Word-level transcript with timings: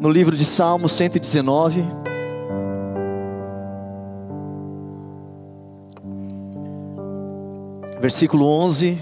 no 0.00 0.10
livro 0.10 0.36
de 0.36 0.44
Salmos 0.44 0.92
119. 0.92 1.84
Versículo 8.00 8.46
11. 8.46 8.98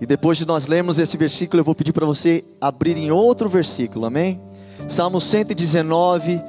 E 0.00 0.06
depois 0.06 0.36
de 0.36 0.46
nós 0.46 0.66
lermos 0.66 0.98
esse 0.98 1.16
versículo, 1.16 1.60
eu 1.60 1.64
vou 1.64 1.74
pedir 1.74 1.92
para 1.92 2.04
você 2.04 2.44
abrir 2.60 2.96
em 2.96 3.10
outro 3.10 3.48
versículo, 3.48 4.04
amém? 4.04 4.40
Salmo 4.86 5.20
119, 5.20 6.42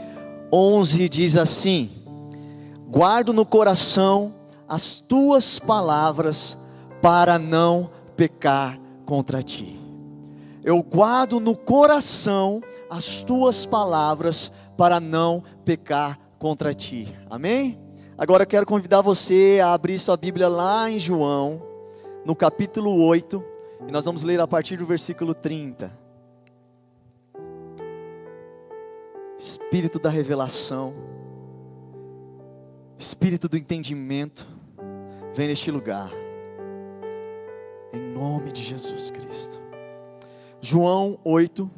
11 0.51 1.09
diz 1.09 1.37
assim: 1.37 1.89
Guardo 2.89 3.31
no 3.31 3.45
coração 3.45 4.33
as 4.67 4.97
tuas 4.97 5.57
palavras 5.57 6.57
para 7.01 7.39
não 7.39 7.89
pecar 8.17 8.77
contra 9.05 9.41
ti. 9.41 9.84
Eu 10.65 10.81
guardo 10.81 11.39
no 11.39 11.55
coração 11.55 12.59
as 12.89 13.21
tuas 13.21 13.67
palavras 13.67 14.51
para 14.75 14.99
não 14.99 15.43
pecar 15.63 16.19
contra 16.39 16.73
ti. 16.73 17.15
Amém? 17.29 17.79
Agora 18.17 18.41
eu 18.41 18.47
quero 18.47 18.65
convidar 18.65 19.01
você 19.01 19.59
a 19.63 19.73
abrir 19.73 19.99
sua 19.99 20.17
Bíblia 20.17 20.47
lá 20.47 20.89
em 20.89 20.97
João, 20.97 21.61
no 22.25 22.35
capítulo 22.35 22.99
8, 23.05 23.43
e 23.87 23.91
nós 23.91 24.05
vamos 24.05 24.23
ler 24.23 24.41
a 24.41 24.47
partir 24.47 24.75
do 24.75 24.87
versículo 24.87 25.35
30. 25.35 25.95
Espírito 29.37 29.99
da 29.99 30.09
revelação, 30.09 30.95
Espírito 32.97 33.47
do 33.47 33.55
entendimento, 33.55 34.47
vem 35.35 35.47
neste 35.47 35.69
lugar, 35.69 36.09
em 37.93 37.99
nome 37.99 38.51
de 38.51 38.63
Jesus 38.63 39.11
Cristo. 39.11 39.64
João 40.61 41.19
8, 41.23 41.69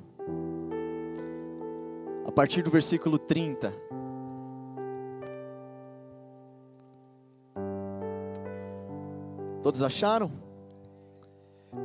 a 2.26 2.32
partir 2.32 2.62
do 2.62 2.70
versículo 2.70 3.18
30. 3.18 3.74
Todos 9.62 9.82
acharam? 9.82 10.32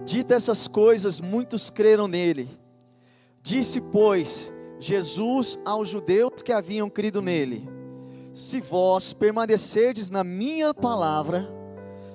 Dita 0.05 0.35
essas 0.35 0.69
coisas, 0.69 1.21
muitos 1.21 1.71
creram 1.71 2.07
nele. 2.07 2.49
Disse, 3.43 3.81
pois, 3.81 4.53
Jesus 4.79 5.59
aos 5.65 5.89
judeus 5.89 6.43
que 6.45 6.53
haviam 6.53 6.91
crido 6.91 7.23
nele: 7.23 7.69
Se 8.33 8.61
vós 8.61 9.13
permanecerdes 9.13 10.11
na 10.11 10.23
minha 10.23 10.73
palavra, 10.73 11.49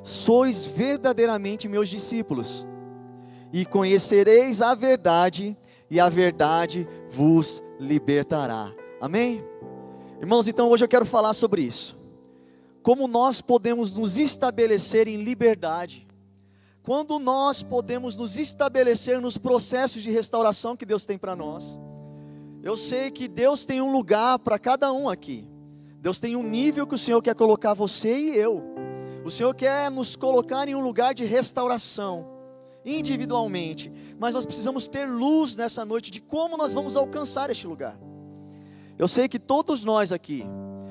sois 0.04 0.66
verdadeiramente 0.66 1.68
meus 1.68 1.90
discípulos, 1.90 2.68
e 3.52 3.66
conhecereis 3.66 4.62
a 4.62 4.76
verdade, 4.76 5.58
e 5.90 6.00
a 6.00 6.10
verdade 6.10 6.88
vos 7.08 7.64
libertará. 7.80 8.72
Amém? 9.00 9.44
Irmãos, 10.20 10.48
então 10.48 10.70
hoje 10.70 10.84
eu 10.84 10.90
quero 10.90 11.06
falar 11.06 11.34
sobre 11.34 11.62
isso. 11.62 11.96
Como 12.82 13.08
nós 13.08 13.42
podemos 13.42 13.94
nos 13.94 14.18
estabelecer 14.18 15.08
em 15.08 15.24
liberdade, 15.24 16.08
quando 16.88 17.20
nós 17.20 17.62
podemos 17.62 18.16
nos 18.16 18.38
estabelecer 18.38 19.20
nos 19.20 19.38
processos 19.38 20.02
de 20.02 20.10
restauração 20.10 20.78
que 20.78 20.86
Deus 20.86 21.06
tem 21.06 21.18
para 21.18 21.36
nós. 21.36 21.78
Eu 22.64 22.78
sei 22.78 23.12
que 23.12 23.28
Deus 23.28 23.66
tem 23.66 23.82
um 23.82 23.92
lugar 23.92 24.40
para 24.40 24.58
cada 24.58 24.92
um 24.94 25.10
aqui. 25.10 25.48
Deus 26.00 26.20
tem 26.20 26.38
um 26.38 26.44
nível 26.44 26.88
que 26.88 26.96
o 26.96 26.98
Senhor 26.98 27.22
quer 27.22 27.36
colocar 27.36 27.74
você 27.74 28.18
e 28.18 28.38
eu. 28.38 28.64
O 29.26 29.30
Senhor 29.30 29.54
quer 29.54 29.92
nos 29.92 30.16
colocar 30.16 30.70
em 30.70 30.76
um 30.76 30.82
lugar 30.82 31.14
de 31.14 31.26
restauração, 31.26 32.26
individualmente, 32.88 33.92
mas 34.18 34.34
nós 34.34 34.46
precisamos 34.46 34.88
ter 34.88 35.06
luz 35.06 35.56
nessa 35.56 35.84
noite 35.84 36.10
de 36.10 36.22
como 36.22 36.56
nós 36.56 36.74
vamos 36.74 36.96
alcançar 36.96 37.50
este 37.50 37.68
lugar. 37.68 38.00
Eu 38.98 39.08
sei 39.08 39.28
que 39.28 39.38
todos 39.38 39.84
nós 39.84 40.12
aqui, 40.12 40.46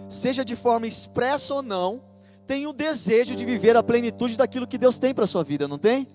seja 0.08 0.44
de 0.44 0.54
forma 0.54 0.86
expressa 0.86 1.54
ou 1.54 1.62
não, 1.62 2.02
tem 2.46 2.66
o 2.66 2.72
desejo 2.72 3.34
de 3.34 3.44
viver 3.44 3.76
a 3.76 3.82
plenitude 3.82 4.36
daquilo 4.36 4.66
que 4.66 4.78
Deus 4.78 4.98
tem 4.98 5.12
para 5.12 5.24
a 5.24 5.26
sua 5.26 5.42
vida, 5.42 5.66
não 5.66 5.78
tem? 5.78 6.06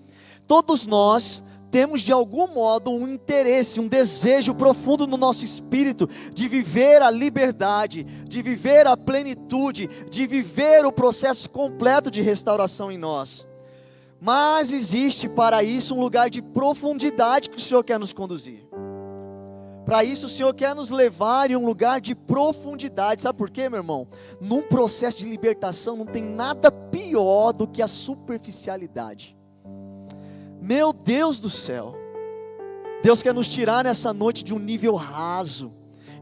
Todos 0.46 0.86
nós 0.86 1.42
temos 1.70 2.02
de 2.02 2.12
algum 2.12 2.46
modo 2.48 2.90
um 2.90 3.08
interesse, 3.08 3.80
um 3.80 3.88
desejo 3.88 4.54
profundo 4.54 5.06
no 5.06 5.16
nosso 5.16 5.44
espírito 5.44 6.08
de 6.32 6.46
viver 6.46 7.02
a 7.02 7.10
liberdade, 7.10 8.04
de 8.04 8.42
viver 8.42 8.86
a 8.86 8.96
plenitude, 8.96 9.88
de 10.10 10.26
viver 10.26 10.84
o 10.84 10.92
processo 10.92 11.48
completo 11.48 12.10
de 12.10 12.20
restauração 12.20 12.92
em 12.92 12.98
nós. 12.98 13.46
Mas 14.24 14.72
existe 14.72 15.28
para 15.28 15.64
isso 15.64 15.96
um 15.96 16.00
lugar 16.00 16.30
de 16.30 16.40
profundidade 16.40 17.50
que 17.50 17.56
o 17.56 17.60
Senhor 17.60 17.82
quer 17.82 17.98
nos 17.98 18.12
conduzir. 18.12 18.68
Para 19.84 20.04
isso, 20.04 20.26
o 20.26 20.28
Senhor 20.28 20.54
quer 20.54 20.76
nos 20.76 20.90
levar 20.90 21.50
em 21.50 21.56
um 21.56 21.66
lugar 21.66 22.00
de 22.00 22.14
profundidade. 22.14 23.20
Sabe 23.20 23.36
por 23.36 23.50
quê, 23.50 23.68
meu 23.68 23.80
irmão? 23.80 24.06
Num 24.40 24.62
processo 24.62 25.18
de 25.18 25.28
libertação 25.28 25.96
não 25.96 26.06
tem 26.06 26.22
nada 26.22 26.70
pior 26.70 27.52
do 27.52 27.66
que 27.66 27.82
a 27.82 27.88
superficialidade. 27.88 29.36
Meu 30.60 30.92
Deus 30.92 31.40
do 31.40 31.50
céu. 31.50 31.96
Deus 33.02 33.24
quer 33.24 33.34
nos 33.34 33.48
tirar 33.48 33.82
nessa 33.82 34.12
noite 34.12 34.44
de 34.44 34.54
um 34.54 34.58
nível 34.60 34.94
raso 34.94 35.72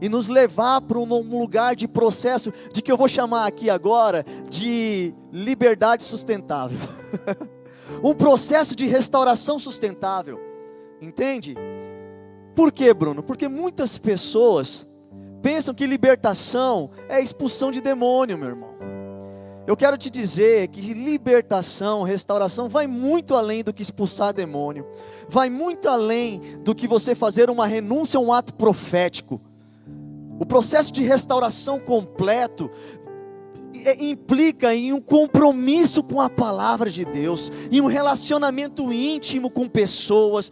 e 0.01 0.09
nos 0.09 0.27
levar 0.27 0.81
para 0.81 0.97
um 0.97 1.39
lugar 1.39 1.75
de 1.75 1.87
processo 1.87 2.51
de 2.73 2.81
que 2.81 2.91
eu 2.91 2.97
vou 2.97 3.07
chamar 3.07 3.45
aqui 3.45 3.69
agora 3.69 4.25
de 4.49 5.13
liberdade 5.31 6.01
sustentável. 6.01 6.79
um 8.03 8.13
processo 8.13 8.75
de 8.75 8.85
restauração 8.85 9.59
sustentável. 9.59 10.39
Entende? 11.01 11.55
Por 12.55 12.71
quê, 12.71 12.93
Bruno? 12.93 13.23
Porque 13.23 13.47
muitas 13.47 13.97
pessoas 13.97 14.85
pensam 15.41 15.73
que 15.73 15.87
libertação 15.87 16.91
é 17.09 17.21
expulsão 17.21 17.71
de 17.71 17.81
demônio, 17.81 18.37
meu 18.37 18.49
irmão. 18.49 18.71
Eu 19.65 19.77
quero 19.77 19.97
te 19.97 20.09
dizer 20.09 20.67
que 20.69 20.93
libertação, 20.93 22.03
restauração 22.03 22.67
vai 22.67 22.87
muito 22.87 23.35
além 23.35 23.63
do 23.63 23.71
que 23.71 23.81
expulsar 23.81 24.33
demônio, 24.33 24.85
vai 25.29 25.49
muito 25.49 25.87
além 25.87 26.41
do 26.63 26.73
que 26.73 26.87
você 26.87 27.13
fazer 27.13 27.49
uma 27.49 27.67
renúncia 27.67 28.17
a 28.17 28.21
um 28.21 28.33
ato 28.33 28.53
profético. 28.55 29.39
O 30.39 30.45
processo 30.45 30.91
de 30.91 31.03
restauração 31.03 31.79
completo 31.79 32.69
implica 33.99 34.73
em 34.75 34.93
um 34.93 35.01
compromisso 35.01 36.03
com 36.03 36.19
a 36.21 36.29
palavra 36.29 36.89
de 36.89 37.05
Deus, 37.05 37.51
em 37.71 37.81
um 37.81 37.87
relacionamento 37.87 38.91
íntimo 38.91 39.49
com 39.49 39.67
pessoas, 39.67 40.51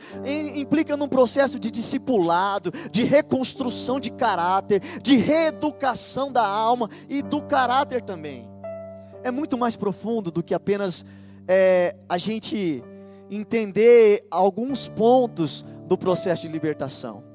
implica 0.56 0.96
num 0.96 1.08
processo 1.08 1.60
de 1.60 1.70
discipulado, 1.70 2.72
de 2.92 3.04
reconstrução 3.04 4.00
de 4.00 4.12
caráter, 4.12 4.82
de 5.02 5.16
reeducação 5.16 6.32
da 6.32 6.46
alma 6.46 6.90
e 7.08 7.22
do 7.22 7.42
caráter 7.42 8.02
também. 8.02 8.50
É 9.24 9.32
muito 9.32 9.58
mais 9.58 9.76
profundo 9.76 10.32
do 10.32 10.42
que 10.42 10.54
apenas 10.54 11.04
é, 11.48 11.96
a 12.08 12.18
gente 12.18 12.84
entender 13.30 14.26
alguns 14.32 14.88
pontos 14.88 15.66
do 15.88 15.98
processo 15.98 16.44
de 16.44 16.48
libertação. 16.48 17.29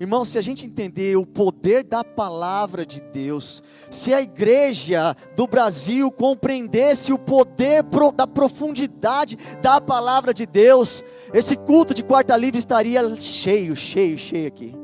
Irmão, 0.00 0.24
se 0.24 0.38
a 0.38 0.42
gente 0.42 0.66
entender 0.66 1.16
o 1.16 1.26
poder 1.26 1.84
da 1.84 2.02
palavra 2.02 2.84
de 2.84 3.00
Deus, 3.00 3.62
se 3.90 4.12
a 4.12 4.20
igreja 4.20 5.14
do 5.36 5.46
Brasil 5.46 6.10
compreendesse 6.10 7.12
o 7.12 7.18
poder 7.18 7.84
da 8.16 8.26
profundidade 8.26 9.36
da 9.60 9.80
palavra 9.80 10.32
de 10.32 10.46
Deus, 10.46 11.04
esse 11.32 11.56
culto 11.56 11.94
de 11.94 12.02
quarta 12.02 12.36
livre 12.36 12.58
estaria 12.58 13.14
cheio, 13.16 13.76
cheio, 13.76 14.18
cheio 14.18 14.48
aqui. 14.48 14.74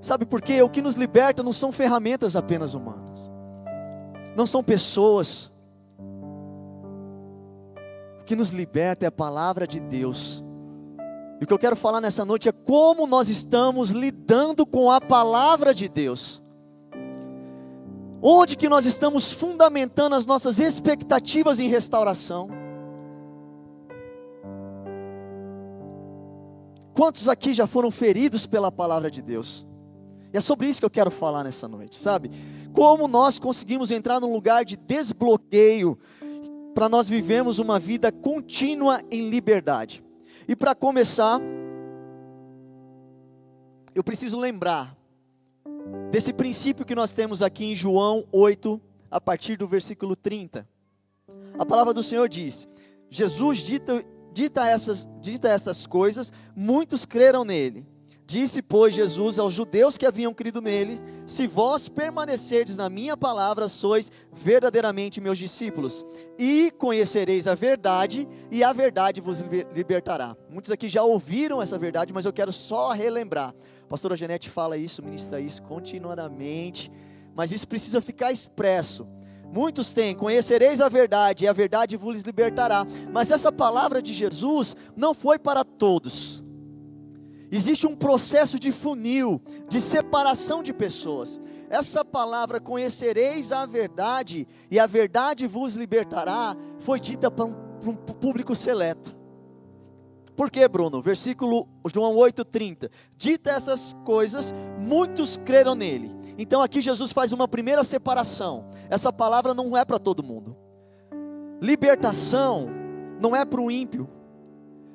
Sabe 0.00 0.26
por 0.26 0.40
quê? 0.40 0.62
O 0.62 0.68
que 0.68 0.82
nos 0.82 0.96
liberta 0.96 1.42
não 1.42 1.52
são 1.52 1.72
ferramentas 1.72 2.36
apenas 2.36 2.74
humanas, 2.74 3.30
não 4.36 4.46
são 4.46 4.62
pessoas. 4.62 5.50
O 8.20 8.24
que 8.24 8.36
nos 8.36 8.50
liberta 8.50 9.04
é 9.06 9.08
a 9.08 9.12
palavra 9.12 9.66
de 9.66 9.80
Deus 9.80 10.43
e 11.40 11.44
o 11.44 11.46
que 11.46 11.52
eu 11.52 11.58
quero 11.58 11.76
falar 11.76 12.00
nessa 12.00 12.24
noite 12.24 12.48
é 12.48 12.52
como 12.52 13.06
nós 13.06 13.28
estamos 13.28 13.90
lidando 13.90 14.64
com 14.64 14.90
a 14.90 15.00
palavra 15.00 15.74
de 15.74 15.88
Deus. 15.88 16.42
Onde 18.22 18.56
que 18.56 18.68
nós 18.68 18.86
estamos 18.86 19.32
fundamentando 19.32 20.14
as 20.14 20.24
nossas 20.24 20.58
expectativas 20.58 21.60
em 21.60 21.68
restauração? 21.68 22.48
Quantos 26.94 27.28
aqui 27.28 27.52
já 27.52 27.66
foram 27.66 27.90
feridos 27.90 28.46
pela 28.46 28.70
palavra 28.70 29.10
de 29.10 29.20
Deus? 29.20 29.66
E 30.32 30.36
é 30.36 30.40
sobre 30.40 30.68
isso 30.68 30.80
que 30.80 30.86
eu 30.86 30.90
quero 30.90 31.10
falar 31.10 31.44
nessa 31.44 31.66
noite, 31.66 32.00
sabe? 32.00 32.30
Como 32.72 33.08
nós 33.08 33.38
conseguimos 33.38 33.90
entrar 33.90 34.20
num 34.20 34.32
lugar 34.32 34.64
de 34.64 34.76
desbloqueio 34.76 35.98
para 36.74 36.88
nós 36.88 37.08
vivermos 37.08 37.58
uma 37.58 37.78
vida 37.78 38.10
contínua 38.12 39.00
em 39.10 39.28
liberdade. 39.28 40.03
E 40.46 40.54
para 40.54 40.74
começar, 40.74 41.40
eu 43.94 44.04
preciso 44.04 44.38
lembrar 44.38 44.96
desse 46.10 46.32
princípio 46.32 46.84
que 46.84 46.94
nós 46.94 47.12
temos 47.12 47.42
aqui 47.42 47.64
em 47.64 47.74
João 47.74 48.26
8, 48.30 48.80
a 49.10 49.20
partir 49.20 49.56
do 49.56 49.66
versículo 49.66 50.14
30. 50.14 50.68
A 51.58 51.64
palavra 51.64 51.94
do 51.94 52.02
Senhor 52.02 52.28
diz: 52.28 52.68
Jesus 53.08 53.58
dita, 53.58 54.04
dita, 54.32 54.66
essas, 54.66 55.08
dita 55.20 55.48
essas 55.48 55.86
coisas, 55.86 56.32
muitos 56.54 57.06
creram 57.06 57.44
nele. 57.44 57.86
Disse, 58.26 58.62
pois, 58.62 58.94
Jesus 58.94 59.38
aos 59.38 59.52
judeus 59.52 59.98
que 59.98 60.06
haviam 60.06 60.32
crido 60.32 60.62
nele: 60.62 60.98
Se 61.26 61.46
vós 61.46 61.90
permanecerdes 61.90 62.76
na 62.76 62.88
minha 62.88 63.16
palavra, 63.16 63.68
sois 63.68 64.10
verdadeiramente 64.32 65.20
meus 65.20 65.36
discípulos, 65.36 66.06
e 66.38 66.70
conhecereis 66.78 67.46
a 67.46 67.54
verdade, 67.54 68.26
e 68.50 68.64
a 68.64 68.72
verdade 68.72 69.20
vos 69.20 69.40
libertará. 69.74 70.34
Muitos 70.48 70.70
aqui 70.70 70.88
já 70.88 71.02
ouviram 71.02 71.60
essa 71.60 71.76
verdade, 71.76 72.14
mas 72.14 72.24
eu 72.24 72.32
quero 72.32 72.52
só 72.52 72.92
relembrar. 72.92 73.54
A 73.82 73.86
pastora 73.86 74.16
Janete 74.16 74.48
fala 74.48 74.78
isso, 74.78 75.02
ministra 75.02 75.38
isso 75.38 75.62
continuadamente, 75.62 76.90
mas 77.34 77.52
isso 77.52 77.68
precisa 77.68 78.00
ficar 78.00 78.32
expresso. 78.32 79.06
Muitos 79.52 79.92
têm, 79.92 80.16
conhecereis 80.16 80.80
a 80.80 80.88
verdade, 80.88 81.44
e 81.44 81.48
a 81.48 81.52
verdade 81.52 81.96
vos 81.96 82.22
libertará. 82.22 82.86
Mas 83.12 83.30
essa 83.30 83.52
palavra 83.52 84.00
de 84.00 84.14
Jesus 84.14 84.74
não 84.96 85.12
foi 85.12 85.38
para 85.38 85.62
todos. 85.62 86.43
Existe 87.56 87.86
um 87.86 87.94
processo 87.94 88.58
de 88.58 88.72
funil, 88.72 89.40
de 89.68 89.80
separação 89.80 90.60
de 90.60 90.72
pessoas. 90.72 91.38
Essa 91.70 92.04
palavra, 92.04 92.58
conhecereis 92.58 93.52
a 93.52 93.64
verdade, 93.64 94.44
e 94.68 94.76
a 94.76 94.88
verdade 94.88 95.46
vos 95.46 95.76
libertará, 95.76 96.56
foi 96.80 96.98
dita 96.98 97.30
para 97.30 97.44
um, 97.44 97.52
para 97.52 97.90
um 97.90 97.94
público 97.94 98.56
seleto. 98.56 99.16
Por 100.36 100.50
que, 100.50 100.66
Bruno? 100.66 101.00
Versículo 101.00 101.68
João 101.94 102.16
8,30. 102.16 102.90
Dita 103.16 103.52
essas 103.52 103.92
coisas, 104.04 104.52
muitos 104.80 105.36
creram 105.36 105.76
nele. 105.76 106.10
Então 106.36 106.60
aqui 106.60 106.80
Jesus 106.80 107.12
faz 107.12 107.32
uma 107.32 107.46
primeira 107.46 107.84
separação. 107.84 108.68
Essa 108.90 109.12
palavra 109.12 109.54
não 109.54 109.76
é 109.76 109.84
para 109.84 110.00
todo 110.00 110.24
mundo. 110.24 110.56
Libertação 111.62 112.68
não 113.20 113.36
é 113.36 113.44
para 113.44 113.60
o 113.60 113.70
ímpio. 113.70 114.10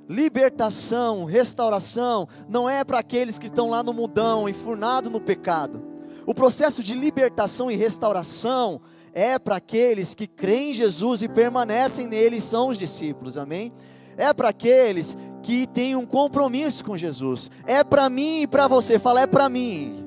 Libertação, 0.10 1.24
restauração, 1.24 2.28
não 2.50 2.68
é 2.68 2.84
para 2.84 2.98
aqueles 2.98 3.38
que 3.38 3.46
estão 3.46 3.70
lá 3.70 3.84
no 3.84 3.94
mudão, 3.94 4.50
enfurnado 4.50 5.08
no 5.08 5.22
pecado. 5.22 5.84
O 6.26 6.34
processo 6.34 6.82
de 6.82 6.96
libertação 6.96 7.70
e 7.70 7.76
restauração 7.76 8.82
é 9.14 9.38
para 9.38 9.58
aqueles 9.58 10.16
que 10.16 10.26
creem 10.26 10.72
em 10.72 10.74
Jesus 10.74 11.22
e 11.22 11.28
permanecem 11.28 12.08
nele, 12.08 12.42
são 12.42 12.70
os 12.70 12.80
discípulos, 12.80 13.38
amém? 13.38 13.72
É 14.18 14.34
para 14.34 14.50
aqueles 14.50 15.16
que 15.44 15.68
têm 15.68 15.96
um 15.96 16.08
compromisso 16.08 16.84
com 16.84 16.98
Jesus. 16.98 17.52
É 17.68 17.84
para 17.84 18.10
mim 18.10 18.42
e 18.42 18.48
para 18.48 18.68
você. 18.68 18.98
Fala, 18.98 19.22
é 19.22 19.28
para 19.28 19.48
mim. 19.48 20.06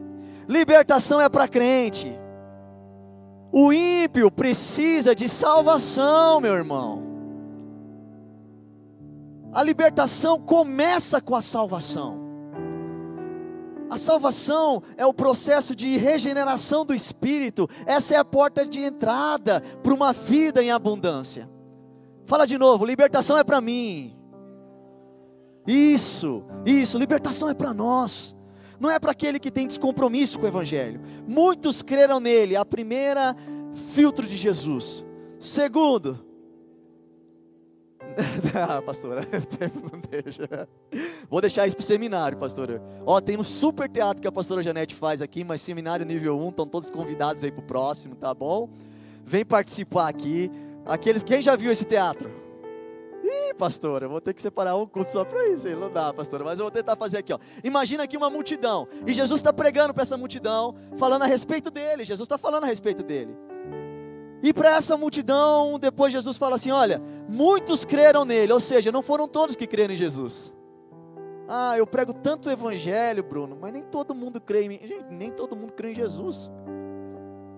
Libertação 0.48 1.20
é 1.20 1.28
para 1.28 1.46
crente. 1.46 2.12
O 3.52 3.72
ímpio 3.72 4.30
precisa 4.30 5.14
de 5.14 5.28
salvação, 5.28 6.40
meu 6.40 6.54
irmão. 6.54 7.11
A 9.52 9.62
libertação 9.62 10.40
começa 10.40 11.20
com 11.20 11.34
a 11.34 11.42
salvação. 11.42 12.20
A 13.90 13.96
salvação 13.98 14.82
é 14.96 15.04
o 15.04 15.12
processo 15.12 15.76
de 15.76 15.98
regeneração 15.98 16.86
do 16.86 16.94
espírito. 16.94 17.68
Essa 17.84 18.14
é 18.14 18.18
a 18.18 18.24
porta 18.24 18.66
de 18.66 18.80
entrada 18.80 19.60
para 19.82 19.92
uma 19.92 20.12
vida 20.12 20.62
em 20.62 20.70
abundância. 20.70 21.48
Fala 22.24 22.46
de 22.46 22.56
novo, 22.56 22.86
libertação 22.86 23.36
é 23.36 23.44
para 23.44 23.60
mim. 23.60 24.16
Isso, 25.66 26.42
isso, 26.64 26.98
libertação 26.98 27.48
é 27.48 27.54
para 27.54 27.74
nós 27.74 28.34
não 28.82 28.90
é 28.90 28.98
para 28.98 29.12
aquele 29.12 29.38
que 29.38 29.48
tem 29.48 29.64
descompromisso 29.64 30.40
com 30.40 30.44
o 30.44 30.48
Evangelho. 30.48 31.00
Muitos 31.24 31.82
creram 31.82 32.18
nele, 32.18 32.56
a 32.56 32.64
primeira 32.64 33.36
filtro 33.94 34.26
de 34.26 34.36
Jesus. 34.36 35.04
Segundo, 35.38 36.18
ah, 38.54 38.82
pastora, 38.82 39.22
não 39.90 40.00
deixa. 40.10 40.68
Vou 41.28 41.40
deixar 41.40 41.66
isso 41.66 41.76
para 41.76 41.84
seminário, 41.84 42.38
pastora. 42.38 42.82
Ó, 43.06 43.20
tem 43.20 43.38
um 43.38 43.44
super 43.44 43.88
teatro 43.88 44.20
que 44.20 44.28
a 44.28 44.32
pastora 44.32 44.62
Janete 44.62 44.94
faz 44.94 45.22
aqui, 45.22 45.44
mas 45.44 45.60
seminário 45.60 46.04
nível 46.04 46.38
1, 46.38 46.48
estão 46.50 46.66
todos 46.66 46.90
convidados 46.90 47.42
aí 47.44 47.50
para 47.50 47.62
o 47.62 47.66
próximo, 47.66 48.14
tá 48.14 48.32
bom? 48.34 48.68
Vem 49.24 49.44
participar 49.44 50.08
aqui. 50.08 50.50
Aqueles, 50.84 51.22
quem 51.22 51.40
já 51.40 51.54
viu 51.56 51.70
esse 51.70 51.84
teatro? 51.84 52.30
Ih, 53.24 53.54
pastora, 53.54 54.08
vou 54.08 54.20
ter 54.20 54.34
que 54.34 54.42
separar 54.42 54.76
um 54.76 54.86
culto 54.86 55.12
só 55.12 55.24
para 55.24 55.48
isso. 55.48 55.68
Não 55.76 55.90
dá, 55.90 56.12
pastora, 56.12 56.42
mas 56.44 56.58
eu 56.58 56.64
vou 56.64 56.72
tentar 56.72 56.96
fazer 56.96 57.18
aqui. 57.18 57.32
Ó. 57.32 57.38
Imagina 57.62 58.02
aqui 58.02 58.16
uma 58.16 58.28
multidão. 58.28 58.88
E 59.06 59.12
Jesus 59.12 59.40
está 59.40 59.52
pregando 59.52 59.94
para 59.94 60.02
essa 60.02 60.16
multidão, 60.16 60.74
falando 60.96 61.22
a 61.22 61.26
respeito 61.26 61.70
dele. 61.70 62.04
Jesus 62.04 62.26
está 62.26 62.36
falando 62.36 62.64
a 62.64 62.66
respeito 62.66 63.02
dele. 63.02 63.36
E 64.42 64.52
para 64.52 64.76
essa 64.76 64.96
multidão, 64.96 65.78
depois 65.78 66.12
Jesus 66.12 66.36
fala 66.36 66.56
assim: 66.56 66.70
Olha, 66.70 67.00
muitos 67.28 67.84
creram 67.84 68.24
nele. 68.24 68.52
Ou 68.52 68.60
seja, 68.60 68.90
não 68.90 69.02
foram 69.02 69.28
todos 69.28 69.54
que 69.54 69.66
creram 69.66 69.94
em 69.94 69.96
Jesus. 69.96 70.52
Ah, 71.48 71.76
eu 71.76 71.86
prego 71.86 72.12
tanto 72.12 72.48
o 72.48 72.52
evangelho, 72.52 73.22
Bruno, 73.22 73.56
mas 73.60 73.72
nem 73.72 73.82
todo 73.82 74.14
mundo 74.14 74.40
crê 74.40 74.62
em 74.64 74.68
mim. 74.68 74.80
Gente, 74.82 75.04
nem 75.10 75.30
todo 75.30 75.54
mundo 75.54 75.72
crê 75.72 75.92
em 75.92 75.94
Jesus. 75.94 76.50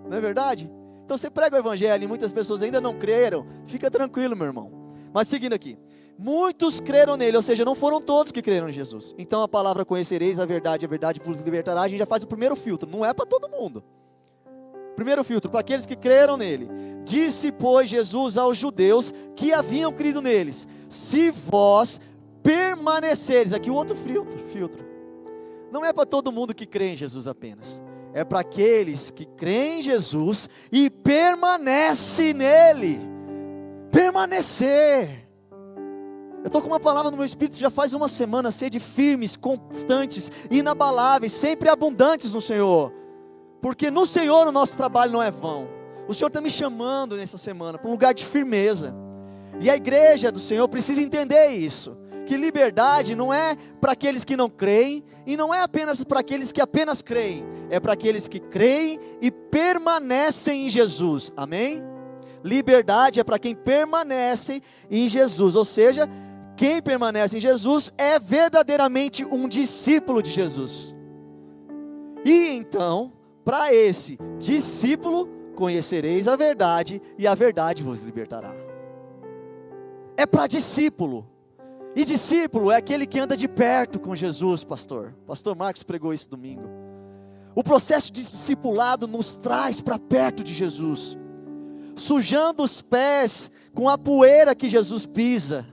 Não 0.09 0.17
é 0.17 0.21
verdade? 0.21 0.71
Então 1.05 1.17
você 1.17 1.31
prega 1.31 1.57
o 1.57 1.59
evangelho 1.59 2.05
e 2.05 2.07
muitas 2.07 2.33
pessoas 2.33 2.63
ainda 2.63 2.81
não 2.81 2.99
creram. 2.99 3.47
Fica 3.67 3.91
tranquilo, 3.91 4.37
meu 4.37 4.47
irmão. 4.47 4.71
Mas 5.13 5.29
seguindo 5.29 5.53
aqui. 5.53 5.79
Muitos 6.19 6.81
creram 6.81 7.17
nele, 7.17 7.37
ou 7.37 7.43
seja, 7.43 7.65
não 7.65 7.75
foram 7.75 8.01
todos 8.01 8.31
que 8.31 8.41
creram 8.41 8.69
em 8.69 8.73
Jesus. 8.73 9.15
Então 9.19 9.43
a 9.43 9.49
palavra 9.49 9.85
conhecereis 9.85 10.39
a 10.39 10.47
verdade, 10.47 10.87
a 10.87 10.89
verdade 10.89 11.21
vos 11.21 11.41
libertará. 11.41 11.83
A 11.83 11.89
gente 11.89 11.99
já 11.99 12.07
faz 12.07 12.23
o 12.23 12.27
primeiro 12.27 12.55
filtro, 12.55 12.89
não 12.89 13.05
é 13.05 13.13
para 13.13 13.27
todo 13.27 13.49
mundo. 13.49 13.83
Primeiro 14.97 15.25
filtro, 15.25 15.51
para 15.51 15.61
aqueles 15.61 15.87
que 15.87 15.97
creram 15.97 16.37
nele. 16.37 16.69
Disse, 17.05 17.53
pois, 17.53 17.89
Jesus 17.89 18.39
aos 18.39 18.57
judeus 18.57 19.13
que 19.37 19.53
haviam 19.53 19.93
crido 19.93 20.23
neles: 20.23 20.67
Se 20.89 21.31
vós 21.31 22.01
permaneceres, 22.43 23.53
aqui 23.53 23.71
o 23.71 23.75
outro 23.75 23.97
filtro, 23.97 24.39
filtro. 24.49 24.85
Não 25.71 25.85
é 25.85 25.93
para 25.93 26.07
todo 26.07 26.31
mundo 26.33 26.55
que 26.55 26.67
crê 26.67 26.93
em 26.93 26.97
Jesus 26.97 27.27
apenas. 27.27 27.81
É 28.13 28.25
para 28.25 28.41
aqueles 28.41 29.11
que 29.11 29.25
creem 29.25 29.81
em 29.81 29.83
Jesus 29.83 30.49
e 30.71 30.89
permanece 30.89 32.33
nele 32.33 33.15
permanecer. 33.95 35.25
Eu 36.43 36.49
estou 36.49 36.61
com 36.61 36.67
uma 36.67 36.81
palavra 36.81 37.13
no 37.13 37.17
meu 37.17 37.25
espírito 37.25 37.57
já 37.57 37.71
faz 37.71 37.95
uma 37.95 38.09
semana, 38.09 38.51
sede 38.51 38.81
firmes, 38.81 39.37
constantes, 39.37 40.31
inabaláveis, 40.51 41.33
sempre 41.33 41.69
abundantes 41.69 42.35
no 42.35 42.41
Senhor. 42.41 42.93
Porque 43.65 43.91
no 43.91 44.05
Senhor 44.05 44.47
o 44.47 44.53
nosso 44.53 44.77
trabalho 44.77 45.11
não 45.11 45.23
é 45.23 45.31
vão. 45.31 45.67
O 46.07 46.13
Senhor 46.13 46.29
está 46.29 46.39
me 46.39 46.51
chamando 46.51 47.17
nessa 47.17 47.39
semana 47.39 47.79
para 47.79 47.89
um 47.89 47.93
lugar 47.93 48.13
de 48.13 48.23
firmeza. 48.23 48.95
E 49.59 49.71
a 49.71 49.75
igreja 49.75 50.31
do 50.31 50.39
Senhor 50.39 50.69
precisa 50.69 51.01
entender 51.01 51.47
isso. 51.47 51.97
Que 52.27 52.37
liberdade 52.37 53.15
não 53.15 53.33
é 53.33 53.57
para 53.81 53.93
aqueles 53.93 54.23
que 54.23 54.37
não 54.37 54.51
creem, 54.51 55.03
e 55.27 55.35
não 55.35 55.55
é 55.55 55.63
apenas 55.63 56.05
para 56.05 56.21
aqueles 56.21 56.53
que 56.53 56.61
apenas 56.61 57.01
creem, 57.01 57.43
é 57.71 57.81
para 57.81 57.95
aqueles 57.95 58.29
que 58.29 58.39
creem 58.39 59.01
e 59.19 59.31
permanecem 59.31 60.67
em 60.67 60.69
Jesus. 60.69 61.33
Amém? 61.35 61.83
Liberdade 62.45 63.19
é 63.19 63.25
para 63.25 63.39
quem 63.39 63.55
permanece 63.55 64.61
em 64.91 65.09
Jesus, 65.09 65.57
ou 65.57 65.65
seja, 65.65 66.07
quem 66.55 66.83
permanece 66.83 67.39
em 67.39 67.41
Jesus 67.41 67.91
é 67.97 68.19
verdadeiramente 68.19 69.25
um 69.25 69.49
discípulo 69.49 70.23
de 70.23 70.31
Jesus. 70.31 70.95
E 72.27 72.49
então, 72.51 73.24
para 73.45 73.73
esse 73.73 74.19
discípulo, 74.39 75.29
conhecereis 75.55 76.27
a 76.27 76.37
verdade 76.37 77.01
e 77.19 77.27
a 77.27 77.35
verdade 77.35 77.83
vos 77.83 78.03
libertará. 78.03 78.55
É 80.17 80.27
para 80.27 80.47
discípulo. 80.47 81.29
E 81.97 82.05
discípulo 82.05 82.73
é 82.73 82.77
aquele 82.77 83.07
que 83.07 83.21
anda 83.21 83.37
de 83.37 83.47
perto 83.47 84.01
com 84.01 84.17
Jesus, 84.17 84.65
pastor. 84.65 85.15
Pastor 85.27 85.55
Marcos 85.55 85.83
pregou 85.83 86.13
isso 86.13 86.29
domingo. 86.29 86.69
O 87.55 87.63
processo 87.63 88.13
de 88.13 88.21
discipulado 88.23 89.07
nos 89.07 89.37
traz 89.37 89.81
para 89.81 89.99
perto 89.99 90.43
de 90.43 90.53
Jesus 90.53 91.17
sujando 91.97 92.63
os 92.63 92.83
pés 92.83 93.51
com 93.73 93.89
a 93.89 93.97
poeira 93.97 94.55
que 94.55 94.69
Jesus 94.69 95.07
pisa. 95.07 95.67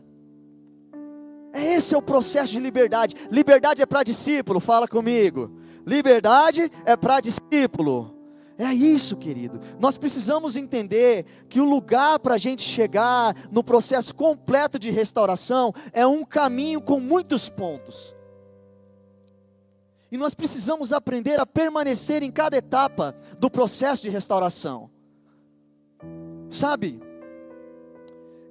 Esse 1.54 1.94
é 1.94 1.98
o 1.98 2.02
processo 2.02 2.54
de 2.54 2.60
liberdade. 2.60 3.16
Liberdade 3.30 3.82
é 3.82 3.86
para 3.86 4.04
discípulo, 4.04 4.60
fala 4.60 4.88
comigo. 4.88 5.52
Liberdade 5.86 6.72
é 6.86 6.96
para 6.96 7.20
discípulo. 7.20 8.16
É 8.58 8.72
isso, 8.72 9.18
querido. 9.18 9.60
Nós 9.80 9.98
precisamos 9.98 10.56
entender 10.56 11.26
que 11.50 11.60
o 11.60 11.66
lugar 11.66 12.20
para 12.20 12.36
a 12.36 12.38
gente 12.38 12.62
chegar 12.62 13.36
no 13.52 13.64
processo 13.64 14.14
completo 14.14 14.78
de 14.78 14.92
restauração 14.92 15.74
é 15.92 16.06
um 16.06 16.24
caminho 16.24 16.80
com 16.80 17.00
muitos 17.00 17.50
pontos. 17.50 18.16
E 20.12 20.18
nós 20.18 20.36
precisamos 20.36 20.94
aprender 20.94 21.40
a 21.40 21.46
permanecer 21.46 22.22
em 22.22 22.30
cada 22.30 22.58
etapa 22.58 23.16
do 23.40 23.50
processo 23.50 24.04
de 24.04 24.10
restauração. 24.10 24.92
Sabe, 26.50 27.02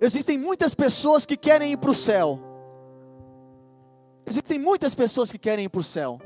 existem 0.01 0.37
muitas 0.37 0.75
pessoas 0.75 1.25
que 1.25 1.37
querem 1.37 1.73
ir 1.73 1.77
para 1.77 1.91
o 1.91 1.95
céu. 1.95 2.41
Existem 4.27 4.59
muitas 4.59 4.93
pessoas 4.95 5.31
que 5.31 5.39
querem 5.39 5.67
ir 5.67 5.69
para 5.69 5.81
o 5.81 5.85
céu. 5.85 6.19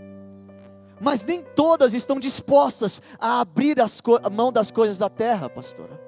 Mas 1.01 1.25
nem 1.25 1.43
todas 1.43 1.95
estão 1.95 2.19
dispostas 2.19 3.03
a 3.19 3.41
abrir 3.41 3.77
a 3.81 4.31
mão 4.31 4.53
das 4.53 4.71
coisas 4.71 4.99
da 4.99 5.09
terra, 5.09 5.51
pastora. 5.51 6.01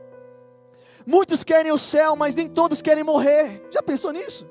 Muitos 1.07 1.45
querem 1.45 1.73
o 1.73 1.79
céu, 1.79 2.17
mas 2.17 2.35
nem 2.35 2.49
todos 2.49 2.83
querem 2.83 3.05
morrer. 3.05 3.65
Já 3.71 3.83
pensou 3.83 4.13
nisso? 4.13 4.49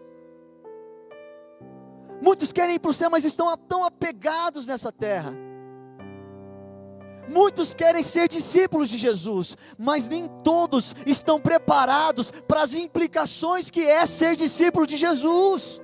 Muitos 2.22 2.54
querem 2.54 2.76
ir 2.76 2.80
para 2.80 2.92
o 2.92 2.94
céu, 2.94 3.10
mas 3.10 3.26
estão 3.26 3.56
tão 3.58 3.84
apegados 3.84 4.66
nessa 4.66 4.92
terra. 4.92 5.34
Muitos 7.28 7.74
querem 7.74 8.04
ser 8.04 8.28
discípulos 8.28 8.88
de 8.90 8.98
Jesus, 8.98 9.58
mas 9.78 10.08
nem 10.08 10.30
todos 10.44 10.96
estão 11.06 11.42
preparados 11.42 12.32
para 12.32 12.62
as 12.62 12.74
implicações 12.74 13.70
que 13.70 13.82
é 13.82 14.06
ser 14.06 14.36
discípulo 14.36 14.86
de 14.86 14.96
Jesus. 14.96 15.82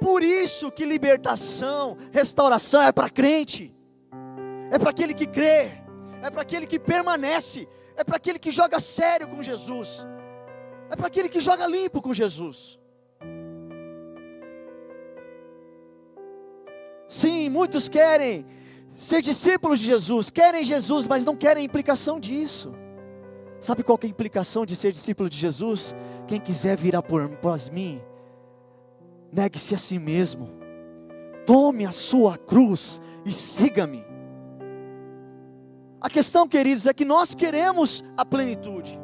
Por 0.00 0.22
isso 0.22 0.70
que 0.70 0.84
libertação, 0.84 1.96
restauração 2.12 2.82
é 2.82 2.92
para 2.92 3.08
crente, 3.08 3.74
é 4.70 4.78
para 4.78 4.90
aquele 4.90 5.14
que 5.14 5.26
crê, 5.26 5.72
é 6.22 6.30
para 6.30 6.42
aquele 6.42 6.66
que 6.66 6.78
permanece, 6.78 7.68
é 7.96 8.04
para 8.04 8.16
aquele 8.16 8.38
que 8.38 8.50
joga 8.50 8.78
sério 8.78 9.28
com 9.28 9.42
Jesus, 9.42 10.06
é 10.90 10.96
para 10.96 11.06
aquele 11.06 11.28
que 11.28 11.40
joga 11.40 11.66
limpo 11.66 12.02
com 12.02 12.12
Jesus. 12.12 12.78
Sim, 17.08 17.48
muitos 17.48 17.88
querem 17.88 18.44
ser 18.94 19.22
discípulos 19.22 19.78
de 19.78 19.86
Jesus, 19.86 20.30
querem 20.30 20.64
Jesus, 20.64 21.06
mas 21.06 21.24
não 21.24 21.36
querem 21.36 21.62
a 21.62 21.64
implicação 21.66 22.18
disso. 22.18 22.74
Sabe 23.60 23.82
qual 23.82 23.98
é 24.02 24.06
a 24.06 24.08
implicação 24.08 24.66
de 24.66 24.76
ser 24.76 24.92
discípulo 24.92 25.28
de 25.28 25.36
Jesus? 25.36 25.94
Quem 26.26 26.40
quiser 26.40 26.76
vir 26.76 26.96
após 26.96 27.70
mim, 27.70 28.02
negue-se 29.32 29.74
a 29.74 29.78
si 29.78 29.98
mesmo, 29.98 30.50
tome 31.44 31.84
a 31.84 31.92
sua 31.92 32.36
cruz 32.36 33.00
e 33.24 33.32
siga-me. 33.32 34.04
A 36.00 36.08
questão, 36.10 36.48
queridos, 36.48 36.86
é 36.86 36.92
que 36.92 37.04
nós 37.04 37.34
queremos 37.34 38.04
a 38.16 38.24
plenitude, 38.24 39.00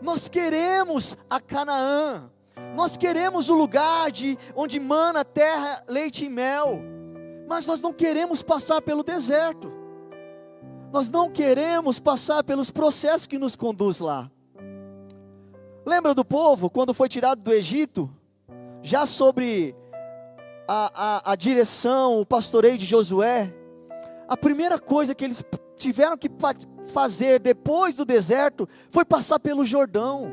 nós 0.00 0.28
queremos 0.28 1.16
a 1.30 1.40
Canaã, 1.40 2.30
nós 2.76 2.96
queremos 2.96 3.48
o 3.48 3.54
lugar 3.54 4.10
de 4.10 4.36
onde 4.54 4.78
mana 4.80 5.24
terra, 5.24 5.82
leite 5.88 6.24
e 6.24 6.28
mel 6.28 6.92
mas 7.52 7.66
nós 7.66 7.82
não 7.82 7.92
queremos 7.92 8.42
passar 8.42 8.80
pelo 8.80 9.02
deserto. 9.02 9.70
Nós 10.90 11.10
não 11.10 11.30
queremos 11.30 11.98
passar 11.98 12.42
pelos 12.42 12.70
processos 12.70 13.26
que 13.26 13.36
nos 13.36 13.56
conduz 13.56 13.98
lá. 13.98 14.30
Lembra 15.84 16.14
do 16.14 16.24
povo 16.24 16.70
quando 16.70 16.94
foi 16.94 17.10
tirado 17.10 17.42
do 17.42 17.52
Egito? 17.52 18.10
Já 18.82 19.06
sobre 19.06 19.74
a, 20.66 20.90
a, 20.94 21.32
a 21.32 21.36
direção, 21.36 22.20
o 22.20 22.26
pastoreio 22.26 22.76
de 22.76 22.84
Josué, 22.84 23.52
a 24.28 24.36
primeira 24.36 24.78
coisa 24.78 25.14
que 25.14 25.24
eles 25.24 25.44
tiveram 25.76 26.16
que 26.16 26.30
fazer 26.88 27.38
depois 27.38 27.94
do 27.94 28.04
deserto 28.04 28.68
foi 28.90 29.04
passar 29.04 29.38
pelo 29.38 29.64
Jordão. 29.64 30.30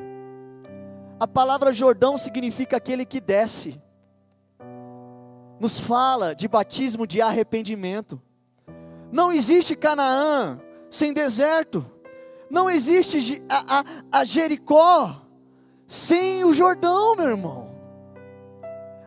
A 1.19 1.27
palavra 1.27 1.73
Jordão 1.73 2.17
significa 2.17 2.77
aquele 2.77 3.05
que 3.05 3.19
desce 3.19 3.79
nos 5.59 5.79
fala 5.79 6.33
de 6.33 6.47
batismo 6.47 7.05
de 7.05 7.21
arrependimento. 7.21 8.21
Não 9.11 9.31
existe 9.31 9.75
Canaã 9.75 10.59
sem 10.89 11.11
deserto. 11.11 11.85
Não 12.49 12.69
existe 12.69 13.43
a, 13.49 13.79
a, 13.79 14.19
a 14.21 14.25
Jericó 14.25 15.21
sem 15.85 16.45
o 16.45 16.53
Jordão, 16.53 17.15
meu 17.15 17.27
irmão. 17.27 17.68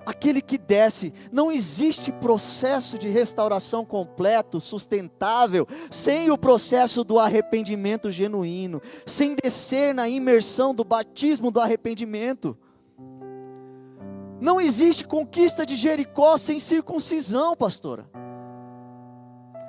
Aquele 0.05 0.43
que 0.43 0.59
desce, 0.59 1.13
não 1.31 1.51
existe 1.51 2.11
processo 2.11 2.99
de 2.99 3.09
restauração 3.09 3.85
completo, 3.85 4.61
sustentável, 4.61 5.67
sem 5.91 6.31
o 6.31 6.39
processo 6.39 7.05
do 7.05 7.19
arrependimento 7.19 8.11
genuíno, 8.11 8.81
sem 9.07 9.37
descer 9.41 9.95
na 9.95 10.09
imersão 10.09 10.75
do 10.75 10.83
batismo 10.83 11.51
do 11.51 11.61
arrependimento. 11.61 12.57
Não 14.41 14.61
existe 14.61 15.07
conquista 15.07 15.65
de 15.65 15.77
Jericó 15.77 16.37
sem 16.37 16.59
circuncisão, 16.59 17.55
pastora. 17.55 18.11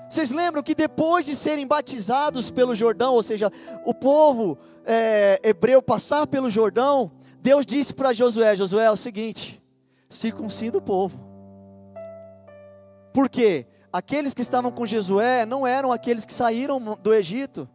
Vocês 0.10 0.30
lembram 0.30 0.62
que 0.62 0.76
depois 0.76 1.26
de 1.26 1.36
serem 1.36 1.66
batizados 1.66 2.52
pelo 2.52 2.76
Jordão, 2.76 3.14
ou 3.14 3.24
seja, 3.24 3.52
o 3.84 3.94
povo 3.96 4.58
é, 4.86 5.40
hebreu 5.44 5.82
passar 5.82 6.28
pelo 6.28 6.50
Jordão, 6.52 7.12
Deus 7.42 7.66
disse 7.66 7.94
para 7.96 8.14
Josué: 8.14 8.56
Josué, 8.56 8.86
é 8.86 8.92
o 8.92 8.96
seguinte, 8.96 9.63
circuncida 10.14 10.78
o 10.78 10.82
povo. 10.82 11.20
Por 13.14 13.30
quê? 13.30 13.68
Aqueles 13.92 14.34
que 14.34 14.42
estavam 14.42 14.72
com 14.72 14.86
Josué 14.86 15.46
não 15.46 15.68
eram 15.68 15.92
aqueles 15.92 16.26
que 16.26 16.34
saíram 16.34 16.80
do 17.02 17.14
Egito. 17.14 17.70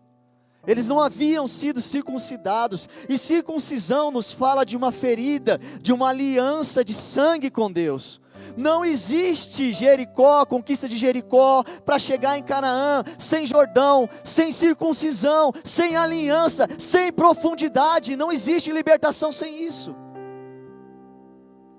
Eles 0.67 0.89
não 0.89 1.01
haviam 1.01 1.47
sido 1.47 1.81
circuncidados, 1.81 2.89
e 3.09 3.17
circuncisão 3.17 4.11
nos 4.11 4.33
fala 4.33 4.67
de 4.67 4.77
uma 4.77 4.93
ferida, 4.93 5.59
de 5.81 5.93
uma 5.93 6.09
aliança 6.09 6.85
de 6.85 6.93
sangue 6.93 7.51
com 7.51 7.71
Deus. 7.71 8.21
Não 8.57 8.85
existe 8.85 9.73
Jericó, 9.73 10.45
conquista 10.45 10.89
de 10.89 10.99
Jericó, 10.99 11.63
para 11.85 11.99
chegar 11.99 12.39
em 12.39 12.43
Canaã, 12.43 13.05
sem 13.19 13.47
Jordão, 13.47 14.09
sem 14.25 14.53
circuncisão, 14.53 15.53
sem 15.65 15.97
aliança, 15.97 16.69
sem 16.79 17.13
profundidade. 17.13 18.17
Não 18.17 18.31
existe 18.31 18.71
libertação 18.71 19.33
sem 19.33 19.65
isso. 19.65 19.95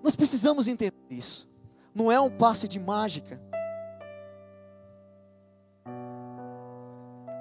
Nós 0.03 0.15
precisamos 0.15 0.67
entender 0.67 0.93
isso. 1.09 1.47
Não 1.93 2.11
é 2.11 2.19
um 2.19 2.29
passe 2.29 2.67
de 2.67 2.79
mágica. 2.79 3.41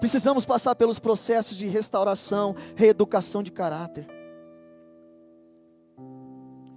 Precisamos 0.01 0.45
passar 0.45 0.75
pelos 0.75 0.99
processos 0.99 1.57
de 1.57 1.67
restauração, 1.67 2.55
reeducação 2.77 3.43
de 3.43 3.51
caráter. 3.51 4.07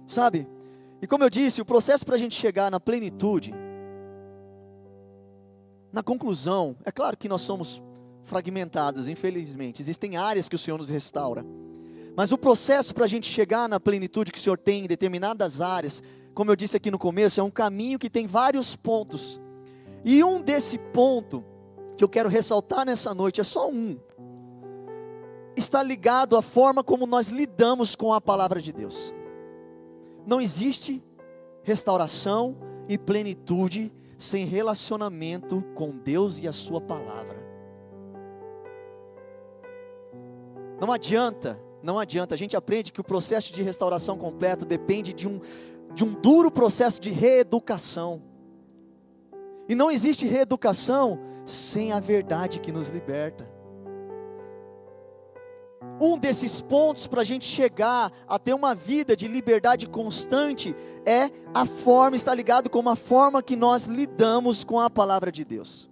Sabe? 0.06 0.48
E 1.00 1.06
como 1.06 1.24
eu 1.24 1.30
disse, 1.30 1.60
o 1.60 1.64
processo 1.64 2.04
para 2.04 2.16
a 2.16 2.18
gente 2.18 2.34
chegar 2.34 2.70
na 2.70 2.78
plenitude, 2.78 3.54
na 5.92 6.02
conclusão, 6.02 6.76
é 6.84 6.92
claro 6.92 7.16
que 7.16 7.28
nós 7.28 7.42
somos 7.42 7.82
fragmentados, 8.24 9.08
infelizmente, 9.08 9.82
existem 9.82 10.16
áreas 10.16 10.48
que 10.48 10.54
o 10.54 10.58
Senhor 10.58 10.78
nos 10.78 10.88
restaura, 10.88 11.44
mas 12.16 12.32
o 12.32 12.38
processo 12.38 12.94
para 12.94 13.04
a 13.04 13.08
gente 13.08 13.26
chegar 13.26 13.68
na 13.68 13.80
plenitude 13.80 14.32
que 14.32 14.38
o 14.38 14.40
Senhor 14.40 14.58
tem 14.58 14.84
em 14.84 14.88
determinadas 14.88 15.60
áreas, 15.60 16.02
como 16.34 16.50
eu 16.50 16.56
disse 16.56 16.76
aqui 16.76 16.90
no 16.90 16.98
começo, 16.98 17.40
é 17.40 17.42
um 17.42 17.50
caminho 17.50 17.98
que 17.98 18.10
tem 18.10 18.26
vários 18.26 18.76
pontos, 18.76 19.40
e 20.04 20.22
um 20.22 20.40
desse 20.40 20.78
ponto 20.78 21.44
que 21.96 22.04
eu 22.04 22.08
quero 22.08 22.28
ressaltar 22.28 22.84
nessa 22.84 23.14
noite 23.14 23.40
é 23.40 23.44
só 23.44 23.70
um. 23.70 23.98
Está 25.54 25.82
ligado 25.82 26.36
à 26.36 26.42
forma 26.42 26.82
como 26.82 27.06
nós 27.06 27.28
lidamos 27.28 27.94
com 27.94 28.12
a 28.12 28.20
palavra 28.20 28.60
de 28.60 28.72
Deus. 28.72 29.14
Não 30.26 30.40
existe 30.40 31.02
restauração 31.62 32.56
e 32.88 32.96
plenitude 32.96 33.92
sem 34.18 34.46
relacionamento 34.46 35.62
com 35.74 35.90
Deus 35.90 36.38
e 36.38 36.48
a 36.48 36.52
Sua 36.52 36.80
palavra. 36.80 37.42
Não 40.80 40.90
adianta, 40.90 41.60
não 41.82 41.98
adianta. 41.98 42.34
A 42.34 42.38
gente 42.38 42.56
aprende 42.56 42.92
que 42.92 43.00
o 43.00 43.04
processo 43.04 43.52
de 43.52 43.62
restauração 43.62 44.16
completo 44.16 44.64
depende 44.64 45.12
de 45.12 45.28
um, 45.28 45.40
de 45.94 46.04
um 46.04 46.12
duro 46.12 46.50
processo 46.50 47.00
de 47.00 47.10
reeducação. 47.10 48.22
E 49.68 49.74
não 49.74 49.90
existe 49.90 50.26
reeducação 50.26 51.18
sem 51.44 51.92
a 51.92 52.00
verdade 52.00 52.60
que 52.60 52.72
nos 52.72 52.88
liberta. 52.88 53.48
Um 56.00 56.18
desses 56.18 56.60
pontos 56.60 57.06
para 57.06 57.20
a 57.20 57.24
gente 57.24 57.44
chegar 57.44 58.12
a 58.26 58.38
ter 58.38 58.54
uma 58.54 58.74
vida 58.74 59.14
de 59.14 59.28
liberdade 59.28 59.86
constante 59.86 60.74
é 61.06 61.30
a 61.54 61.64
forma, 61.64 62.16
está 62.16 62.34
ligado 62.34 62.68
com 62.68 62.88
a 62.88 62.96
forma 62.96 63.42
que 63.42 63.54
nós 63.54 63.84
lidamos 63.84 64.64
com 64.64 64.80
a 64.80 64.90
palavra 64.90 65.30
de 65.30 65.44
Deus. 65.44 65.91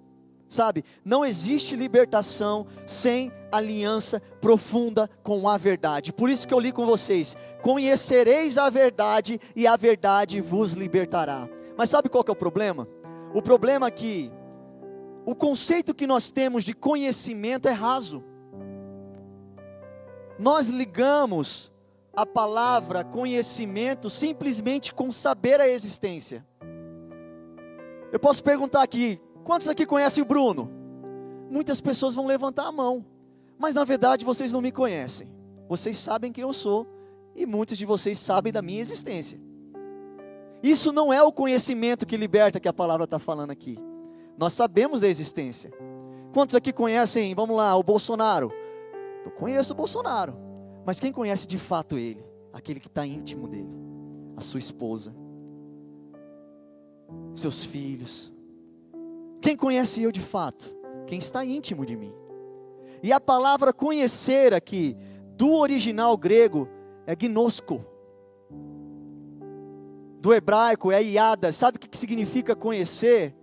Sabe, 0.50 0.84
não 1.04 1.24
existe 1.24 1.76
libertação 1.76 2.66
sem 2.84 3.32
aliança 3.52 4.20
profunda 4.40 5.08
com 5.22 5.48
a 5.48 5.56
verdade. 5.56 6.12
Por 6.12 6.28
isso 6.28 6.46
que 6.46 6.52
eu 6.52 6.58
li 6.58 6.72
com 6.72 6.84
vocês: 6.84 7.36
conhecereis 7.62 8.58
a 8.58 8.68
verdade 8.68 9.40
e 9.54 9.64
a 9.64 9.76
verdade 9.76 10.40
vos 10.40 10.72
libertará. 10.72 11.48
Mas 11.78 11.88
sabe 11.88 12.08
qual 12.08 12.24
que 12.24 12.32
é 12.32 12.34
o 12.34 12.36
problema? 12.36 12.88
O 13.32 13.40
problema 13.40 13.86
é 13.86 13.90
que 13.92 14.32
o 15.24 15.36
conceito 15.36 15.94
que 15.94 16.04
nós 16.04 16.32
temos 16.32 16.64
de 16.64 16.74
conhecimento 16.74 17.68
é 17.68 17.72
raso. 17.72 18.20
Nós 20.36 20.66
ligamos 20.66 21.70
a 22.12 22.26
palavra 22.26 23.04
conhecimento 23.04 24.10
simplesmente 24.10 24.92
com 24.92 25.12
saber 25.12 25.60
a 25.60 25.68
existência. 25.68 26.44
Eu 28.10 28.18
posso 28.18 28.42
perguntar 28.42 28.82
aqui: 28.82 29.20
quantos 29.44 29.68
aqui 29.68 29.86
conhecem 29.86 30.22
o 30.22 30.26
Bruno? 30.26 30.70
Muitas 31.50 31.80
pessoas 31.80 32.14
vão 32.14 32.26
levantar 32.26 32.66
a 32.66 32.72
mão, 32.72 33.04
mas 33.58 33.74
na 33.74 33.84
verdade 33.84 34.24
vocês 34.24 34.52
não 34.52 34.60
me 34.60 34.70
conhecem. 34.70 35.28
Vocês 35.68 35.98
sabem 35.98 36.32
quem 36.32 36.42
eu 36.42 36.52
sou 36.52 36.86
e 37.34 37.46
muitos 37.46 37.78
de 37.78 37.86
vocês 37.86 38.18
sabem 38.18 38.52
da 38.52 38.62
minha 38.62 38.80
existência. 38.80 39.40
Isso 40.62 40.92
não 40.92 41.12
é 41.12 41.22
o 41.22 41.32
conhecimento 41.32 42.06
que 42.06 42.16
liberta 42.16 42.60
que 42.60 42.68
a 42.68 42.72
palavra 42.72 43.04
está 43.04 43.18
falando 43.18 43.50
aqui. 43.50 43.78
Nós 44.36 44.52
sabemos 44.52 45.00
da 45.00 45.08
existência. 45.08 45.70
Quantos 46.32 46.54
aqui 46.54 46.72
conhecem, 46.72 47.34
vamos 47.34 47.56
lá, 47.56 47.74
o 47.76 47.82
Bolsonaro? 47.82 48.52
Eu 49.24 49.30
conheço 49.30 49.72
o 49.72 49.76
Bolsonaro, 49.76 50.34
mas 50.84 51.00
quem 51.00 51.12
conhece 51.12 51.46
de 51.46 51.58
fato 51.58 51.98
ele? 51.98 52.24
Aquele 52.52 52.80
que 52.80 52.86
está 52.86 53.06
íntimo 53.06 53.46
dele, 53.46 53.68
a 54.36 54.40
sua 54.40 54.58
esposa, 54.58 55.14
seus 57.34 57.64
filhos. 57.64 58.32
Quem 59.40 59.56
conhece 59.56 60.02
eu 60.02 60.12
de 60.12 60.20
fato? 60.20 60.74
Quem 61.06 61.18
está 61.18 61.44
íntimo 61.44 61.86
de 61.86 61.96
mim. 61.96 62.12
E 63.02 63.12
a 63.12 63.20
palavra 63.20 63.72
conhecer 63.72 64.52
aqui, 64.52 64.96
do 65.36 65.54
original 65.54 66.16
grego, 66.16 66.68
é 67.06 67.14
gnosco. 67.16 67.84
Do 70.20 70.34
hebraico 70.34 70.92
é 70.92 71.02
iada. 71.02 71.50
Sabe 71.50 71.76
o 71.76 71.80
que 71.80 71.96
significa 71.96 72.54
conhecer? 72.54 73.34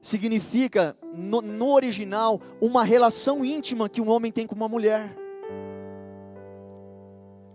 Significa, 0.00 0.96
no, 1.12 1.42
no 1.42 1.72
original, 1.72 2.40
uma 2.60 2.82
relação 2.82 3.44
íntima 3.44 3.88
que 3.88 4.00
um 4.00 4.08
homem 4.08 4.32
tem 4.32 4.46
com 4.46 4.54
uma 4.54 4.68
mulher. 4.68 5.23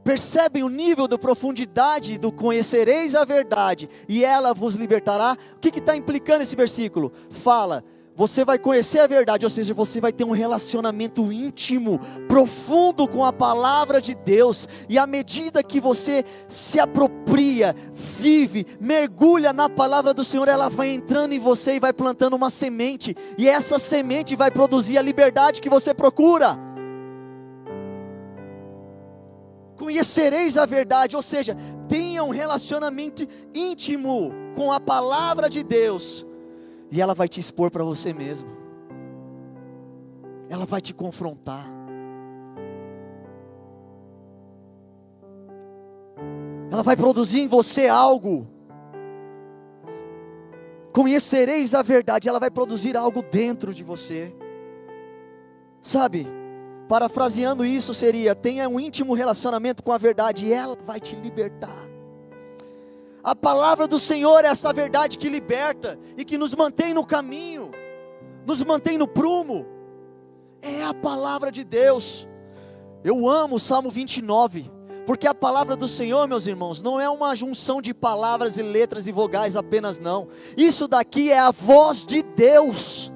Percebem 0.09 0.63
o 0.63 0.69
nível 0.69 1.07
da 1.07 1.19
profundidade 1.19 2.17
do 2.17 2.31
conhecereis 2.31 3.13
a 3.13 3.23
verdade 3.23 3.87
e 4.07 4.25
ela 4.25 4.55
vos 4.55 4.73
libertará? 4.73 5.37
O 5.55 5.59
que 5.59 5.77
está 5.77 5.95
implicando 5.95 6.41
esse 6.41 6.55
versículo? 6.55 7.13
Fala 7.29 7.83
você 8.19 8.43
vai 8.43 8.59
conhecer 8.59 8.99
a 8.99 9.07
verdade, 9.07 9.45
ou 9.45 9.49
seja, 9.49 9.73
você 9.73 10.01
vai 10.01 10.11
ter 10.11 10.25
um 10.25 10.31
relacionamento 10.31 11.31
íntimo, 11.31 12.01
profundo 12.27 13.07
com 13.07 13.23
a 13.23 13.31
palavra 13.31 14.01
de 14.01 14.13
Deus, 14.13 14.67
e 14.89 14.97
à 14.97 15.07
medida 15.07 15.63
que 15.63 15.79
você 15.79 16.25
se 16.49 16.81
apropria, 16.81 17.73
vive, 17.93 18.65
mergulha 18.77 19.53
na 19.53 19.69
palavra 19.69 20.13
do 20.13 20.25
Senhor, 20.25 20.49
ela 20.49 20.67
vai 20.67 20.89
entrando 20.89 21.31
em 21.31 21.39
você 21.39 21.75
e 21.75 21.79
vai 21.79 21.93
plantando 21.93 22.35
uma 22.35 22.49
semente, 22.49 23.15
e 23.37 23.47
essa 23.47 23.79
semente 23.79 24.35
vai 24.35 24.51
produzir 24.51 24.97
a 24.97 25.01
liberdade 25.01 25.61
que 25.61 25.69
você 25.69 25.93
procura. 25.93 26.59
Conhecereis 29.79 30.57
a 30.57 30.65
verdade, 30.65 31.15
ou 31.15 31.21
seja, 31.21 31.55
tenha 31.87 32.21
um 32.21 32.31
relacionamento 32.31 33.25
íntimo 33.55 34.29
com 34.53 34.73
a 34.73 34.79
palavra 34.79 35.49
de 35.49 35.63
Deus 35.63 36.25
e 36.91 37.01
ela 37.01 37.15
vai 37.15 37.29
te 37.29 37.39
expor 37.39 37.71
para 37.71 37.81
você 37.81 38.11
mesmo. 38.11 38.49
Ela 40.49 40.65
vai 40.65 40.81
te 40.81 40.93
confrontar. 40.93 41.65
Ela 46.69 46.83
vai 46.83 46.97
produzir 46.97 47.39
em 47.39 47.47
você 47.47 47.87
algo. 47.87 48.47
Conhecereis 50.91 51.73
a 51.73 51.81
verdade, 51.81 52.27
ela 52.27 52.39
vai 52.39 52.51
produzir 52.51 52.97
algo 52.97 53.21
dentro 53.21 53.73
de 53.73 53.81
você. 53.81 54.35
Sabe? 55.81 56.38
Parafraseando 56.89 57.63
isso 57.63 57.93
seria: 57.93 58.33
tenha 58.33 58.67
um 58.67 58.79
íntimo 58.79 59.13
relacionamento 59.13 59.83
com 59.83 59.91
a 59.91 59.97
verdade 59.99 60.47
e 60.47 60.51
ela 60.51 60.75
vai 60.87 60.99
te 60.99 61.15
libertar. 61.15 61.87
A 63.23 63.35
palavra 63.35 63.87
do 63.87 63.99
Senhor 63.99 64.43
é 64.43 64.47
essa 64.47 64.73
verdade 64.73 65.15
que 65.19 65.29
liberta 65.29 65.99
e 66.17 66.25
que 66.25 66.35
nos 66.35 66.55
mantém 66.55 66.95
no 66.95 67.05
caminho, 67.05 67.69
nos 68.43 68.63
mantém 68.63 68.97
no 68.97 69.07
prumo. 69.07 69.67
É 70.63 70.83
a 70.83 70.93
palavra 70.93 71.51
de 71.51 71.63
Deus. 71.63 72.27
Eu 73.03 73.29
amo 73.29 73.57
o 73.57 73.59
Salmo 73.59 73.91
29, 73.91 74.71
porque 75.05 75.27
a 75.27 75.33
palavra 75.33 75.75
do 75.75 75.87
Senhor, 75.87 76.27
meus 76.27 76.47
irmãos, 76.47 76.81
não 76.81 76.99
é 76.99 77.07
uma 77.07 77.35
junção 77.35 77.83
de 77.83 77.93
palavras 77.93 78.57
e 78.57 78.63
letras 78.63 79.05
e 79.05 79.11
vogais 79.11 79.55
apenas, 79.55 79.99
não. 79.99 80.27
Isso 80.57 80.87
daqui 80.87 81.31
é 81.31 81.37
a 81.37 81.51
voz 81.51 82.03
de 82.03 82.23
Deus. 82.23 83.11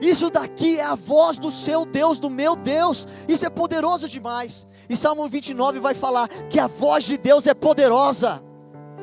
Isso 0.00 0.30
daqui 0.30 0.78
é 0.78 0.84
a 0.84 0.94
voz 0.94 1.38
do 1.38 1.50
seu 1.50 1.84
Deus, 1.84 2.18
do 2.18 2.30
meu 2.30 2.54
Deus. 2.54 3.06
Isso 3.28 3.44
é 3.44 3.50
poderoso 3.50 4.08
demais. 4.08 4.66
E 4.88 4.96
Salmo 4.96 5.28
29 5.28 5.80
vai 5.80 5.94
falar 5.94 6.28
que 6.48 6.58
a 6.58 6.66
voz 6.66 7.04
de 7.04 7.16
Deus 7.16 7.46
é 7.46 7.54
poderosa. 7.54 8.42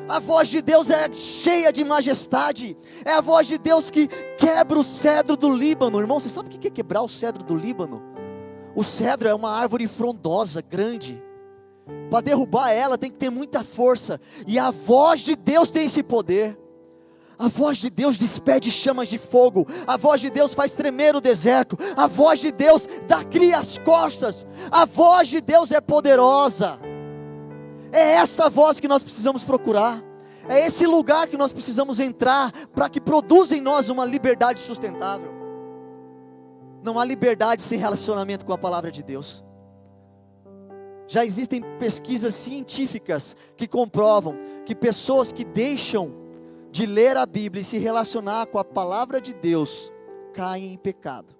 A 0.08 0.20
voz 0.20 0.48
de 0.48 0.62
Deus 0.62 0.88
é 0.88 1.12
cheia 1.12 1.72
de 1.72 1.84
majestade. 1.84 2.76
É 3.04 3.12
a 3.12 3.20
voz 3.20 3.46
de 3.46 3.58
Deus 3.58 3.90
que 3.90 4.06
quebra 4.38 4.78
o 4.78 4.84
cedro 4.84 5.36
do 5.36 5.52
Líbano. 5.52 5.98
Irmão, 5.98 6.20
você 6.20 6.28
sabe 6.28 6.48
o 6.48 6.58
que 6.58 6.68
é 6.68 6.70
quebrar 6.70 7.02
o 7.02 7.08
cedro 7.08 7.42
do 7.42 7.56
Líbano? 7.56 8.00
O 8.74 8.84
cedro 8.84 9.28
é 9.28 9.34
uma 9.34 9.50
árvore 9.50 9.86
frondosa, 9.86 10.62
grande. 10.62 11.22
Para 12.10 12.20
derrubar 12.20 12.70
ela 12.70 12.96
tem 12.96 13.10
que 13.10 13.16
ter 13.16 13.30
muita 13.30 13.64
força. 13.64 14.20
E 14.46 14.58
a 14.58 14.70
voz 14.70 15.20
de 15.20 15.34
Deus 15.34 15.70
tem 15.70 15.86
esse 15.86 16.02
poder. 16.02 16.56
A 17.38 17.48
voz 17.48 17.76
de 17.78 17.90
Deus 17.90 18.16
despede 18.16 18.70
chamas 18.70 19.08
de 19.08 19.18
fogo. 19.18 19.66
A 19.86 19.96
voz 19.96 20.20
de 20.20 20.30
Deus 20.30 20.54
faz 20.54 20.72
tremer 20.72 21.14
o 21.14 21.20
deserto. 21.20 21.76
A 21.96 22.06
voz 22.06 22.40
de 22.40 22.50
Deus 22.50 22.88
dá 23.06 23.22
cria 23.24 23.58
as 23.58 23.76
costas. 23.78 24.46
A 24.70 24.86
voz 24.86 25.28
de 25.28 25.40
Deus 25.40 25.70
é 25.70 25.80
poderosa. 25.80 26.78
É 27.92 28.14
essa 28.14 28.48
voz 28.48 28.80
que 28.80 28.88
nós 28.88 29.02
precisamos 29.02 29.44
procurar. 29.44 30.02
É 30.48 30.66
esse 30.66 30.86
lugar 30.86 31.28
que 31.28 31.36
nós 31.36 31.52
precisamos 31.52 32.00
entrar 32.00 32.52
para 32.74 32.88
que 32.88 33.00
produza 33.00 33.56
em 33.56 33.60
nós 33.60 33.90
uma 33.90 34.04
liberdade 34.04 34.60
sustentável. 34.60 35.30
Não 36.82 36.98
há 36.98 37.04
liberdade 37.04 37.62
sem 37.62 37.78
relacionamento 37.78 38.46
com 38.46 38.52
a 38.52 38.58
palavra 38.58 38.90
de 38.90 39.02
Deus. 39.02 39.44
Já 41.08 41.24
existem 41.24 41.62
pesquisas 41.78 42.34
científicas 42.34 43.36
que 43.56 43.68
comprovam 43.68 44.38
que 44.64 44.74
pessoas 44.74 45.32
que 45.32 45.44
deixam 45.44 46.25
de 46.70 46.86
ler 46.86 47.16
a 47.16 47.24
Bíblia 47.26 47.60
e 47.60 47.64
se 47.64 47.78
relacionar 47.78 48.46
com 48.46 48.58
a 48.58 48.64
palavra 48.64 49.20
de 49.20 49.32
Deus 49.32 49.92
caem 50.32 50.74
em 50.74 50.78
pecado. 50.78 51.34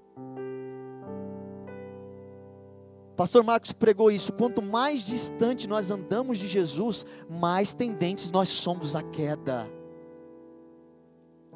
Pastor 3.16 3.42
Marcos 3.42 3.72
pregou 3.72 4.10
isso. 4.10 4.32
Quanto 4.32 4.60
mais 4.60 5.02
distante 5.02 5.66
nós 5.66 5.90
andamos 5.90 6.38
de 6.38 6.46
Jesus, 6.46 7.04
mais 7.28 7.72
tendentes 7.72 8.30
nós 8.30 8.48
somos 8.48 8.94
à 8.94 9.02
queda. 9.02 9.66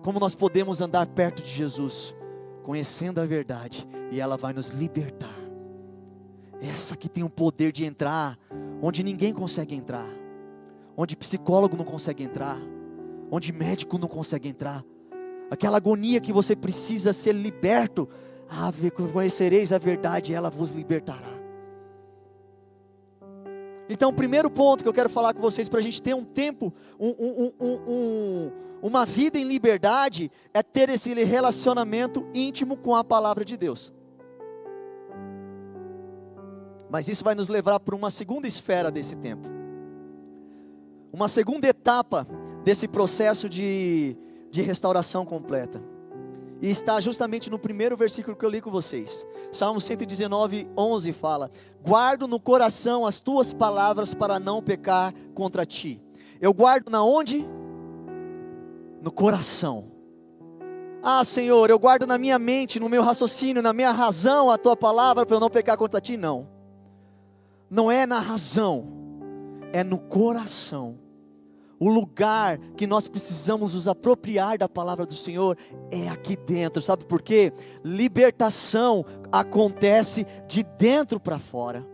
Como 0.03 0.19
nós 0.19 0.35
podemos 0.35 0.81
andar 0.81 1.07
perto 1.07 1.43
de 1.43 1.51
Jesus? 1.51 2.15
Conhecendo 2.63 3.21
a 3.21 3.27
verdade, 3.27 3.87
e 4.11 4.21
ela 4.21 4.37
vai 4.37 4.55
nos 4.55 4.69
libertar. 4.71 5.29
Essa 6.63 6.97
que 6.97 7.09
tem 7.09 7.23
o 7.23 7.31
poder 7.31 7.73
de 7.73 7.85
entrar 7.85 8.39
onde 8.81 9.03
ninguém 9.03 9.33
consegue 9.33 9.75
entrar, 9.75 10.09
onde 10.97 11.17
psicólogo 11.17 11.77
não 11.77 11.85
consegue 11.85 12.25
entrar, 12.25 12.59
onde 13.31 13.53
médico 13.53 13.99
não 13.99 14.09
consegue 14.09 14.49
entrar. 14.49 14.85
Aquela 15.51 15.77
agonia 15.77 16.21
que 16.21 16.33
você 16.33 16.57
precisa 16.57 17.13
ser 17.13 17.33
liberto. 17.33 18.09
Ah, 18.49 18.73
conhecereis 19.13 19.73
a 19.73 19.79
verdade, 19.79 20.35
ela 20.35 20.51
vos 20.51 20.71
libertará. 20.71 21.41
Então, 23.89 24.11
o 24.11 24.13
primeiro 24.13 24.49
ponto 24.49 24.85
que 24.85 24.89
eu 24.89 24.93
quero 24.93 25.09
falar 25.09 25.35
com 25.35 25.41
vocês 25.41 25.69
para 25.69 25.81
a 25.81 25.83
gente 25.83 26.01
ter 26.01 26.15
um 26.15 26.25
tempo, 26.25 26.73
um, 26.99 27.09
um, 27.09 27.53
um, 27.61 28.53
uma 28.81 29.05
vida 29.05 29.37
em 29.37 29.45
liberdade, 29.45 30.31
é 30.55 30.63
ter 30.63 30.89
esse 30.89 31.13
relacionamento 31.25 32.25
íntimo 32.33 32.77
com 32.77 32.95
a 32.95 33.03
palavra 33.03 33.45
de 33.45 33.57
Deus. 33.57 33.93
Mas 36.89 37.09
isso 37.09 37.25
vai 37.25 37.35
nos 37.35 37.49
levar 37.49 37.81
para 37.81 37.97
uma 37.97 38.11
segunda 38.11 38.47
esfera 38.47 38.93
desse 38.93 39.17
tempo, 39.17 39.49
uma 41.13 41.27
segunda 41.27 41.67
etapa 41.67 42.27
desse 42.65 42.87
processo 42.87 43.49
de, 43.49 44.17
de 44.51 44.63
restauração 44.63 45.25
completa. 45.25 45.83
E 46.63 46.69
está 46.69 47.01
justamente 47.01 47.51
no 47.51 47.59
primeiro 47.59 47.97
versículo 47.97 48.37
que 48.37 48.45
eu 48.45 48.51
li 48.51 48.61
com 48.61 48.71
vocês. 48.71 49.27
Salmo 49.51 49.81
119, 49.81 50.69
11 50.77 51.13
fala: 51.13 51.51
Guardo 51.83 52.29
no 52.29 52.39
coração 52.39 53.07
as 53.07 53.19
tuas 53.19 53.53
palavras 53.53 54.13
para 54.13 54.39
não 54.39 54.63
pecar 54.63 55.15
contra 55.35 55.65
ti. 55.65 56.03
Eu 56.39 56.53
guardo 56.53 56.91
na 56.91 57.03
onde? 57.03 57.49
No 59.03 59.11
coração. 59.11 59.91
Ah, 61.03 61.25
Senhor, 61.25 61.71
eu 61.71 61.79
guardo 61.79 62.07
na 62.07 62.19
minha 62.19 62.39
mente, 62.39 62.79
no 62.79 62.91
meu 62.91 63.03
raciocínio, 63.03 63.63
na 63.63 63.73
minha 63.73 63.91
razão 63.91 64.51
a 64.51 64.59
tua 64.59 64.77
palavra 64.77 65.25
para 65.25 65.37
eu 65.37 65.41
não 65.41 65.49
pecar 65.49 65.79
contra 65.79 65.99
ti. 65.99 66.19
Não. 66.19 66.47
Não 67.71 67.91
é 67.91 68.05
na 68.05 68.19
razão, 68.19 68.87
é 69.73 69.83
no 69.83 69.97
coração 69.97 70.99
o 71.81 71.89
lugar 71.89 72.59
que 72.77 72.87
nós 72.87 73.09
precisamos 73.09 73.73
nos 73.73 73.89
apropriar 73.89 74.59
da 74.59 74.69
palavra 74.69 75.07
do 75.07 75.15
Senhor 75.15 75.57
é 75.91 76.09
aqui 76.09 76.37
dentro, 76.37 76.83
sabe 76.83 77.07
por 77.07 77.23
quê? 77.23 77.51
Libertação 77.83 79.03
acontece 79.33 80.27
de 80.47 80.63
dentro 80.63 81.19
para 81.19 81.39
fora. 81.39 81.85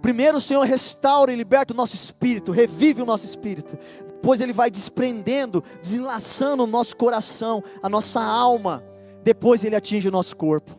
Primeiro 0.00 0.38
o 0.38 0.40
Senhor 0.40 0.62
restaura 0.62 1.32
e 1.32 1.36
liberta 1.36 1.74
o 1.74 1.76
nosso 1.76 1.96
espírito, 1.96 2.52
revive 2.52 3.02
o 3.02 3.04
nosso 3.04 3.26
espírito. 3.26 3.76
depois 4.06 4.40
ele 4.40 4.52
vai 4.52 4.70
desprendendo, 4.70 5.64
desenlaçando 5.82 6.62
o 6.62 6.66
nosso 6.66 6.96
coração, 6.96 7.62
a 7.82 7.88
nossa 7.88 8.22
alma, 8.22 8.84
depois 9.24 9.64
ele 9.64 9.74
atinge 9.74 10.08
o 10.08 10.12
nosso 10.12 10.36
corpo. 10.36 10.78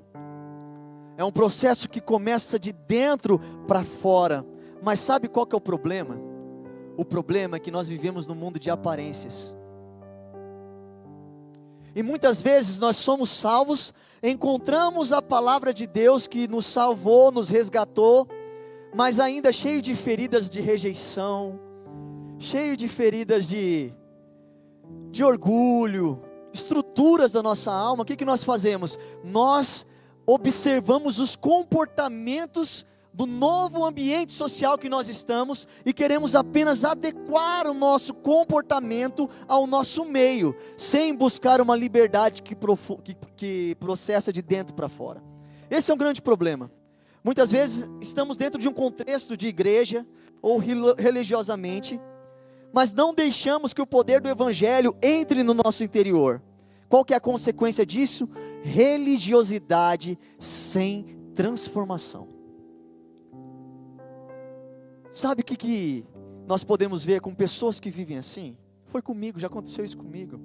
É 1.17 1.25
um 1.25 1.31
processo 1.31 1.89
que 1.89 1.99
começa 1.99 2.57
de 2.57 2.71
dentro 2.71 3.37
para 3.67 3.83
fora. 3.83 4.45
Mas 4.81 5.01
sabe 5.01 5.27
qual 5.27 5.45
que 5.45 5.53
é 5.53 5.57
o 5.57 5.61
problema? 5.61 6.28
O 6.99 7.05
problema 7.05 7.55
é 7.55 7.59
que 7.61 7.71
nós 7.71 7.87
vivemos 7.87 8.27
num 8.27 8.35
mundo 8.35 8.59
de 8.59 8.69
aparências. 8.69 9.55
E 11.95 12.03
muitas 12.03 12.41
vezes 12.41 12.81
nós 12.81 12.97
somos 12.97 13.31
salvos, 13.31 13.93
encontramos 14.21 15.13
a 15.13 15.21
palavra 15.21 15.73
de 15.73 15.87
Deus 15.87 16.27
que 16.27 16.45
nos 16.45 16.65
salvou, 16.65 17.31
nos 17.31 17.47
resgatou, 17.47 18.27
mas 18.93 19.17
ainda 19.17 19.53
cheio 19.53 19.81
de 19.81 19.95
feridas 19.95 20.49
de 20.49 20.59
rejeição, 20.59 21.57
cheio 22.37 22.75
de 22.75 22.89
feridas 22.89 23.47
de, 23.47 23.93
de 25.09 25.23
orgulho, 25.23 26.21
estruturas 26.51 27.31
da 27.31 27.41
nossa 27.41 27.71
alma, 27.71 28.03
o 28.03 28.05
que, 28.05 28.17
que 28.17 28.25
nós 28.25 28.43
fazemos? 28.43 28.99
Nós 29.23 29.85
observamos 30.25 31.17
os 31.17 31.37
comportamentos 31.37 32.85
do 33.19 33.27
novo 33.27 33.83
ambiente 33.83 34.31
social 34.31 34.77
que 34.77 34.87
nós 34.87 35.09
estamos 35.09 35.67
e 35.85 35.91
queremos 35.91 36.35
apenas 36.35 36.85
adequar 36.85 37.67
o 37.67 37.73
nosso 37.73 38.13
comportamento 38.13 39.29
ao 39.45 39.67
nosso 39.67 40.05
meio, 40.05 40.55
sem 40.77 41.13
buscar 41.13 41.59
uma 41.59 41.75
liberdade 41.75 42.41
que, 42.41 42.55
que, 42.55 43.17
que 43.35 43.75
processa 43.75 44.31
de 44.31 44.41
dentro 44.41 44.73
para 44.73 44.87
fora. 44.87 45.21
Esse 45.69 45.91
é 45.91 45.93
um 45.93 45.97
grande 45.97 46.21
problema. 46.21 46.71
Muitas 47.21 47.51
vezes 47.51 47.91
estamos 47.99 48.37
dentro 48.37 48.57
de 48.57 48.69
um 48.69 48.73
contexto 48.73 49.35
de 49.35 49.47
igreja 49.47 50.07
ou 50.41 50.57
religiosamente, 50.57 51.99
mas 52.71 52.93
não 52.93 53.13
deixamos 53.13 53.73
que 53.73 53.81
o 53.81 53.85
poder 53.85 54.21
do 54.21 54.29
evangelho 54.29 54.95
entre 55.01 55.43
no 55.43 55.53
nosso 55.53 55.83
interior. 55.83 56.41
Qual 56.87 57.03
que 57.03 57.13
é 57.13 57.17
a 57.17 57.19
consequência 57.19 57.85
disso? 57.85 58.29
Religiosidade 58.63 60.17
sem 60.39 61.17
transformação. 61.35 62.28
Sabe 65.19 65.41
o 65.41 65.43
que, 65.43 65.57
que 65.57 66.05
nós 66.47 66.63
podemos 66.63 67.03
ver 67.03 67.19
com 67.19 67.35
pessoas 67.35 67.77
que 67.77 67.89
vivem 67.89 68.17
assim? 68.17 68.55
Foi 68.85 69.01
comigo, 69.01 69.37
já 69.37 69.47
aconteceu 69.47 69.83
isso 69.83 69.97
comigo. 69.97 70.39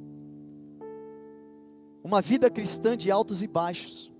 Uma 2.02 2.20
vida 2.20 2.50
cristã 2.50 2.96
de 2.96 3.08
altos 3.08 3.40
e 3.40 3.46
baixos. 3.46 4.12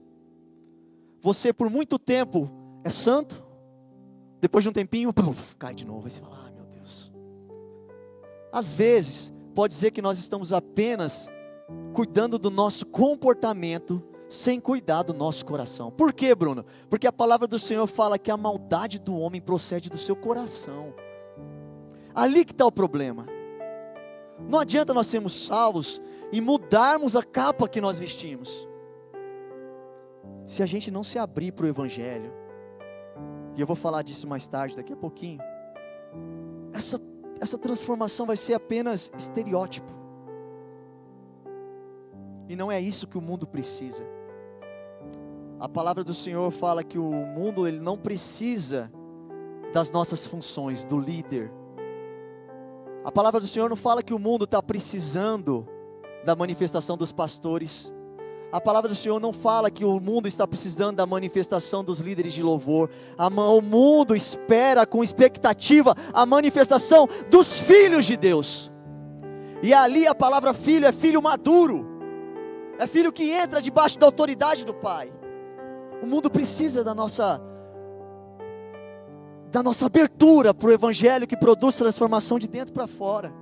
Você 1.21 1.53
por 1.53 1.69
muito 1.69 1.99
tempo 1.99 2.49
é 2.85 2.89
santo, 2.89 3.45
depois 4.41 4.63
de 4.63 4.71
um 4.71 4.73
tempinho, 4.73 5.13
puff, 5.13 5.57
cai 5.57 5.75
de 5.75 5.85
novo. 5.85 6.05
Aí 6.05 6.13
você 6.13 6.21
fala, 6.21 6.45
ah, 6.47 6.51
meu 6.53 6.67
Deus. 6.67 7.13
Às 8.53 8.73
vezes, 8.73 9.35
pode 9.57 9.75
dizer 9.75 9.91
que 9.91 10.01
nós 10.01 10.21
estamos 10.21 10.53
apenas 10.53 11.29
cuidando 11.93 12.39
do 12.39 12.49
nosso 12.49 12.87
comportamento, 12.87 14.01
sem 14.35 14.61
cuidar 14.61 15.05
do 15.05 15.15
nosso 15.15 15.47
coração. 15.47 15.93
Por 15.93 16.13
quê, 16.13 16.35
Bruno? 16.35 16.65
Porque 16.91 17.07
a 17.07 17.13
palavra 17.13 17.47
do 17.47 17.59
Senhor 17.59 17.87
fala 17.87 18.19
que 18.19 18.33
a 18.33 18.37
maldade 18.37 18.99
do 18.99 19.17
homem 19.17 19.41
procede 19.41 19.89
do 19.89 19.97
seu 19.97 20.17
coração. 20.17 20.93
Ali 22.13 22.45
que 22.45 22.51
está 22.51 22.67
o 22.67 22.73
problema. 22.73 23.27
Não 24.49 24.59
adianta 24.59 24.93
nós 24.93 25.07
sermos 25.07 25.47
salvos 25.47 26.03
e 26.33 26.41
mudarmos 26.41 27.15
a 27.15 27.23
capa 27.23 27.69
que 27.69 27.81
nós 27.81 27.97
vestimos. 27.97 28.69
Se 30.45 30.65
a 30.65 30.67
gente 30.67 30.91
não 30.91 31.05
se 31.05 31.17
abrir 31.17 31.53
para 31.53 31.67
o 31.67 31.69
Evangelho, 31.69 32.33
e 33.55 33.61
eu 33.61 33.67
vou 33.67 33.77
falar 33.77 34.03
disso 34.03 34.27
mais 34.27 34.49
tarde, 34.49 34.75
daqui 34.75 34.93
a 34.93 34.97
pouquinho, 34.97 35.39
essa, 36.73 37.01
essa 37.41 37.57
transformação 37.57 38.27
vai 38.27 38.37
ser 38.37 38.55
apenas 38.55 39.13
estereótipo. 39.17 39.93
E 42.49 42.57
não 42.57 42.71
é 42.71 42.81
isso 42.81 43.07
que 43.07 43.17
o 43.17 43.23
mundo 43.23 43.47
precisa. 43.47 44.05
A 45.65 45.69
palavra 45.69 46.05
do 46.05 46.13
Senhor 46.13 46.51
fala 46.51 46.85
que 46.85 46.99
o 46.99 47.11
mundo 47.11 47.67
ele 47.67 47.81
não 47.81 47.97
precisa 47.97 48.93
das 49.73 49.91
nossas 49.91 50.27
funções, 50.27 50.85
do 50.85 51.01
líder. 51.01 51.51
A 53.03 53.11
palavra 53.11 53.41
do 53.41 53.47
Senhor 53.47 53.71
não 53.71 53.75
fala 53.75 54.03
que 54.03 54.13
o 54.13 54.19
mundo 54.19 54.45
está 54.45 54.63
precisando 54.63 55.67
da 56.23 56.37
manifestação 56.37 56.99
dos 56.99 57.13
pastores. 57.13 57.95
A 58.53 58.61
palavra 58.61 58.91
do 58.91 58.95
Senhor 58.95 59.19
não 59.19 59.33
fala 59.33 59.71
que 59.71 59.87
o 59.87 59.99
mundo 59.99 60.29
está 60.29 60.47
precisando 60.47 60.97
da 60.97 61.07
manifestação 61.07 61.83
dos 61.83 61.99
líderes 61.99 62.35
de 62.35 62.43
louvor. 62.43 62.91
O 63.19 63.63
mundo 63.63 64.15
espera 64.15 64.85
com 64.85 65.03
expectativa 65.03 65.97
a 66.13 66.27
manifestação 66.27 67.09
dos 67.31 67.59
filhos 67.59 68.05
de 68.05 68.19
Deus. 68.19 68.71
E 69.63 69.73
ali 69.73 70.07
a 70.07 70.15
palavra 70.15 70.53
filho 70.53 70.87
é 70.87 70.93
filho 70.93 71.23
maduro. 71.23 71.87
É 72.79 72.87
filho 72.87 73.11
que 73.11 73.31
entra 73.31 73.63
debaixo 73.63 73.99
da 73.99 74.05
autoridade 74.05 74.67
do 74.67 74.75
Pai. 74.75 75.24
O 76.05 76.07
mundo 76.07 76.31
precisa 76.31 76.85
da 76.85 76.95
nossa 76.95 77.41
da 79.51 79.63
nossa 79.63 79.87
abertura 79.87 80.53
para 80.53 80.69
o 80.69 80.71
evangelho 80.71 81.27
que 81.27 81.35
produz 81.35 81.77
transformação 81.77 82.39
de 82.39 82.47
dentro 82.47 82.75
para 82.75 82.87
fora. 82.87 83.33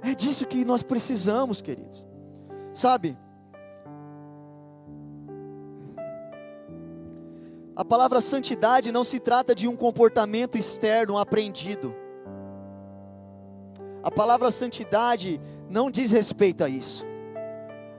É 0.00 0.14
disso 0.14 0.46
que 0.46 0.64
nós 0.64 0.82
precisamos, 0.82 1.60
queridos. 1.60 2.08
Sabe? 2.72 3.18
A 7.76 7.84
palavra 7.84 8.22
santidade 8.22 8.90
não 8.90 9.04
se 9.04 9.20
trata 9.20 9.54
de 9.54 9.68
um 9.68 9.76
comportamento 9.76 10.56
externo 10.56 11.18
aprendido. 11.18 11.94
A 14.02 14.10
palavra 14.10 14.50
santidade 14.50 15.38
não 15.68 15.90
diz 15.90 16.10
respeito 16.10 16.64
a 16.64 16.70
isso. 16.70 17.11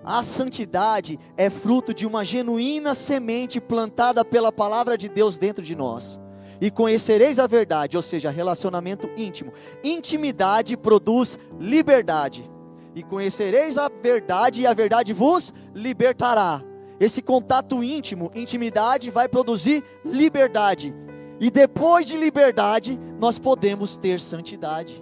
A 0.05 0.21
santidade 0.21 1.17
é 1.37 1.49
fruto 1.49 1.93
de 1.93 2.05
uma 2.05 2.25
genuína 2.25 2.93
semente 2.93 3.61
plantada 3.61 4.25
pela 4.25 4.51
palavra 4.51 4.97
de 4.97 5.07
Deus 5.07 5.37
dentro 5.37 5.63
de 5.63 5.75
nós. 5.75 6.19
E 6.59 6.69
conhecereis 6.69 7.39
a 7.39 7.47
verdade, 7.47 7.95
ou 7.95 8.03
seja, 8.03 8.29
relacionamento 8.29 9.09
íntimo. 9.15 9.53
Intimidade 9.83 10.75
produz 10.75 11.39
liberdade. 11.59 12.49
E 12.95 13.01
conhecereis 13.01 13.77
a 13.77 13.89
verdade, 13.89 14.61
e 14.61 14.67
a 14.67 14.73
verdade 14.73 15.13
vos 15.13 15.53
libertará. 15.73 16.61
Esse 16.99 17.21
contato 17.21 17.83
íntimo, 17.83 18.31
intimidade, 18.35 19.09
vai 19.09 19.27
produzir 19.27 19.83
liberdade. 20.05 20.93
E 21.39 21.49
depois 21.49 22.05
de 22.05 22.15
liberdade, 22.17 22.99
nós 23.19 23.39
podemos 23.39 23.97
ter 23.97 24.19
santidade. 24.19 25.01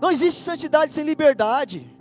Não 0.00 0.10
existe 0.10 0.40
santidade 0.40 0.92
sem 0.92 1.04
liberdade. 1.04 1.99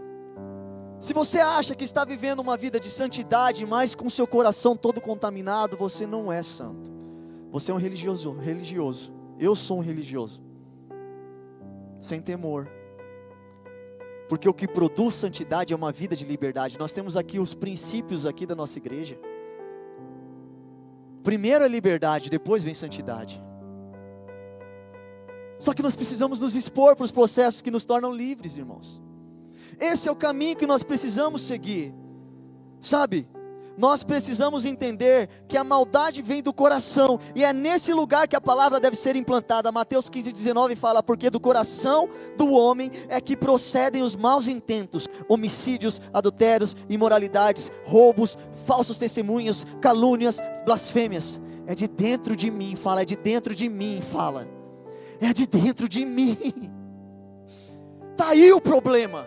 Se 0.99 1.13
você 1.13 1.39
acha 1.39 1.73
que 1.73 1.85
está 1.85 2.03
vivendo 2.03 2.41
uma 2.41 2.57
vida 2.57 2.77
de 2.77 2.91
santidade, 2.91 3.65
mas 3.65 3.95
com 3.95 4.09
seu 4.09 4.27
coração 4.27 4.75
todo 4.75 4.99
contaminado, 4.99 5.77
você 5.77 6.05
não 6.05 6.31
é 6.31 6.43
santo. 6.43 6.91
Você 7.51 7.71
é 7.71 7.73
um 7.73 7.77
religioso, 7.77 8.33
religioso. 8.33 9.13
Eu 9.39 9.55
sou 9.55 9.77
um 9.77 9.81
religioso. 9.81 10.43
Sem 12.01 12.21
temor. 12.21 12.69
Porque 14.27 14.47
o 14.47 14.53
que 14.53 14.67
produz 14.67 15.15
santidade 15.15 15.73
é 15.73 15.75
uma 15.75 15.91
vida 15.91 16.15
de 16.15 16.25
liberdade. 16.25 16.77
Nós 16.77 16.91
temos 16.91 17.15
aqui 17.15 17.39
os 17.39 17.55
princípios 17.55 18.25
aqui 18.25 18.45
da 18.45 18.53
nossa 18.53 18.77
igreja. 18.77 19.17
Primeiro 21.23 21.63
é 21.63 21.67
liberdade, 21.67 22.29
depois 22.29 22.62
vem 22.62 22.73
santidade. 22.73 23.41
Só 25.57 25.73
que 25.73 25.81
nós 25.81 25.95
precisamos 25.95 26.41
nos 26.41 26.55
expor 26.55 26.95
para 26.95 27.05
os 27.05 27.12
processos 27.12 27.62
que 27.62 27.71
nos 27.71 27.85
tornam 27.85 28.13
livres, 28.13 28.57
irmãos. 28.57 29.01
Esse 29.79 30.09
é 30.09 30.11
o 30.11 30.15
caminho 30.15 30.55
que 30.55 30.67
nós 30.67 30.83
precisamos 30.83 31.41
seguir. 31.41 31.93
Sabe? 32.81 33.27
Nós 33.79 34.03
precisamos 34.03 34.65
entender 34.65 35.29
que 35.47 35.55
a 35.55 35.63
maldade 35.63 36.21
vem 36.21 36.43
do 36.43 36.51
coração, 36.51 37.17
e 37.33 37.45
é 37.45 37.53
nesse 37.53 37.93
lugar 37.93 38.27
que 38.27 38.35
a 38.35 38.41
palavra 38.41 38.77
deve 38.77 38.97
ser 38.97 39.15
implantada. 39.15 39.71
Mateus 39.71 40.09
15, 40.09 40.33
19 40.33 40.75
fala: 40.75 41.01
Porque 41.01 41.29
do 41.29 41.39
coração 41.39 42.09
do 42.35 42.51
homem 42.51 42.91
é 43.07 43.21
que 43.21 43.37
procedem 43.37 44.03
os 44.03 44.17
maus 44.17 44.49
intentos, 44.49 45.07
homicídios, 45.29 46.01
adultérios, 46.13 46.75
imoralidades, 46.89 47.71
roubos, 47.85 48.37
falsos 48.65 48.97
testemunhos, 48.97 49.65
calúnias, 49.79 50.39
blasfêmias. 50.65 51.39
É 51.65 51.73
de 51.73 51.87
dentro 51.87 52.35
de 52.35 52.51
mim, 52.51 52.75
fala, 52.75 53.03
é 53.03 53.05
de 53.05 53.15
dentro 53.15 53.55
de 53.55 53.69
mim, 53.69 54.01
fala. 54.01 54.45
É 55.21 55.31
de 55.31 55.47
dentro 55.47 55.87
de 55.87 56.03
mim. 56.03 56.37
Está 58.11 58.27
aí 58.31 58.51
o 58.51 58.59
problema. 58.59 59.25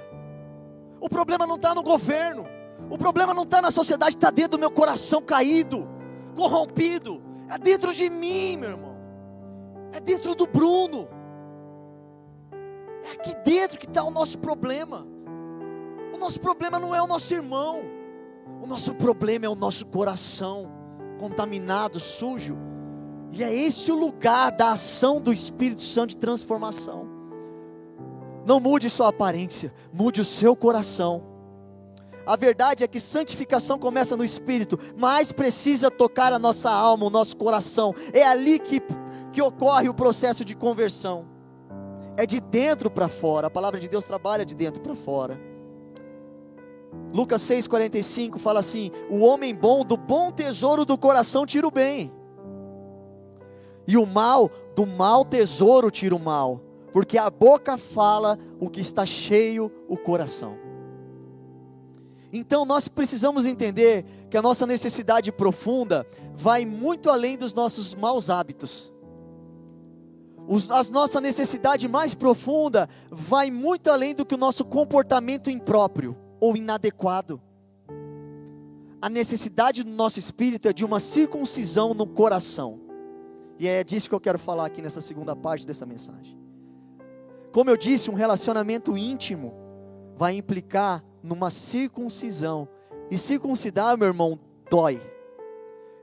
O 1.03 1.09
problema 1.09 1.45
não 1.45 1.57
está 1.57 1.75
no 1.75 1.83
governo. 1.83 2.47
O 2.89 2.97
problema 2.97 3.35
não 3.35 3.43
está 3.43 3.61
na 3.61 3.73
sociedade, 3.73 4.15
está 4.15 4.31
dentro 4.31 4.53
do 4.53 4.59
meu 4.61 4.71
coração 4.71 5.21
caído, 5.21 5.89
corrompido. 6.37 7.21
É 7.51 7.59
dentro 7.59 7.93
de 7.93 8.09
mim, 8.09 8.57
meu 8.57 8.71
irmão. 8.71 8.97
É 9.93 9.99
dentro 9.99 10.33
do 10.37 10.47
Bruno. 10.47 11.09
É 13.05 13.13
aqui 13.15 13.35
dentro 13.45 13.81
que 13.81 13.87
está 13.87 14.05
o 14.05 14.13
nosso 14.13 14.39
problema. 14.39 15.05
O 16.15 16.19
nosso 16.19 16.39
problema 16.41 16.79
não 16.79 16.95
é 16.95 17.03
o 17.03 17.07
nosso 17.09 17.35
irmão. 17.35 17.83
O 18.61 18.67
nosso 18.67 18.95
problema 18.95 19.45
é 19.45 19.49
o 19.49 19.57
nosso 19.57 19.85
coração 19.87 20.71
contaminado, 21.19 21.99
sujo. 21.99 22.57
E 23.33 23.43
é 23.43 23.53
esse 23.53 23.91
o 23.91 23.97
lugar 23.97 24.53
da 24.53 24.73
ação 24.73 25.21
do 25.21 25.33
Espírito 25.33 25.83
Santo 25.83 26.11
de 26.11 26.19
transformação. 26.19 27.12
Não 28.45 28.59
mude 28.59 28.91
sua 28.91 29.09
aparência, 29.09 29.73
mude 29.93 30.21
o 30.21 30.25
seu 30.25 30.57
coração. 30.57 31.23
A 32.27 32.37
verdade 32.37 32.85
é 32.85 32.89
que 32.89 33.01
santificação 33.01 33.79
começa 33.79 34.17
no 34.17 34.25
espírito, 34.25 34.79
mas 34.97 35.33
precisa 35.33 35.91
tocar 35.91 36.33
a 36.33 36.39
nossa 36.39 36.71
alma, 36.71 37.07
o 37.07 37.11
nosso 37.11 37.37
coração. 37.37 37.95
É 38.13 38.25
ali 38.25 38.59
que, 38.59 38.81
que 39.33 39.43
ocorre 39.43 39.89
o 39.89 39.95
processo 39.95 40.45
de 40.45 40.55
conversão. 40.55 41.27
É 42.17 42.25
de 42.27 42.41
dentro 42.41 42.91
para 42.91 43.09
fora. 43.09 43.49
A 43.49 43.51
palavra 43.51 43.81
de 43.81 43.89
Deus 43.89 44.05
trabalha 44.05 44.45
de 44.45 44.55
dentro 44.55 44.81
para 44.83 44.95
fora. 44.95 45.41
Lucas 47.13 47.43
6,45 47.43 48.39
fala 48.39 48.61
assim: 48.61 48.91
O 49.11 49.21
homem 49.21 49.55
bom, 49.55 49.85
do 49.85 49.97
bom 49.97 50.31
tesouro 50.31 50.85
do 50.85 50.97
coração, 50.97 51.45
tira 51.45 51.67
o 51.67 51.71
bem, 51.71 52.13
e 53.87 53.97
o 53.97 54.07
mal, 54.07 54.51
do 54.77 54.87
mau 54.87 55.25
tesouro, 55.25 55.91
tira 55.91 56.15
o 56.15 56.21
mal, 56.21 56.61
porque 56.93 57.17
a 57.17 57.31
boca 57.31 57.79
fala 57.79 58.39
o 58.61 58.69
que 58.69 58.81
está 58.81 59.07
cheio 59.07 59.73
o 59.89 59.97
coração. 59.97 60.57
Então 62.33 62.65
nós 62.65 62.89
precisamos 62.89 63.45
entender 63.45 64.05
que 64.31 64.37
a 64.37 64.43
nossa 64.43 64.67
necessidade 64.67 65.31
profunda 65.31 66.07
vai 66.35 66.65
muito 66.65 67.11
além 67.11 67.37
dos 67.37 67.53
nossos 67.53 67.95
maus 67.95 68.31
hábitos. 68.31 68.93
a 70.71 70.83
nossa 70.91 71.21
necessidade 71.21 71.87
mais 71.87 72.15
profunda 72.15 72.89
vai 73.11 73.51
muito 73.51 73.91
além 73.91 74.15
do 74.15 74.25
que 74.25 74.35
o 74.35 74.39
nosso 74.39 74.65
comportamento 74.65 75.51
impróprio 75.51 76.17
ou 76.41 76.57
inadequado. 76.57 77.41
A 79.01 79.11
necessidade 79.11 79.83
do 79.83 79.91
nosso 79.91 80.19
espírito 80.19 80.69
é 80.69 80.73
de 80.73 80.85
uma 80.85 81.01
circuncisão 81.01 81.93
no 81.93 82.07
coração. 82.07 82.81
E 83.59 83.69
é 83.69 83.85
disso 83.85 84.09
que 84.09 84.15
eu 84.15 84.21
quero 84.21 84.39
falar 84.39 84.67
aqui 84.67 84.81
nessa 84.81 85.01
segunda 85.01 85.37
parte 85.37 85.67
dessa 85.67 85.85
mensagem. 85.85 86.42
Como 87.53 87.69
eu 87.69 87.77
disse, 87.77 88.11
um 88.11 88.15
relacionamento 88.15 88.97
íntimo 88.97 89.53
vai 90.17 90.35
implicar 90.35 91.05
numa 91.23 91.51
circuncisão. 91.51 92.67
E 93.11 93.19
circuncidar, 93.19 93.97
meu 93.97 94.09
irmão, 94.09 94.41
dói. 94.71 95.01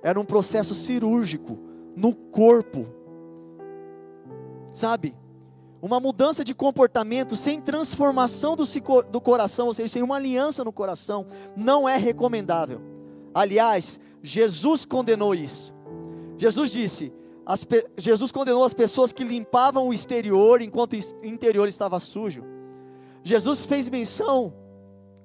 Era 0.04 0.20
um 0.20 0.26
processo 0.26 0.76
cirúrgico 0.76 1.58
no 1.96 2.14
corpo. 2.14 2.86
Sabe? 4.72 5.16
Uma 5.82 6.00
mudança 6.00 6.44
de 6.44 6.54
comportamento 6.54 7.36
sem 7.36 7.60
transformação 7.60 8.56
do, 8.56 8.64
do 9.10 9.20
coração, 9.20 9.68
ou 9.68 9.74
seja, 9.74 9.88
sem 9.88 10.04
uma 10.04 10.18
aliança 10.18 10.64
no 10.64 10.72
coração, 10.72 11.26
não 11.56 11.90
é 11.90 11.98
recomendável. 11.98 12.80
Aliás, 13.34 14.00
Jesus 14.22 14.86
condenou 14.86 15.34
isso. 15.34 15.74
Jesus 16.38 16.70
disse: 16.70 17.12
as, 17.50 17.66
Jesus 17.98 18.32
condenou 18.32 18.64
as 18.64 18.76
pessoas 18.76 19.12
que 19.12 19.24
limpavam 19.24 19.88
o 19.88 19.94
exterior 19.94 20.62
enquanto 20.62 20.94
o 20.94 21.26
interior 21.26 21.68
estava 21.68 22.00
sujo. 22.00 22.44
Jesus 23.24 23.66
fez 23.66 23.90
menção 23.90 24.54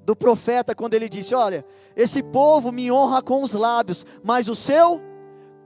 do 0.06 0.16
profeta 0.16 0.74
quando 0.74 0.94
ele 0.94 1.06
disse: 1.06 1.34
Olha, 1.34 1.66
esse 1.94 2.22
povo 2.22 2.72
me 2.72 2.90
honra 2.90 3.20
com 3.20 3.42
os 3.42 3.52
lábios, 3.52 4.06
mas 4.22 4.48
o 4.48 4.54
seu 4.54 5.02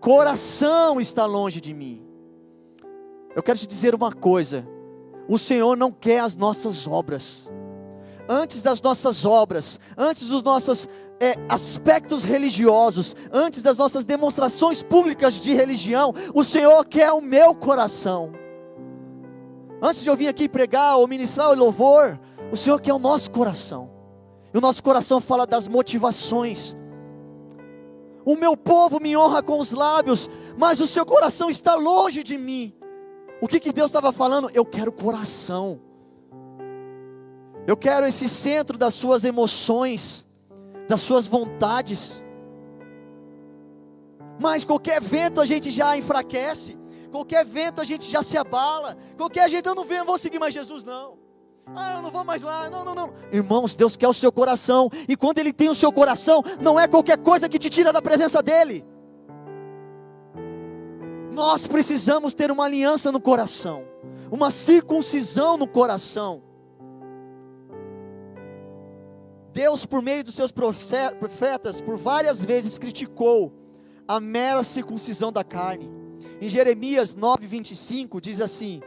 coração 0.00 1.00
está 1.00 1.24
longe 1.26 1.60
de 1.60 1.72
mim. 1.72 2.04
Eu 3.36 3.42
quero 3.42 3.56
te 3.56 3.66
dizer 3.68 3.94
uma 3.94 4.12
coisa: 4.12 4.66
o 5.28 5.38
Senhor 5.38 5.76
não 5.76 5.92
quer 5.92 6.18
as 6.18 6.34
nossas 6.34 6.88
obras. 6.88 7.48
Antes 8.28 8.62
das 8.62 8.82
nossas 8.82 9.24
obras, 9.24 9.80
antes 9.96 10.28
dos 10.28 10.42
nossos 10.42 10.86
é, 11.18 11.34
aspectos 11.48 12.24
religiosos, 12.24 13.16
antes 13.32 13.62
das 13.62 13.78
nossas 13.78 14.04
demonstrações 14.04 14.82
públicas 14.82 15.34
de 15.34 15.54
religião, 15.54 16.12
o 16.34 16.44
Senhor 16.44 16.84
quer 16.84 17.10
o 17.10 17.22
meu 17.22 17.54
coração. 17.54 18.32
Antes 19.80 20.02
de 20.02 20.10
eu 20.10 20.16
vir 20.16 20.28
aqui 20.28 20.46
pregar 20.46 20.98
ou 20.98 21.08
ministrar 21.08 21.50
o 21.50 21.54
louvor, 21.54 22.20
o 22.52 22.56
Senhor 22.56 22.78
quer 22.80 22.92
o 22.92 22.98
nosso 22.98 23.30
coração. 23.30 23.90
E 24.52 24.58
o 24.58 24.60
nosso 24.60 24.82
coração 24.82 25.20
fala 25.20 25.46
das 25.46 25.66
motivações. 25.66 26.76
O 28.26 28.36
meu 28.36 28.58
povo 28.58 29.00
me 29.00 29.16
honra 29.16 29.42
com 29.42 29.58
os 29.58 29.72
lábios, 29.72 30.28
mas 30.58 30.80
o 30.80 30.86
seu 30.86 31.06
coração 31.06 31.48
está 31.48 31.74
longe 31.76 32.22
de 32.22 32.36
mim. 32.36 32.74
O 33.40 33.48
que, 33.48 33.58
que 33.58 33.72
Deus 33.72 33.88
estava 33.88 34.12
falando? 34.12 34.50
Eu 34.52 34.66
quero 34.66 34.92
coração. 34.92 35.80
Eu 37.68 37.76
quero 37.76 38.06
esse 38.06 38.26
centro 38.30 38.78
das 38.78 38.94
suas 38.94 39.24
emoções, 39.24 40.24
das 40.88 41.02
suas 41.02 41.26
vontades. 41.26 42.22
Mas 44.40 44.64
qualquer 44.64 45.02
vento 45.02 45.38
a 45.38 45.44
gente 45.44 45.70
já 45.70 45.94
enfraquece, 45.94 46.78
qualquer 47.12 47.44
vento 47.44 47.82
a 47.82 47.84
gente 47.84 48.10
já 48.10 48.22
se 48.22 48.38
abala, 48.38 48.96
qualquer 49.18 49.50
jeito 49.50 49.68
eu 49.68 49.74
não 49.74 49.84
venho, 49.84 50.06
vou 50.06 50.16
seguir 50.16 50.38
mais 50.38 50.54
Jesus 50.54 50.82
não. 50.82 51.18
Ah, 51.76 51.96
eu 51.96 52.00
não 52.00 52.10
vou 52.10 52.24
mais 52.24 52.40
lá. 52.40 52.70
Não, 52.70 52.86
não, 52.86 52.94
não. 52.94 53.12
Irmãos, 53.30 53.76
Deus 53.76 53.98
quer 53.98 54.08
o 54.08 54.14
seu 54.14 54.32
coração. 54.32 54.88
E 55.06 55.14
quando 55.14 55.36
Ele 55.36 55.52
tem 55.52 55.68
o 55.68 55.74
seu 55.74 55.92
coração, 55.92 56.42
não 56.62 56.80
é 56.80 56.88
qualquer 56.88 57.18
coisa 57.18 57.50
que 57.50 57.58
te 57.58 57.68
tira 57.68 57.92
da 57.92 58.00
presença 58.00 58.42
dEle. 58.42 58.82
Nós 61.30 61.66
precisamos 61.66 62.32
ter 62.32 62.50
uma 62.50 62.64
aliança 62.64 63.12
no 63.12 63.20
coração, 63.20 63.84
uma 64.30 64.50
circuncisão 64.50 65.58
no 65.58 65.68
coração. 65.68 66.47
Deus, 69.52 69.86
por 69.86 70.02
meio 70.02 70.24
dos 70.24 70.34
seus 70.34 70.52
profetas, 70.52 71.80
por 71.80 71.96
várias 71.96 72.44
vezes 72.44 72.78
criticou 72.78 73.52
a 74.06 74.20
mera 74.20 74.62
circuncisão 74.62 75.32
da 75.32 75.44
carne. 75.44 75.90
Em 76.40 76.48
Jeremias 76.48 77.14
9, 77.14 77.46
25, 77.46 78.20
diz 78.20 78.40
assim: 78.40 78.80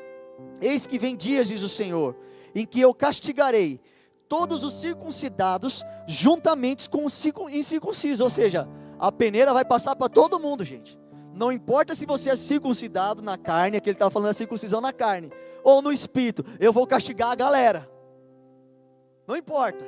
Eis 0.62 0.88
que 0.88 0.98
vem 0.98 1.16
dias, 1.16 1.48
diz 1.48 1.62
o 1.62 1.70
Senhor, 1.70 2.16
em 2.56 2.66
que 2.66 2.80
eu 2.80 2.94
castigarei 2.94 3.80
todos 4.28 4.64
os 4.64 4.76
circuncidados 4.76 5.84
juntamente 6.08 6.90
com 6.90 7.06
os 7.06 7.26
incircuncisos. 7.52 8.22
Ou 8.22 8.30
seja, 8.30 8.68
a 8.98 9.12
peneira 9.12 9.54
vai 9.54 9.66
passar 9.66 9.96
para 9.96 10.08
todo 10.08 10.40
mundo, 10.40 10.64
gente. 10.64 10.98
Não 11.34 11.52
importa 11.52 11.96
se 11.96 12.06
você 12.06 12.30
é 12.30 12.36
circuncidado 12.36 13.22
na 13.22 13.38
carne, 13.38 13.78
aqui 13.78 13.90
ele 13.90 13.96
estava 13.96 14.12
falando 14.12 14.28
da 14.28 14.34
circuncisão 14.34 14.80
na 14.80 14.94
carne, 14.94 15.32
ou 15.64 15.82
no 15.82 15.92
espírito, 15.92 16.46
eu 16.60 16.72
vou 16.72 16.86
castigar 16.86 17.32
a 17.32 17.36
galera. 17.36 17.90
Não 19.28 19.36
importa. 19.36 19.86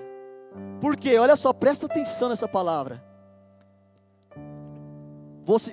Por 0.79 0.95
quê? 0.95 1.17
Olha 1.17 1.35
só, 1.35 1.53
presta 1.53 1.85
atenção 1.85 2.29
nessa 2.29 2.47
palavra. 2.47 3.03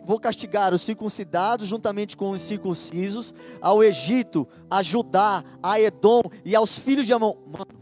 Vou, 0.04 0.18
castigar 0.18 0.74
os 0.74 0.82
circuncidados 0.82 1.68
juntamente 1.68 2.16
com 2.16 2.30
os 2.30 2.40
circuncisos, 2.40 3.32
ao 3.60 3.84
Egito, 3.84 4.46
a 4.68 4.82
Judá, 4.82 5.44
a 5.62 5.80
Edom 5.80 6.22
e 6.44 6.56
aos 6.56 6.76
filhos 6.76 7.06
de 7.06 7.12
Amon. 7.12 7.36
Mano, 7.46 7.80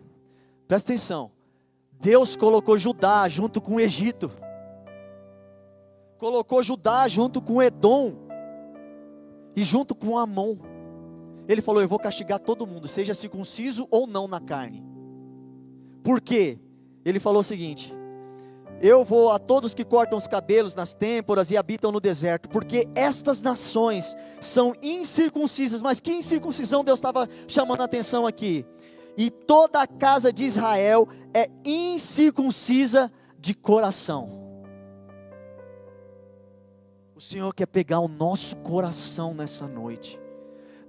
presta 0.67 0.93
atenção. 0.93 1.31
Deus 1.99 2.37
colocou 2.37 2.77
Judá 2.77 3.27
junto 3.27 3.61
com 3.61 3.77
o 3.77 3.81
Egito, 3.81 4.31
colocou 6.19 6.63
Judá 6.63 7.09
junto 7.09 7.41
com 7.41 7.63
Edom 7.63 8.15
e 9.57 9.65
junto 9.65 9.95
com 9.95 10.19
Amon. 10.19 10.59
Ele 11.49 11.63
falou: 11.63 11.81
Eu 11.81 11.89
vou 11.89 11.99
castigar 11.99 12.39
todo 12.39 12.67
mundo, 12.67 12.87
seja 12.87 13.15
circunciso 13.15 13.89
ou 13.91 14.07
não 14.07 14.29
na 14.29 14.41
carne. 14.41 14.85
Por 16.03 16.21
quê? 16.21 16.59
Ele 17.05 17.19
falou 17.19 17.41
o 17.41 17.45
seguinte: 17.45 17.95
eu 18.81 19.05
vou 19.05 19.33
a 19.33 19.39
todos 19.39 19.75
que 19.75 19.85
cortam 19.85 20.17
os 20.17 20.29
cabelos 20.29 20.75
nas 20.75 20.95
têmporas 20.95 21.51
e 21.51 21.57
habitam 21.57 21.91
no 21.91 22.01
deserto, 22.01 22.49
porque 22.49 22.89
estas 22.95 23.43
nações 23.43 24.15
são 24.41 24.73
incircuncisas. 24.81 25.83
Mas 25.83 25.99
que 25.99 26.13
incircuncisão 26.13 26.85
Deus 26.85 26.99
estava 26.99 27.29
chamando 27.49 27.81
a 27.81 27.85
atenção 27.85 28.27
aqui? 28.27 28.65
E 29.17 29.31
toda 29.31 29.83
a 29.83 29.87
casa 29.87 30.33
de 30.33 30.45
Israel 30.45 31.09
é 31.35 31.51
incircuncisa 31.65 33.11
de 33.37 33.53
coração. 33.53 34.39
O 37.17 37.21
Senhor 37.21 37.53
quer 37.53 37.67
pegar 37.67 37.99
o 37.99 38.07
nosso 38.07 38.57
coração 38.59 39.35
nessa 39.35 39.67
noite. 39.67 40.21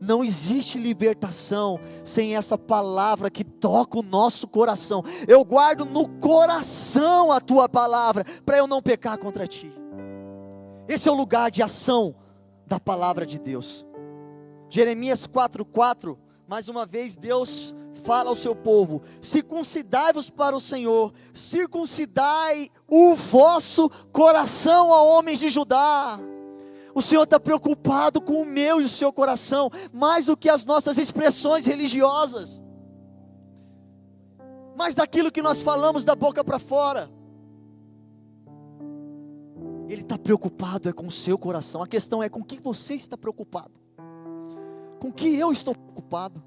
Não 0.02 0.24
existe 0.24 0.78
libertação 0.78 1.80
sem 2.06 2.36
essa 2.36 2.58
palavra 2.58 3.30
que 3.30 3.44
toca 3.44 4.00
o 4.00 4.04
nosso 4.04 4.48
coração. 4.48 5.04
Eu 5.28 5.44
guardo 5.44 5.86
no 5.86 6.08
coração 6.20 7.32
a 7.32 7.42
tua 7.42 7.68
palavra, 7.68 8.24
para 8.46 8.58
eu 8.58 8.68
não 8.68 8.82
pecar 8.82 9.18
contra 9.18 9.46
ti. 9.46 9.74
Esse 10.88 11.10
é 11.10 11.12
o 11.12 11.16
lugar 11.16 11.52
de 11.52 11.62
ação 11.62 12.16
da 12.66 12.80
palavra 12.80 13.26
de 13.26 13.40
Deus. 13.40 13.86
Jeremias 14.70 15.28
4,4, 15.28 16.18
mais 16.48 16.70
uma 16.70 16.86
vez, 16.86 17.18
Deus 17.18 17.76
fala 18.04 18.30
ao 18.30 18.36
seu 18.36 18.56
povo: 18.56 19.02
circuncidai-vos 19.22 20.30
para 20.30 20.56
o 20.56 20.62
Senhor, 20.62 21.14
circuncidai 21.34 22.70
o 22.88 23.16
vosso 23.16 23.90
coração, 24.12 24.94
a 24.94 25.02
homens 25.02 25.40
de 25.40 25.50
Judá. 25.50 26.20
O 27.00 27.02
Senhor 27.02 27.24
está 27.24 27.40
preocupado 27.40 28.20
com 28.20 28.42
o 28.42 28.46
meu 28.46 28.82
e 28.82 28.84
o 28.84 28.90
seu 28.90 29.14
coração, 29.14 29.72
mais 29.94 30.26
do 30.26 30.36
que 30.36 30.50
as 30.50 30.66
nossas 30.66 30.98
expressões 30.98 31.66
religiosas, 31.66 32.62
mais 34.76 34.96
daquilo 34.96 35.32
que 35.32 35.42
nós 35.42 35.62
falamos 35.62 36.04
da 36.04 36.14
boca 36.14 36.44
para 36.44 36.60
fora. 36.60 37.10
Ele 39.88 40.02
está 40.02 40.18
preocupado 40.18 40.90
é 40.90 40.92
com 40.92 41.08
o 41.08 41.12
seu 41.12 41.38
coração. 41.38 41.82
A 41.82 41.88
questão 41.88 42.22
é 42.22 42.28
com 42.28 42.42
o 42.42 42.44
que 42.44 42.60
você 42.60 42.96
está 42.96 43.18
preocupado. 43.18 43.72
Com 45.00 45.08
o 45.08 45.14
que 45.14 45.34
eu 45.40 45.54
estou 45.54 45.74
preocupado. 45.74 46.44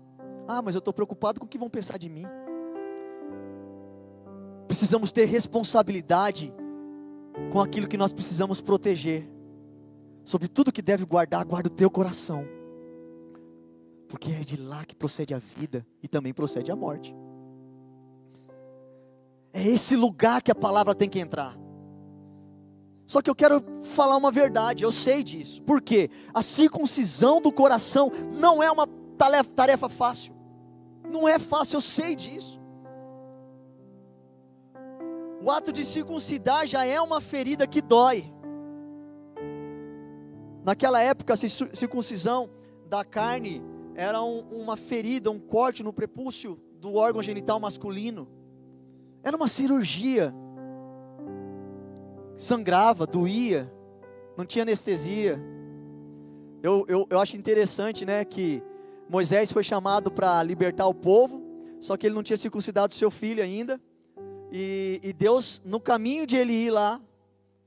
Ah, 0.46 0.60
mas 0.60 0.74
eu 0.74 0.80
estou 0.80 0.92
preocupado 0.92 1.40
com 1.40 1.46
o 1.46 1.48
que 1.48 1.56
vão 1.56 1.70
pensar 1.70 1.96
de 1.96 2.10
mim. 2.10 2.26
Precisamos 4.68 5.12
ter 5.12 5.24
responsabilidade 5.24 6.52
com 7.50 7.58
aquilo 7.58 7.88
que 7.88 7.96
nós 7.96 8.12
precisamos 8.12 8.60
proteger. 8.60 9.26
Sobre 10.24 10.48
tudo 10.48 10.72
que 10.72 10.82
deve 10.82 11.04
guardar, 11.04 11.44
guarda 11.44 11.68
o 11.68 11.72
teu 11.72 11.90
coração. 11.90 12.46
Porque 14.08 14.30
é 14.30 14.40
de 14.40 14.56
lá 14.56 14.84
que 14.84 14.94
procede 14.94 15.34
a 15.34 15.38
vida 15.38 15.86
e 16.02 16.08
também 16.08 16.32
procede 16.32 16.70
a 16.70 16.76
morte. 16.76 17.14
É 19.52 19.62
esse 19.62 19.96
lugar 19.96 20.42
que 20.42 20.50
a 20.50 20.54
palavra 20.54 20.94
tem 20.94 21.08
que 21.08 21.18
entrar. 21.18 21.56
Só 23.06 23.20
que 23.20 23.28
eu 23.28 23.34
quero 23.34 23.62
falar 23.82 24.16
uma 24.16 24.30
verdade, 24.30 24.84
eu 24.84 24.92
sei 24.92 25.22
disso. 25.22 25.60
Por 25.62 25.82
quê? 25.82 26.08
A 26.32 26.40
circuncisão 26.40 27.42
do 27.42 27.52
coração 27.52 28.10
não 28.32 28.62
é 28.62 28.70
uma 28.70 28.86
tarefa 29.54 29.88
fácil. 29.88 30.34
Não 31.10 31.28
é 31.28 31.38
fácil, 31.38 31.76
eu 31.76 31.80
sei 31.80 32.16
disso. 32.16 32.60
O 35.44 35.50
ato 35.50 35.72
de 35.72 35.84
circuncidar 35.84 36.66
já 36.66 36.86
é 36.86 37.00
uma 37.00 37.20
ferida 37.20 37.66
que 37.66 37.82
dói. 37.82 38.31
Naquela 40.64 41.00
época, 41.02 41.34
a 41.34 41.36
circuncisão 41.36 42.50
da 42.88 43.04
carne 43.04 43.62
era 43.94 44.22
um, 44.22 44.40
uma 44.50 44.76
ferida, 44.76 45.30
um 45.30 45.38
corte 45.38 45.82
no 45.82 45.92
prepúcio 45.92 46.58
do 46.78 46.94
órgão 46.94 47.22
genital 47.22 47.58
masculino. 47.58 48.28
Era 49.22 49.36
uma 49.36 49.48
cirurgia. 49.48 50.34
Sangrava, 52.36 53.06
doía, 53.06 53.72
não 54.36 54.44
tinha 54.44 54.62
anestesia. 54.62 55.40
Eu, 56.62 56.84
eu, 56.88 57.06
eu 57.10 57.18
acho 57.18 57.36
interessante 57.36 58.04
né, 58.04 58.24
que 58.24 58.62
Moisés 59.08 59.52
foi 59.52 59.62
chamado 59.62 60.10
para 60.10 60.42
libertar 60.42 60.86
o 60.86 60.94
povo, 60.94 61.42
só 61.80 61.96
que 61.96 62.06
ele 62.06 62.14
não 62.14 62.22
tinha 62.22 62.36
circuncidado 62.36 62.92
seu 62.94 63.10
filho 63.10 63.42
ainda. 63.42 63.80
E, 64.50 65.00
e, 65.02 65.12
Deus, 65.12 65.60
no 65.64 65.80
caminho 65.80 66.26
de 66.26 66.36
ele 66.36 66.52
ir 66.52 66.70
lá, 66.70 67.00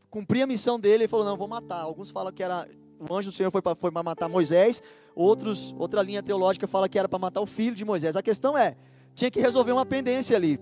cumprir 0.10 0.43
a 0.43 0.47
missão 0.47 0.79
dele, 0.79 1.03
ele 1.03 1.08
falou: 1.08 1.25
Não, 1.25 1.36
vou 1.36 1.47
matar. 1.47 1.81
Alguns 1.81 2.10
falam 2.10 2.31
que 2.31 2.43
era 2.43 2.67
o 2.99 3.13
anjo 3.13 3.29
do 3.29 3.34
Senhor 3.34 3.51
foi 3.51 3.62
para 3.62 3.75
foi 3.75 3.91
matar 3.91 4.29
Moisés, 4.29 4.81
outros, 5.15 5.73
outra 5.77 6.01
linha 6.01 6.23
teológica 6.23 6.67
fala 6.67 6.88
que 6.88 6.97
era 6.97 7.10
para 7.10 7.19
matar 7.19 7.41
o 7.41 7.45
filho 7.45 7.75
de 7.75 7.86
Moisés. 7.86 8.15
A 8.15 8.23
questão 8.23 8.58
é: 8.58 8.75
tinha 9.13 9.31
que 9.31 9.39
resolver 9.39 9.71
uma 9.71 9.86
pendência 9.86 10.36
ali. 10.36 10.60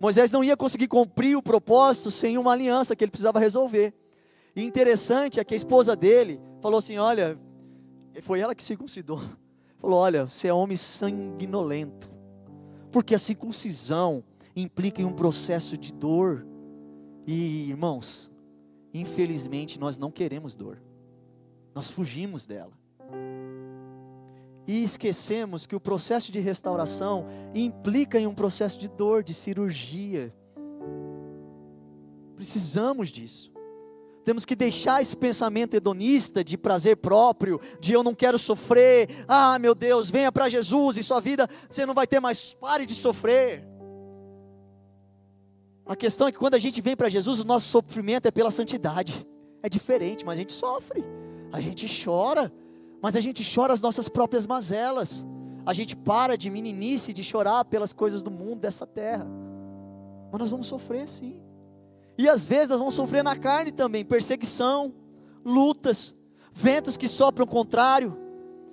Moisés 0.00 0.32
não 0.32 0.42
ia 0.42 0.56
conseguir 0.56 0.88
cumprir 0.88 1.36
o 1.36 1.42
propósito 1.42 2.10
sem 2.10 2.36
uma 2.36 2.50
aliança 2.50 2.96
que 2.96 3.04
ele 3.04 3.10
precisava 3.10 3.38
resolver. 3.38 3.94
E 4.54 4.62
interessante 4.62 5.38
é 5.38 5.44
que 5.44 5.54
a 5.54 5.56
esposa 5.56 5.94
dele 5.94 6.40
falou 6.60 6.78
assim: 6.78 6.98
Olha, 6.98 7.38
foi 8.20 8.40
ela 8.40 8.54
que 8.54 8.62
circuncidou. 8.62 9.20
Falou: 9.78 9.98
Olha, 9.98 10.26
você 10.26 10.48
é 10.48 10.54
homem 10.54 10.76
sanguinolento, 10.76 12.10
porque 12.92 13.14
a 13.14 13.18
circuncisão 13.18 14.22
implica 14.54 15.02
em 15.02 15.04
um 15.04 15.12
processo 15.12 15.76
de 15.76 15.92
dor. 15.92 16.46
E 17.26 17.68
irmãos, 17.70 18.30
infelizmente 18.92 19.78
nós 19.78 19.96
não 19.96 20.10
queremos 20.10 20.54
dor, 20.54 20.82
nós 21.74 21.88
fugimos 21.88 22.46
dela. 22.46 22.72
E 24.66 24.82
esquecemos 24.82 25.66
que 25.66 25.74
o 25.74 25.80
processo 25.80 26.30
de 26.30 26.38
restauração 26.38 27.26
implica 27.54 28.18
em 28.18 28.26
um 28.26 28.34
processo 28.34 28.78
de 28.78 28.88
dor, 28.88 29.22
de 29.24 29.34
cirurgia. 29.34 30.32
Precisamos 32.36 33.10
disso. 33.10 33.52
Temos 34.24 34.44
que 34.44 34.54
deixar 34.54 35.02
esse 35.02 35.16
pensamento 35.16 35.74
hedonista 35.74 36.44
de 36.44 36.56
prazer 36.56 36.96
próprio, 36.96 37.60
de 37.80 37.92
eu 37.92 38.04
não 38.04 38.14
quero 38.14 38.38
sofrer. 38.38 39.08
Ah, 39.26 39.58
meu 39.58 39.74
Deus, 39.74 40.08
venha 40.08 40.30
para 40.30 40.48
Jesus 40.48 40.96
e 40.96 41.02
sua 41.02 41.20
vida 41.20 41.48
você 41.68 41.84
não 41.84 41.94
vai 41.94 42.06
ter 42.06 42.20
mais, 42.20 42.54
pare 42.54 42.86
de 42.86 42.94
sofrer. 42.94 43.66
A 45.84 45.96
questão 45.96 46.28
é 46.28 46.32
que 46.32 46.38
quando 46.38 46.54
a 46.54 46.58
gente 46.58 46.80
vem 46.80 46.96
para 46.96 47.08
Jesus, 47.08 47.40
o 47.40 47.44
nosso 47.44 47.68
sofrimento 47.68 48.26
é 48.26 48.30
pela 48.30 48.52
santidade. 48.52 49.26
É 49.60 49.68
diferente, 49.68 50.24
mas 50.24 50.34
a 50.34 50.40
gente 50.40 50.52
sofre, 50.52 51.04
a 51.52 51.60
gente 51.60 51.86
chora, 52.02 52.50
mas 53.02 53.14
a 53.14 53.20
gente 53.20 53.44
chora 53.54 53.72
as 53.72 53.80
nossas 53.80 54.08
próprias 54.08 54.46
mazelas. 54.46 55.26
A 55.64 55.72
gente 55.72 55.94
para 55.94 56.36
de 56.36 56.50
meninice, 56.50 57.12
de 57.12 57.22
chorar 57.22 57.64
pelas 57.66 57.92
coisas 57.92 58.22
do 58.22 58.30
mundo, 58.30 58.60
dessa 58.60 58.86
terra. 58.86 59.26
Mas 60.32 60.40
nós 60.40 60.50
vamos 60.50 60.66
sofrer 60.66 61.08
sim. 61.08 61.36
E 62.16 62.28
às 62.28 62.46
vezes 62.46 62.70
nós 62.70 62.78
vamos 62.78 62.94
sofrer 62.94 63.22
na 63.22 63.36
carne 63.36 63.70
também, 63.70 64.04
perseguição, 64.04 64.92
lutas, 65.44 66.16
ventos 66.52 66.96
que 66.96 67.06
sopram 67.06 67.46
contrário. 67.46 68.18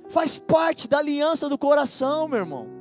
Faz 0.07 0.39
parte 0.39 0.87
da 0.87 0.97
aliança 0.97 1.47
do 1.47 1.57
coração, 1.57 2.27
meu 2.27 2.39
irmão. 2.39 2.78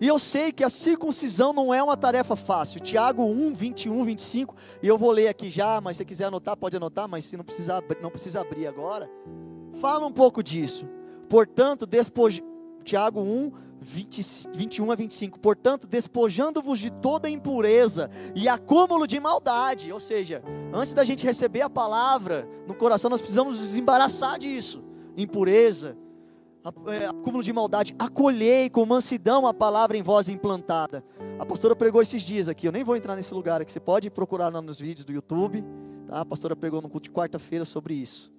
E 0.00 0.06
eu 0.06 0.18
sei 0.18 0.52
que 0.52 0.62
a 0.62 0.68
circuncisão 0.68 1.52
não 1.52 1.72
é 1.74 1.82
uma 1.82 1.96
tarefa 1.96 2.36
fácil. 2.36 2.80
Tiago 2.80 3.24
1, 3.24 3.54
21, 3.54 4.04
25. 4.04 4.54
E 4.82 4.86
eu 4.86 4.96
vou 4.96 5.10
ler 5.10 5.28
aqui 5.28 5.50
já, 5.50 5.80
mas 5.80 5.96
se 5.96 6.04
quiser 6.04 6.24
anotar, 6.26 6.56
pode 6.56 6.76
anotar, 6.76 7.08
mas 7.08 7.24
se 7.24 7.36
não 7.36 7.44
precisa, 7.44 7.82
não 8.00 8.10
precisa 8.10 8.40
abrir 8.40 8.66
agora. 8.66 9.10
Fala 9.80 10.06
um 10.06 10.12
pouco 10.12 10.42
disso. 10.42 10.88
Portanto, 11.28 11.86
despoje... 11.86 12.42
Tiago 12.84 13.20
1, 13.20 13.52
20, 13.82 14.22
21 14.54 14.90
a 14.90 14.94
25. 14.94 15.38
Portanto, 15.38 15.86
despojando-vos 15.86 16.78
de 16.78 16.90
toda 16.90 17.28
impureza 17.28 18.10
e 18.34 18.48
acúmulo 18.48 19.06
de 19.06 19.20
maldade. 19.20 19.92
Ou 19.92 20.00
seja, 20.00 20.42
antes 20.72 20.94
da 20.94 21.04
gente 21.04 21.26
receber 21.26 21.60
a 21.60 21.68
palavra 21.68 22.48
no 22.66 22.74
coração, 22.74 23.10
nós 23.10 23.20
precisamos 23.20 23.58
desembaraçar 23.58 24.38
disso. 24.38 24.82
Impureza, 25.16 25.98
acúmulo 27.08 27.42
de 27.42 27.52
maldade, 27.52 27.94
acolhei 27.98 28.68
com 28.70 28.84
mansidão 28.84 29.46
a 29.46 29.54
palavra 29.54 29.96
em 29.96 30.02
voz 30.02 30.28
implantada. 30.28 31.04
A 31.38 31.46
pastora 31.46 31.76
pregou 31.76 32.02
esses 32.02 32.22
dias 32.22 32.48
aqui, 32.48 32.66
eu 32.66 32.72
nem 32.72 32.84
vou 32.84 32.96
entrar 32.96 33.14
nesse 33.16 33.32
lugar 33.34 33.60
aqui, 33.60 33.72
você 33.72 33.80
pode 33.80 34.10
procurar 34.10 34.50
nos 34.50 34.80
vídeos 34.80 35.04
do 35.04 35.12
YouTube, 35.12 35.64
tá? 36.06 36.20
a 36.20 36.24
pastora 36.24 36.56
pregou 36.56 36.80
no 36.82 36.88
culto 36.88 37.04
de 37.04 37.14
quarta-feira 37.14 37.64
sobre 37.64 37.94
isso. 37.94 38.32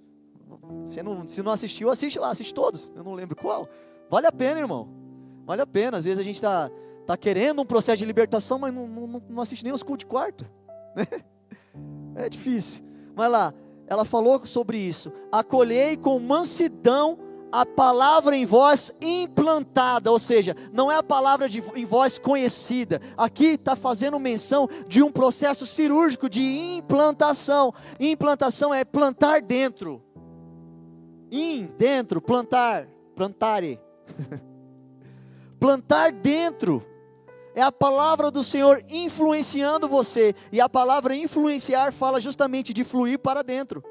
Se 0.85 1.01
não, 1.01 1.27
se 1.27 1.41
não 1.41 1.51
assistiu, 1.51 1.89
assiste 1.89 2.19
lá, 2.19 2.31
assiste 2.31 2.53
todos, 2.53 2.91
eu 2.95 3.03
não 3.03 3.13
lembro 3.13 3.35
qual. 3.35 3.67
Vale 4.09 4.27
a 4.27 4.31
pena, 4.31 4.59
irmão, 4.59 4.89
vale 5.45 5.61
a 5.61 5.67
pena, 5.67 5.97
às 5.97 6.03
vezes 6.03 6.19
a 6.19 6.23
gente 6.23 6.35
está 6.35 6.69
tá 7.05 7.15
querendo 7.15 7.61
um 7.61 7.65
processo 7.65 7.99
de 7.99 8.05
libertação, 8.05 8.59
mas 8.59 8.73
não, 8.73 8.87
não, 8.87 9.23
não 9.29 9.41
assiste 9.41 9.63
nem 9.63 9.73
os 9.73 9.83
cultos 9.83 10.05
de 10.05 10.07
quarta, 10.07 10.49
né? 10.95 11.05
é 12.15 12.27
difícil, 12.27 12.83
mas 13.15 13.31
lá, 13.31 13.53
ela 13.87 14.03
falou 14.03 14.45
sobre 14.45 14.77
isso, 14.77 15.11
acolhei 15.31 15.95
com 15.95 16.19
mansidão 16.19 17.28
a 17.51 17.65
palavra 17.65 18.35
em 18.35 18.45
voz 18.45 18.91
implantada, 19.01 20.11
ou 20.11 20.19
seja, 20.19 20.55
não 20.71 20.91
é 20.91 20.97
a 20.97 21.03
palavra 21.03 21.49
de, 21.49 21.63
em 21.75 21.85
voz 21.85 22.17
conhecida. 22.17 23.01
Aqui 23.17 23.53
está 23.53 23.75
fazendo 23.75 24.19
menção 24.19 24.67
de 24.87 25.01
um 25.01 25.11
processo 25.11 25.65
cirúrgico 25.65 26.29
de 26.29 26.41
implantação. 26.41 27.73
Implantação 27.99 28.73
é 28.73 28.83
plantar 28.83 29.41
dentro. 29.41 30.01
In, 31.31 31.67
dentro, 31.77 32.21
plantar, 32.21 32.87
plantare. 33.15 33.79
plantar 35.59 36.11
dentro. 36.11 36.85
É 37.55 37.61
a 37.61 37.71
palavra 37.71 38.31
do 38.31 38.43
Senhor 38.43 38.83
influenciando 38.87 39.87
você. 39.87 40.33
E 40.51 40.61
a 40.61 40.69
palavra 40.69 41.15
influenciar 41.15 41.91
fala 41.91 42.19
justamente 42.19 42.73
de 42.73 42.83
fluir 42.83 43.19
para 43.19 43.43
dentro. 43.43 43.83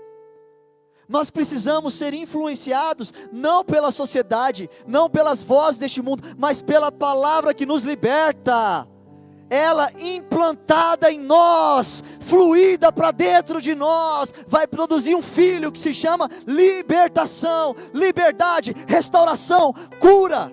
Nós 1.08 1.30
precisamos 1.30 1.94
ser 1.94 2.12
influenciados 2.12 3.14
não 3.32 3.64
pela 3.64 3.90
sociedade, 3.90 4.68
não 4.86 5.08
pelas 5.08 5.42
vozes 5.42 5.78
deste 5.78 6.02
mundo, 6.02 6.22
mas 6.36 6.60
pela 6.60 6.92
palavra 6.92 7.54
que 7.54 7.64
nos 7.64 7.82
liberta. 7.82 8.86
Ela 9.48 9.90
implantada 9.98 11.10
em 11.10 11.18
nós, 11.18 12.04
fluída 12.20 12.92
para 12.92 13.10
dentro 13.10 13.62
de 13.62 13.74
nós, 13.74 14.34
vai 14.46 14.66
produzir 14.66 15.14
um 15.14 15.22
filho 15.22 15.72
que 15.72 15.78
se 15.78 15.94
chama 15.94 16.28
libertação, 16.46 17.74
liberdade, 17.94 18.74
restauração, 18.86 19.72
cura. 19.98 20.52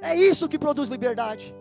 É 0.00 0.14
isso 0.14 0.48
que 0.48 0.58
produz 0.58 0.88
liberdade 0.88 1.52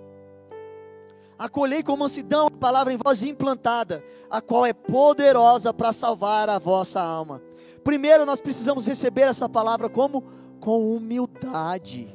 acolhei 1.40 1.82
com 1.82 1.96
mansidão 1.96 2.48
a 2.48 2.52
palavra 2.52 2.92
em 2.94 2.98
voz 2.98 3.24
implantada, 3.24 4.04
a 4.30 4.42
qual 4.42 4.66
é 4.66 4.74
poderosa 4.74 5.74
para 5.74 5.94
salvar 5.94 6.50
a 6.50 6.60
vossa 6.60 7.02
alma. 7.02 7.42
Primeiro 7.84 8.26
nós 8.26 8.42
precisamos 8.42 8.86
receber 8.86 9.22
essa 9.22 9.48
palavra 9.48 9.90
como 9.90 10.22
com 10.60 10.94
humildade. 10.94 12.14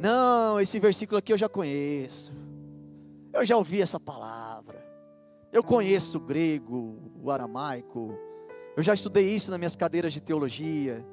Não, 0.00 0.58
esse 0.58 0.80
versículo 0.80 1.18
aqui 1.18 1.32
eu 1.32 1.38
já 1.38 1.48
conheço. 1.48 2.34
Eu 3.32 3.44
já 3.44 3.56
ouvi 3.56 3.82
essa 3.82 4.00
palavra. 4.00 4.82
Eu 5.52 5.62
conheço 5.62 6.18
o 6.18 6.20
grego, 6.20 6.98
o 7.22 7.30
aramaico. 7.30 8.18
Eu 8.76 8.82
já 8.82 8.94
estudei 8.94 9.28
isso 9.34 9.50
nas 9.50 9.58
minhas 9.58 9.76
cadeiras 9.76 10.12
de 10.12 10.20
teologia. 10.20 11.04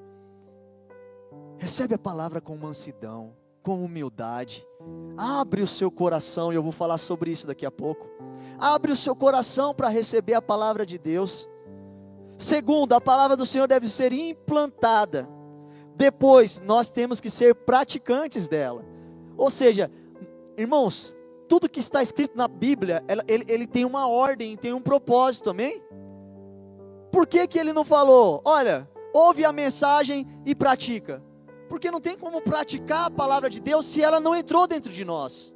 Recebe 1.58 1.96
a 1.96 2.00
palavra 2.00 2.42
com 2.42 2.56
mansidão. 2.58 3.36
com 3.62 3.82
humildade. 3.82 4.68
Abre 5.16 5.62
o 5.62 5.68
seu 5.68 5.92
coração, 5.92 6.52
e 6.52 6.56
eu 6.56 6.64
vou 6.64 6.72
falar 6.72 6.98
sobre 6.98 7.32
isso 7.32 7.46
daqui 7.46 7.66
a 7.66 7.72
pouco. 7.72 8.08
Abre 8.60 8.92
o 8.92 8.96
seu 8.96 9.16
coração 9.16 9.74
para 9.74 9.88
receber 9.88 10.34
a 10.34 10.42
palavra 10.42 10.86
de 10.86 10.98
Deus. 10.98 11.48
Segundo, 12.38 12.94
a 12.94 13.02
palavra 13.02 13.38
do 13.38 13.46
Senhor 13.46 13.68
deve 13.68 13.88
ser 13.88 14.12
implantada. 14.12 15.30
Depois, 15.96 16.60
nós 16.62 16.90
temos 16.90 17.22
que 17.22 17.30
ser 17.30 17.54
praticantes 17.54 18.48
dela. 18.48 18.84
Ou 19.38 19.50
seja, 19.50 19.92
irmãos, 20.58 21.16
tudo 21.48 21.70
que 21.70 21.80
está 21.80 22.02
escrito 22.02 22.36
na 22.36 22.48
Bíblia, 22.48 23.04
ele, 23.28 23.46
ele 23.48 23.68
tem 23.68 23.86
uma 23.86 24.08
ordem, 24.08 24.58
tem 24.58 24.74
um 24.74 24.82
propósito, 24.82 25.50
amém? 25.52 25.82
Por 27.12 27.28
que, 27.28 27.48
que 27.48 27.60
ele 27.60 27.74
não 27.74 27.86
falou, 27.86 28.42
olha, 28.44 28.90
ouve 29.14 29.46
a 29.46 29.52
mensagem 29.52 30.28
e 30.46 30.56
pratica? 30.56 31.22
Porque 31.74 31.90
não 31.90 32.00
tem 32.00 32.16
como 32.16 32.40
praticar 32.40 33.08
a 33.08 33.10
palavra 33.10 33.50
de 33.50 33.60
Deus 33.60 33.88
se 33.88 34.00
ela 34.00 34.20
não 34.20 34.36
entrou 34.36 34.68
dentro 34.68 34.92
de 34.92 35.04
nós. 35.04 35.52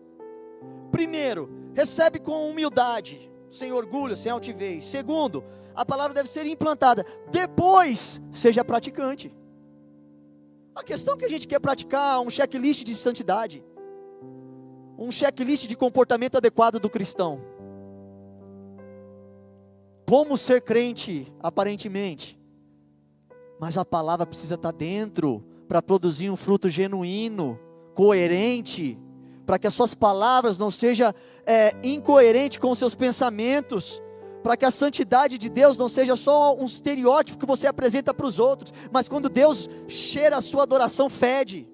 Primeiro, 0.92 1.48
recebe 1.76 2.18
com 2.18 2.50
humildade, 2.50 3.32
sem 3.52 3.72
orgulho, 3.72 4.18
sem 4.18 4.32
altivez. 4.32 4.84
Segundo, 4.86 5.44
a 5.76 5.86
palavra 5.86 6.16
deve 6.16 6.28
ser 6.28 6.48
implantada. 6.48 7.06
Depois, 7.30 8.20
seja 8.34 8.66
praticante. 8.66 9.32
A 10.74 10.82
questão 10.82 11.14
é 11.14 11.18
que 11.18 11.26
a 11.26 11.30
gente 11.30 11.48
quer 11.48 11.60
praticar 11.60 12.20
um 12.20 12.32
checklist 12.32 12.84
de 12.84 12.96
santidade 12.96 13.64
um 14.98 15.12
checklist 15.12 15.68
de 15.68 15.76
comportamento 15.76 16.38
adequado 16.38 16.80
do 16.80 16.90
cristão. 16.90 17.40
Como 20.10 20.36
ser 20.36 20.64
crente, 20.64 21.32
aparentemente. 21.40 22.40
Mas 23.60 23.78
a 23.78 23.86
palavra 23.86 24.26
precisa 24.26 24.56
estar 24.56 24.72
dentro 24.72 25.46
para 25.68 25.82
produzir 25.82 26.30
um 26.30 26.36
fruto 26.36 26.70
genuíno, 26.70 27.60
coerente, 27.94 28.98
para 29.46 29.58
que 29.58 29.68
as 29.68 29.74
suas 29.74 29.94
palavras 29.94 30.58
não 30.58 30.70
sejam 30.70 31.14
é, 31.46 31.74
incoerentes 31.84 32.58
com 32.58 32.70
os 32.72 32.80
seus 32.80 32.96
pensamentos, 32.96 34.02
para 34.44 34.56
que 34.56 34.66
a 34.66 34.72
santidade 34.72 35.38
de 35.38 35.50
Deus 35.50 35.78
não 35.78 35.90
seja 35.90 36.16
só 36.16 36.56
um 36.56 36.66
estereótipo 36.66 37.38
que 37.38 37.46
você 37.46 37.68
apresenta 37.68 38.14
para 38.14 38.26
os 38.26 38.40
outros, 38.40 38.72
mas 38.92 39.08
quando 39.08 39.30
Deus 39.30 39.70
cheira 39.88 40.38
a 40.38 40.42
sua 40.42 40.64
adoração, 40.64 41.10
fede. 41.10 41.68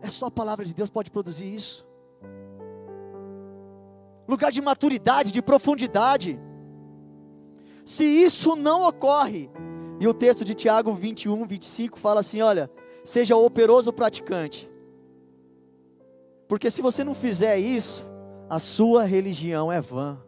É 0.00 0.08
só 0.08 0.26
a 0.26 0.30
palavra 0.30 0.64
de 0.64 0.74
Deus 0.74 0.90
pode 0.90 1.10
produzir 1.10 1.52
isso. 1.52 1.86
Lugar 4.28 4.50
de 4.50 4.60
maturidade, 4.60 5.30
de 5.30 5.42
profundidade. 5.42 6.40
Se 7.84 8.04
isso 8.04 8.56
não 8.56 8.88
ocorre, 8.88 9.50
e 9.98 10.06
o 10.06 10.14
texto 10.14 10.44
de 10.44 10.54
Tiago 10.54 10.92
21, 10.92 11.46
25 11.46 11.98
fala 11.98 12.20
assim: 12.20 12.42
olha, 12.42 12.70
seja 13.04 13.36
operoso 13.36 13.92
praticante. 13.92 14.70
Porque 16.48 16.70
se 16.70 16.82
você 16.82 17.02
não 17.02 17.14
fizer 17.14 17.58
isso, 17.58 18.04
a 18.48 18.58
sua 18.58 19.04
religião 19.04 19.72
é 19.72 19.80
vã. 19.80 20.18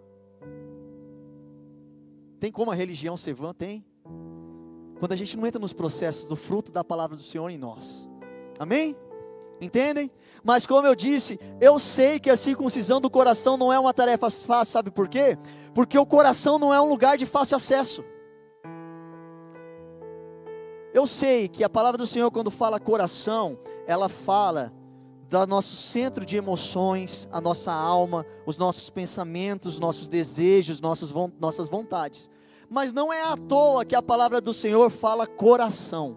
Tem 2.40 2.50
como 2.50 2.70
a 2.70 2.74
religião 2.74 3.16
ser 3.16 3.34
vã? 3.34 3.52
Tem. 3.52 3.84
Quando 4.98 5.12
a 5.12 5.16
gente 5.16 5.36
não 5.36 5.46
entra 5.46 5.60
nos 5.60 5.72
processos 5.72 6.24
do 6.24 6.34
fruto 6.34 6.72
da 6.72 6.82
palavra 6.82 7.16
do 7.16 7.22
Senhor 7.22 7.48
em 7.48 7.58
nós. 7.58 8.08
Amém? 8.58 8.96
Entendem? 9.60 10.10
Mas 10.42 10.66
como 10.66 10.86
eu 10.86 10.94
disse, 10.94 11.38
eu 11.60 11.78
sei 11.78 12.18
que 12.18 12.30
a 12.30 12.36
circuncisão 12.36 13.00
do 13.00 13.10
coração 13.10 13.56
não 13.56 13.72
é 13.72 13.78
uma 13.78 13.92
tarefa 13.92 14.30
fácil, 14.30 14.72
sabe 14.72 14.90
por 14.90 15.08
quê? 15.08 15.36
Porque 15.74 15.98
o 15.98 16.06
coração 16.06 16.58
não 16.58 16.72
é 16.72 16.80
um 16.80 16.88
lugar 16.88 17.16
de 17.16 17.26
fácil 17.26 17.56
acesso. 17.56 18.04
Eu 20.98 21.06
sei 21.06 21.46
que 21.46 21.62
a 21.62 21.68
palavra 21.68 21.96
do 21.96 22.04
Senhor, 22.04 22.28
quando 22.28 22.50
fala 22.50 22.80
coração, 22.80 23.56
ela 23.86 24.08
fala 24.08 24.72
do 25.30 25.46
nosso 25.46 25.76
centro 25.76 26.26
de 26.26 26.36
emoções, 26.36 27.28
a 27.30 27.40
nossa 27.40 27.72
alma, 27.72 28.26
os 28.44 28.56
nossos 28.56 28.90
pensamentos, 28.90 29.78
nossos 29.78 30.08
desejos, 30.08 30.80
nossas, 30.80 31.12
nossas 31.38 31.68
vontades. 31.68 32.28
Mas 32.68 32.92
não 32.92 33.12
é 33.12 33.22
à 33.22 33.36
toa 33.36 33.84
que 33.84 33.94
a 33.94 34.02
palavra 34.02 34.40
do 34.40 34.52
Senhor 34.52 34.90
fala 34.90 35.24
coração 35.24 36.16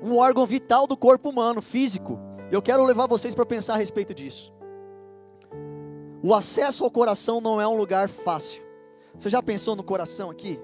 um 0.00 0.16
órgão 0.16 0.46
vital 0.46 0.86
do 0.86 0.96
corpo 0.96 1.30
humano, 1.30 1.60
físico. 1.60 2.16
Eu 2.52 2.62
quero 2.62 2.84
levar 2.84 3.08
vocês 3.08 3.34
para 3.34 3.44
pensar 3.44 3.74
a 3.74 3.78
respeito 3.78 4.14
disso. 4.14 4.54
O 6.22 6.32
acesso 6.32 6.84
ao 6.84 6.92
coração 6.92 7.40
não 7.40 7.60
é 7.60 7.66
um 7.66 7.74
lugar 7.76 8.08
fácil. 8.08 8.62
Você 9.18 9.28
já 9.28 9.42
pensou 9.42 9.74
no 9.74 9.82
coração 9.82 10.30
aqui? 10.30 10.60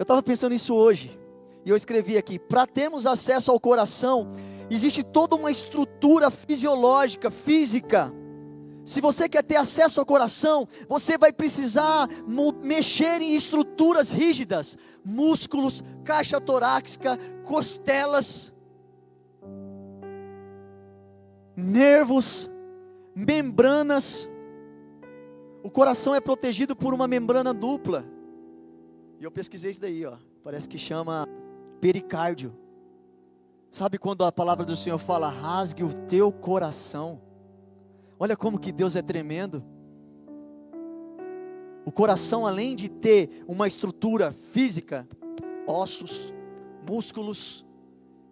Eu 0.00 0.04
estava 0.04 0.22
pensando 0.22 0.52
nisso 0.52 0.74
hoje. 0.74 1.20
E 1.62 1.68
eu 1.68 1.76
escrevi 1.76 2.16
aqui: 2.16 2.38
para 2.38 2.66
termos 2.66 3.04
acesso 3.04 3.50
ao 3.50 3.60
coração, 3.60 4.32
existe 4.70 5.02
toda 5.02 5.36
uma 5.36 5.50
estrutura 5.50 6.30
fisiológica, 6.30 7.30
física, 7.30 8.10
se 8.82 9.02
você 9.02 9.28
quer 9.28 9.42
ter 9.42 9.56
acesso 9.56 10.00
ao 10.00 10.06
coração, 10.06 10.66
você 10.88 11.18
vai 11.18 11.34
precisar 11.34 12.08
mexer 12.62 13.20
em 13.20 13.34
estruturas 13.34 14.10
rígidas, 14.10 14.78
músculos, 15.04 15.82
caixa 16.02 16.40
torácica, 16.40 17.18
costelas, 17.44 18.54
nervos, 21.54 22.50
membranas. 23.14 24.26
O 25.62 25.68
coração 25.68 26.14
é 26.14 26.20
protegido 26.22 26.74
por 26.74 26.94
uma 26.94 27.06
membrana 27.06 27.52
dupla. 27.52 28.02
E 29.20 29.24
eu 29.24 29.30
pesquisei 29.30 29.70
isso 29.70 29.80
daí, 29.80 30.06
ó. 30.06 30.16
Parece 30.42 30.66
que 30.66 30.78
chama 30.78 31.28
pericárdio. 31.78 32.56
Sabe 33.70 33.98
quando 33.98 34.24
a 34.24 34.32
palavra 34.32 34.64
do 34.64 34.74
Senhor 34.74 34.96
fala: 34.96 35.28
rasgue 35.28 35.84
o 35.84 35.92
teu 35.92 36.32
coração? 36.32 37.20
Olha 38.18 38.34
como 38.34 38.58
que 38.58 38.72
Deus 38.72 38.96
é 38.96 39.02
tremendo. 39.02 39.62
O 41.84 41.92
coração, 41.92 42.46
além 42.46 42.74
de 42.74 42.88
ter 42.88 43.44
uma 43.46 43.68
estrutura 43.68 44.32
física, 44.32 45.06
ossos, 45.66 46.32
músculos, 46.88 47.64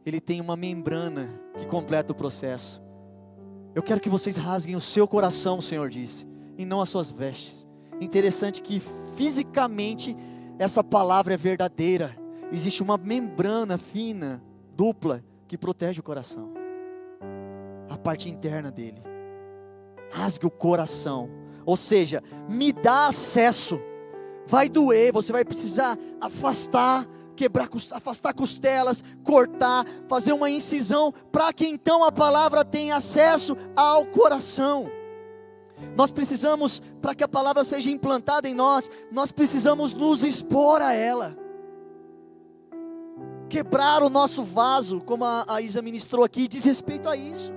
ele 0.06 0.20
tem 0.20 0.40
uma 0.40 0.56
membrana 0.56 1.28
que 1.58 1.66
completa 1.66 2.12
o 2.12 2.16
processo. 2.16 2.82
Eu 3.74 3.82
quero 3.82 4.00
que 4.00 4.08
vocês 4.08 4.36
rasguem 4.36 4.74
o 4.74 4.80
seu 4.80 5.06
coração, 5.06 5.58
o 5.58 5.62
Senhor 5.62 5.88
disse, 5.90 6.26
e 6.56 6.64
não 6.64 6.80
as 6.80 6.88
suas 6.88 7.10
vestes. 7.10 7.66
Interessante 8.00 8.62
que 8.62 8.80
fisicamente 9.16 10.16
essa 10.58 10.82
palavra 10.82 11.34
é 11.34 11.36
verdadeira. 11.36 12.16
Existe 12.52 12.82
uma 12.82 12.96
membrana 12.96 13.78
fina, 13.78 14.42
dupla, 14.74 15.22
que 15.46 15.56
protege 15.56 16.00
o 16.00 16.02
coração, 16.02 16.52
a 17.88 17.96
parte 17.96 18.28
interna 18.28 18.70
dele 18.70 19.08
rasgue 20.10 20.46
o 20.46 20.50
coração. 20.50 21.28
Ou 21.64 21.76
seja, 21.76 22.22
me 22.48 22.72
dá 22.72 23.08
acesso. 23.08 23.80
Vai 24.46 24.68
doer, 24.68 25.12
você 25.12 25.32
vai 25.32 25.44
precisar 25.44 25.98
afastar, 26.20 27.06
quebrar, 27.36 27.68
afastar 27.92 28.32
costelas, 28.32 29.04
cortar, 29.22 29.84
fazer 30.08 30.32
uma 30.32 30.48
incisão, 30.48 31.12
para 31.30 31.52
que 31.52 31.66
então 31.66 32.02
a 32.02 32.10
palavra 32.10 32.64
tenha 32.64 32.96
acesso 32.96 33.56
ao 33.76 34.06
coração. 34.06 34.90
Nós 35.96 36.12
precisamos, 36.12 36.82
para 37.00 37.14
que 37.14 37.24
a 37.24 37.28
palavra 37.28 37.64
seja 37.64 37.90
implantada 37.90 38.48
em 38.48 38.54
nós, 38.54 38.90
nós 39.10 39.32
precisamos 39.32 39.94
nos 39.94 40.22
expor 40.24 40.80
a 40.80 40.92
ela. 40.92 41.36
Quebrar 43.48 44.02
o 44.02 44.10
nosso 44.10 44.44
vaso, 44.44 45.00
como 45.00 45.24
a, 45.24 45.44
a 45.48 45.60
Isa 45.60 45.80
ministrou 45.80 46.24
aqui, 46.24 46.46
diz 46.46 46.64
respeito 46.64 47.08
a 47.08 47.16
isso 47.16 47.52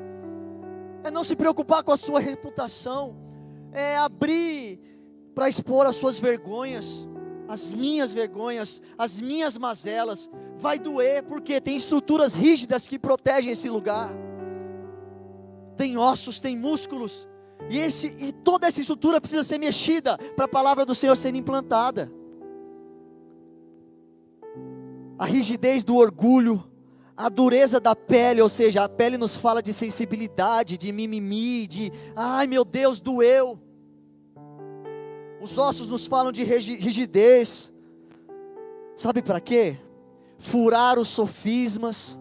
é 1.04 1.12
não 1.12 1.24
se 1.24 1.36
preocupar 1.36 1.84
com 1.84 1.92
a 1.92 1.98
sua 1.98 2.20
reputação, 2.20 3.16
é 3.72 3.98
abrir 3.98 4.80
para 5.34 5.50
expor 5.50 5.86
as 5.86 5.96
suas 5.96 6.20
vergonhas, 6.20 7.08
as 7.48 7.74
minhas 7.74 8.14
vergonhas, 8.14 8.82
as 8.98 9.20
minhas 9.20 9.58
mazelas. 9.58 10.30
Vai 10.58 10.78
doer, 10.78 11.24
porque 11.24 11.60
tem 11.60 11.76
estruturas 11.76 12.36
rígidas 12.36 12.88
que 12.88 13.00
protegem 13.00 13.52
esse 13.52 13.70
lugar. 13.70 14.12
Tem 15.76 15.98
ossos, 15.98 16.40
tem 16.40 16.56
músculos, 16.56 17.28
e, 17.70 17.78
esse, 17.78 18.08
e 18.20 18.32
toda 18.32 18.68
essa 18.68 18.82
estrutura 18.82 19.22
precisa 19.22 19.44
ser 19.44 19.58
mexida 19.58 20.18
para 20.36 20.46
a 20.46 20.48
palavra 20.48 20.86
do 20.86 20.96
Senhor 20.96 21.16
ser 21.16 21.34
implantada. 21.36 22.12
A 25.18 25.26
rigidez 25.26 25.84
do 25.84 25.96
orgulho, 25.96 26.64
a 27.16 27.30
dureza 27.30 27.80
da 27.80 27.96
pele, 27.96 28.42
ou 28.42 28.50
seja, 28.50 28.84
a 28.84 28.90
pele 28.90 29.18
nos 29.18 29.36
fala 29.36 29.62
de 29.62 29.72
sensibilidade, 29.72 30.78
de 30.78 30.92
mimimi, 30.92 31.68
de 31.68 31.92
ai 32.16 32.48
meu 32.48 32.66
Deus, 32.66 33.00
doeu. 33.00 33.60
Os 35.40 35.58
ossos 35.58 35.90
nos 35.90 36.06
falam 36.06 36.32
de 36.32 36.44
rigidez. 36.44 37.74
Sabe 38.96 39.22
para 39.22 39.40
quê? 39.40 39.78
Furar 40.38 41.00
os 41.00 41.10
sofismas. 41.10 42.18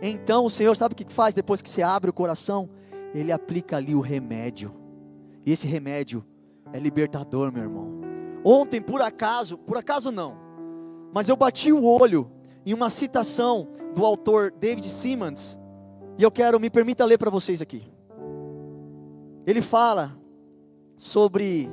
Então 0.00 0.44
o 0.44 0.50
Senhor 0.50 0.76
sabe 0.76 0.94
o 0.94 0.96
que 0.96 1.12
faz 1.12 1.34
depois 1.34 1.62
que 1.62 1.68
você 1.68 1.82
abre 1.82 2.10
o 2.10 2.12
coração? 2.12 2.68
Ele 3.14 3.32
aplica 3.32 3.76
ali 3.76 3.94
o 3.94 4.00
remédio. 4.00 4.74
E 5.44 5.52
esse 5.52 5.66
remédio 5.66 6.24
é 6.72 6.78
libertador, 6.78 7.52
meu 7.52 7.62
irmão. 7.62 8.00
Ontem, 8.44 8.80
por 8.80 9.00
acaso, 9.00 9.56
por 9.58 9.76
acaso 9.76 10.10
não, 10.10 10.36
mas 11.12 11.28
eu 11.28 11.36
bati 11.36 11.72
o 11.72 11.84
olho 11.84 12.30
em 12.64 12.74
uma 12.74 12.90
citação 12.90 13.68
do 13.94 14.04
autor 14.04 14.50
David 14.52 14.88
Simmons, 14.88 15.58
e 16.18 16.22
eu 16.22 16.30
quero, 16.30 16.58
me 16.58 16.70
permita 16.70 17.04
ler 17.04 17.18
para 17.18 17.30
vocês 17.30 17.62
aqui. 17.62 17.84
Ele 19.46 19.60
fala 19.60 20.16
sobre 20.96 21.70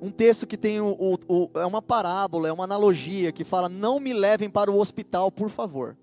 um 0.00 0.10
texto 0.10 0.46
que 0.46 0.56
tem 0.56 0.80
o, 0.80 0.96
o, 0.98 1.16
o, 1.28 1.50
é 1.58 1.66
uma 1.66 1.82
parábola, 1.82 2.48
é 2.48 2.52
uma 2.52 2.64
analogia 2.64 3.32
que 3.32 3.42
fala: 3.42 3.68
Não 3.68 3.98
me 3.98 4.12
levem 4.12 4.50
para 4.50 4.70
o 4.70 4.78
hospital, 4.78 5.30
por 5.30 5.48
favor. 5.48 5.96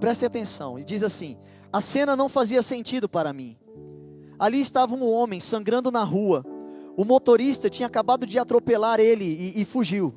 Preste 0.00 0.24
atenção. 0.24 0.78
E 0.78 0.84
diz 0.84 1.02
assim: 1.02 1.36
A 1.72 1.80
cena 1.80 2.16
não 2.16 2.28
fazia 2.28 2.62
sentido 2.62 3.08
para 3.08 3.32
mim. 3.32 3.56
Ali 4.38 4.60
estava 4.60 4.94
um 4.94 5.08
homem 5.08 5.40
sangrando 5.40 5.90
na 5.90 6.04
rua. 6.04 6.44
O 6.96 7.04
motorista 7.04 7.68
tinha 7.68 7.86
acabado 7.86 8.26
de 8.26 8.38
atropelar 8.38 9.00
ele 9.00 9.24
e, 9.24 9.60
e 9.60 9.64
fugiu. 9.64 10.14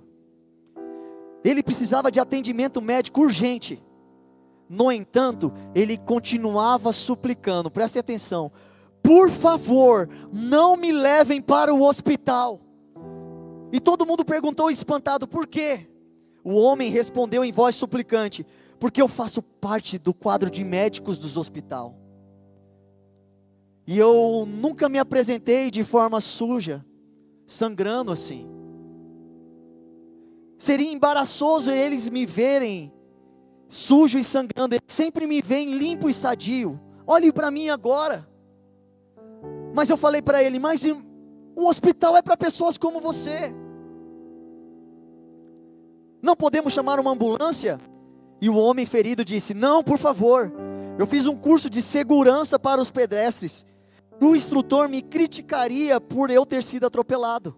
Ele 1.43 1.63
precisava 1.63 2.11
de 2.11 2.19
atendimento 2.19 2.81
médico 2.81 3.21
urgente. 3.21 3.81
No 4.69 4.91
entanto, 4.91 5.51
ele 5.75 5.97
continuava 5.97 6.93
suplicando, 6.93 7.69
preste 7.69 7.99
atenção, 7.99 8.51
por 9.03 9.29
favor, 9.29 10.07
não 10.31 10.77
me 10.77 10.91
levem 10.91 11.41
para 11.41 11.73
o 11.73 11.83
hospital. 11.83 12.61
E 13.71 13.79
todo 13.79 14.05
mundo 14.05 14.23
perguntou 14.23 14.69
espantado, 14.69 15.27
por 15.27 15.47
quê? 15.47 15.87
O 16.43 16.55
homem 16.55 16.89
respondeu 16.89 17.43
em 17.43 17.51
voz 17.51 17.75
suplicante: 17.75 18.45
Porque 18.79 19.01
eu 19.01 19.07
faço 19.07 19.41
parte 19.41 19.97
do 19.97 20.13
quadro 20.13 20.49
de 20.49 20.63
médicos 20.63 21.17
dos 21.17 21.37
hospital. 21.37 22.00
E 23.85 23.97
eu 23.97 24.47
nunca 24.47 24.87
me 24.87 24.99
apresentei 24.99 25.71
de 25.71 25.83
forma 25.83 26.19
suja, 26.21 26.85
sangrando 27.45 28.11
assim. 28.11 28.47
Seria 30.57 30.91
embaraçoso 30.91 31.71
eles 31.71 32.07
me 32.07 32.25
verem 32.25 32.93
sujo 33.67 34.19
e 34.19 34.23
sangrando, 34.23 34.75
eles 34.75 34.83
sempre 34.87 35.25
me 35.25 35.41
veem 35.41 35.77
limpo 35.77 36.09
e 36.09 36.13
sadio. 36.13 36.79
Olhe 37.07 37.31
para 37.31 37.49
mim 37.49 37.69
agora. 37.69 38.27
Mas 39.73 39.89
eu 39.89 39.97
falei 39.97 40.21
para 40.21 40.43
ele: 40.43 40.59
Mas 40.59 40.85
o 41.55 41.67
hospital 41.67 42.15
é 42.15 42.21
para 42.21 42.37
pessoas 42.37 42.77
como 42.77 42.99
você. 42.99 43.53
Não 46.21 46.35
podemos 46.35 46.73
chamar 46.73 46.99
uma 46.99 47.11
ambulância? 47.11 47.79
E 48.39 48.49
o 48.49 48.55
homem 48.55 48.85
ferido 48.85 49.25
disse: 49.25 49.53
Não, 49.53 49.83
por 49.83 49.97
favor. 49.97 50.51
Eu 50.99 51.07
fiz 51.07 51.25
um 51.25 51.35
curso 51.35 51.69
de 51.69 51.81
segurança 51.81 52.59
para 52.59 52.81
os 52.81 52.91
pedestres. 52.91 53.65
O 54.21 54.35
instrutor 54.35 54.87
me 54.87 55.01
criticaria 55.01 55.99
por 55.99 56.29
eu 56.29 56.45
ter 56.45 56.61
sido 56.61 56.85
atropelado. 56.85 57.55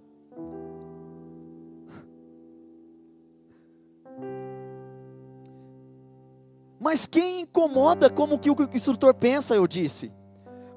Mas 6.80 7.06
quem 7.06 7.42
incomoda 7.42 8.10
como 8.10 8.40
que 8.40 8.50
o 8.50 8.56
instrutor 8.74 9.14
pensa, 9.14 9.54
eu 9.56 9.68
disse. 9.68 10.10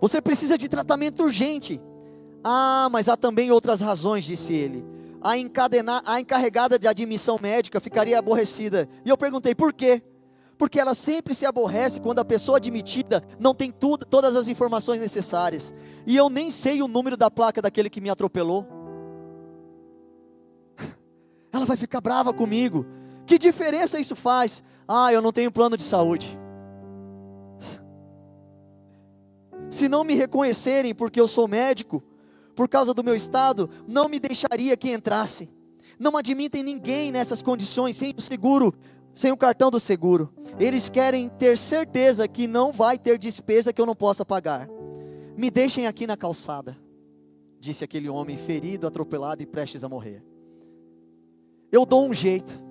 Você 0.00 0.20
precisa 0.20 0.58
de 0.58 0.68
tratamento 0.68 1.22
urgente. 1.22 1.80
Ah, 2.42 2.88
mas 2.90 3.08
há 3.08 3.16
também 3.16 3.52
outras 3.52 3.80
razões, 3.80 4.24
disse 4.24 4.52
ele. 4.52 4.84
A, 5.20 5.38
encadenar, 5.38 6.02
a 6.04 6.20
encarregada 6.20 6.78
de 6.78 6.88
admissão 6.88 7.38
médica 7.40 7.80
ficaria 7.80 8.18
aborrecida. 8.18 8.88
E 9.04 9.08
eu 9.08 9.16
perguntei 9.16 9.54
por 9.54 9.72
quê? 9.72 10.02
Porque 10.58 10.80
ela 10.80 10.94
sempre 10.94 11.34
se 11.34 11.44
aborrece 11.44 12.00
quando 12.00 12.18
a 12.18 12.24
pessoa 12.24 12.56
admitida 12.56 13.22
não 13.38 13.54
tem 13.54 13.70
tudo, 13.70 14.06
todas 14.06 14.34
as 14.34 14.48
informações 14.48 15.00
necessárias. 15.00 15.74
E 16.06 16.16
eu 16.16 16.30
nem 16.30 16.50
sei 16.50 16.82
o 16.82 16.88
número 16.88 17.16
da 17.16 17.30
placa 17.30 17.60
daquele 17.60 17.90
que 17.90 18.00
me 18.00 18.08
atropelou. 18.08 18.66
Ela 21.52 21.66
vai 21.66 21.76
ficar 21.76 22.00
brava 22.00 22.32
comigo. 22.32 22.86
Que 23.26 23.38
diferença 23.38 24.00
isso 24.00 24.16
faz? 24.16 24.62
Ah, 24.88 25.12
eu 25.12 25.20
não 25.20 25.32
tenho 25.32 25.52
plano 25.52 25.76
de 25.76 25.82
saúde. 25.82 26.38
Se 29.70 29.88
não 29.88 30.04
me 30.04 30.14
reconhecerem 30.14 30.94
porque 30.94 31.20
eu 31.20 31.28
sou 31.28 31.46
médico, 31.46 32.02
por 32.54 32.68
causa 32.68 32.94
do 32.94 33.04
meu 33.04 33.14
estado, 33.14 33.68
não 33.86 34.08
me 34.08 34.18
deixaria 34.18 34.76
que 34.76 34.90
entrasse. 34.90 35.50
Não 35.98 36.16
admitem 36.16 36.62
ninguém 36.62 37.12
nessas 37.12 37.42
condições 37.42 37.96
sem 37.96 38.14
o 38.16 38.20
seguro, 38.20 38.74
sem 39.16 39.32
o 39.32 39.36
cartão 39.36 39.70
do 39.70 39.80
seguro. 39.80 40.30
Eles 40.60 40.90
querem 40.90 41.30
ter 41.30 41.56
certeza 41.56 42.28
que 42.28 42.46
não 42.46 42.70
vai 42.70 42.98
ter 42.98 43.18
despesa 43.18 43.72
que 43.72 43.80
eu 43.80 43.86
não 43.86 43.96
possa 43.96 44.26
pagar. 44.26 44.68
Me 45.34 45.50
deixem 45.50 45.86
aqui 45.86 46.06
na 46.06 46.18
calçada, 46.18 46.76
disse 47.58 47.82
aquele 47.82 48.10
homem 48.10 48.36
ferido, 48.36 48.86
atropelado 48.86 49.42
e 49.42 49.46
prestes 49.46 49.82
a 49.82 49.88
morrer. 49.88 50.22
Eu 51.72 51.86
dou 51.86 52.06
um 52.06 52.12
jeito. 52.12 52.62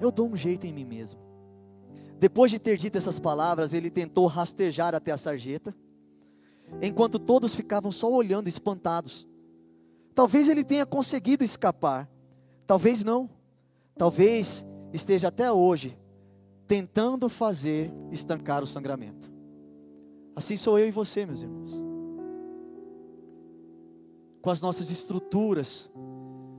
Eu 0.00 0.10
dou 0.10 0.28
um 0.28 0.36
jeito 0.36 0.66
em 0.66 0.72
mim 0.72 0.84
mesmo. 0.84 1.20
Depois 2.18 2.50
de 2.50 2.58
ter 2.58 2.76
dito 2.76 2.98
essas 2.98 3.20
palavras, 3.20 3.72
ele 3.72 3.90
tentou 3.90 4.26
rastejar 4.26 4.92
até 4.92 5.12
a 5.12 5.16
sarjeta, 5.16 5.74
enquanto 6.82 7.18
todos 7.18 7.54
ficavam 7.54 7.92
só 7.92 8.10
olhando 8.10 8.48
espantados. 8.48 9.26
Talvez 10.14 10.48
ele 10.48 10.64
tenha 10.64 10.84
conseguido 10.84 11.44
escapar, 11.44 12.10
talvez 12.66 13.04
não. 13.04 13.28
Talvez 13.96 14.64
esteja 14.92 15.28
até 15.28 15.50
hoje 15.50 15.98
tentando 16.66 17.28
fazer 17.28 17.92
estancar 18.10 18.62
o 18.62 18.66
sangramento. 18.66 19.30
Assim 20.34 20.56
sou 20.56 20.78
eu 20.78 20.88
e 20.88 20.90
você, 20.90 21.24
meus 21.24 21.42
irmãos. 21.42 21.82
Com 24.42 24.50
as 24.50 24.60
nossas 24.60 24.90
estruturas, 24.90 25.90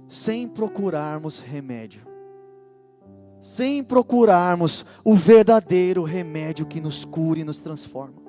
sem 0.07 0.47
procurarmos 0.47 1.41
remédio 1.41 2.07
sem 3.39 3.83
procurarmos 3.83 4.85
o 5.03 5.15
verdadeiro 5.15 6.03
remédio 6.03 6.65
que 6.65 6.81
nos 6.81 7.05
cure 7.05 7.41
e 7.41 7.43
nos 7.43 7.61
transforma. 7.61 8.21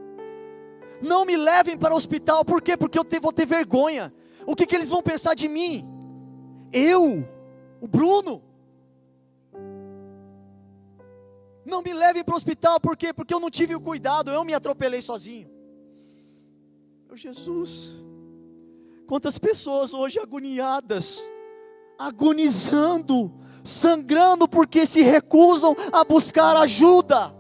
Não 1.01 1.25
me 1.25 1.37
levem 1.37 1.77
para 1.77 1.95
o 1.95 1.97
hospital, 1.97 2.45
por 2.45 2.61
quê? 2.61 2.77
Porque 2.77 2.99
eu 2.99 3.05
vou 3.21 3.33
ter 3.33 3.47
vergonha. 3.47 4.13
O 4.47 4.55
que, 4.55 4.67
que 4.67 4.75
eles 4.75 4.91
vão 4.91 5.03
pensar 5.03 5.35
de 5.35 5.49
mim? 5.49 5.87
Eu, 6.73 7.25
o 7.81 7.87
Bruno. 7.87 8.43
Não 11.65 11.83
me 11.83 11.93
levem 11.93 12.25
para 12.25 12.33
o 12.33 12.37
hospital, 12.37 12.81
por 12.81 12.97
quê? 12.97 13.13
Porque 13.13 13.35
eu 13.35 13.41
não 13.41 13.51
tive 13.51 13.75
o 13.75 13.81
cuidado, 13.81 14.31
eu 14.31 14.45
me 14.45 14.55
atropelei 14.55 15.03
sozinho. 15.03 15.51
Meu 17.07 17.17
Jesus, 17.17 17.95
quantas 19.07 19.39
pessoas 19.39 19.93
hoje 19.93 20.19
agoniadas, 20.19 21.23
agonizando, 21.99 23.33
sangrando 23.63 24.49
porque 24.49 24.87
se 24.87 25.03
recusam 25.03 25.77
a 25.93 26.05
buscar 26.05 26.57
ajuda, 26.57 27.35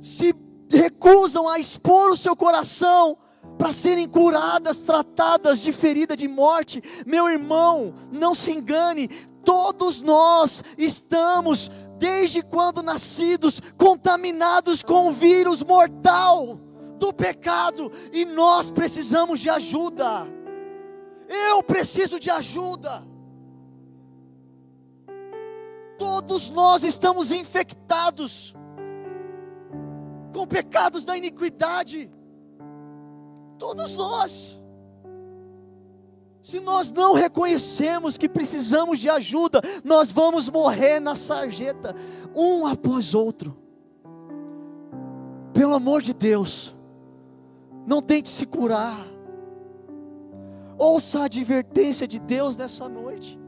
se 0.00 0.34
recusam 0.68 1.48
a 1.48 1.58
expor 1.58 2.10
o 2.10 2.16
seu 2.16 2.34
coração 2.34 3.16
para 3.58 3.72
serem 3.72 4.08
curadas, 4.08 4.82
tratadas 4.82 5.60
de 5.60 5.72
ferida 5.72 6.16
de 6.16 6.26
morte. 6.28 6.82
Meu 7.06 7.28
irmão, 7.28 7.94
não 8.10 8.34
se 8.34 8.52
engane, 8.52 9.08
todos 9.44 10.00
nós 10.00 10.62
estamos, 10.78 11.70
desde 11.98 12.42
quando 12.42 12.82
nascidos, 12.82 13.60
contaminados 13.76 14.82
com 14.82 15.08
o 15.08 15.12
vírus 15.12 15.62
mortal 15.62 16.58
do 16.98 17.12
pecado 17.12 17.90
e 18.12 18.24
nós 18.24 18.70
precisamos 18.70 19.40
de 19.40 19.50
ajuda. 19.50 20.26
Eu 21.28 21.62
preciso 21.62 22.20
de 22.20 22.30
ajuda. 22.30 23.04
Todos 25.98 26.50
nós 26.50 26.84
estamos 26.84 27.32
infectados 27.32 28.54
com 30.32 30.46
pecados 30.46 31.04
da 31.04 31.16
iniquidade. 31.16 32.10
Todos 33.62 33.94
nós. 33.94 34.60
Se 36.42 36.58
nós 36.58 36.90
não 36.90 37.12
reconhecemos 37.12 38.18
que 38.18 38.28
precisamos 38.28 38.98
de 38.98 39.08
ajuda, 39.08 39.62
nós 39.84 40.10
vamos 40.10 40.50
morrer 40.50 40.98
na 40.98 41.14
sarjeta, 41.14 41.94
um 42.34 42.66
após 42.66 43.14
outro. 43.14 43.56
Pelo 45.54 45.74
amor 45.74 46.02
de 46.02 46.12
Deus, 46.12 46.74
não 47.86 48.02
tente 48.02 48.28
se 48.30 48.44
curar. 48.46 48.98
Ouça 50.76 51.20
a 51.20 51.24
advertência 51.26 52.08
de 52.08 52.18
Deus 52.18 52.56
nessa 52.56 52.88
noite. 52.88 53.38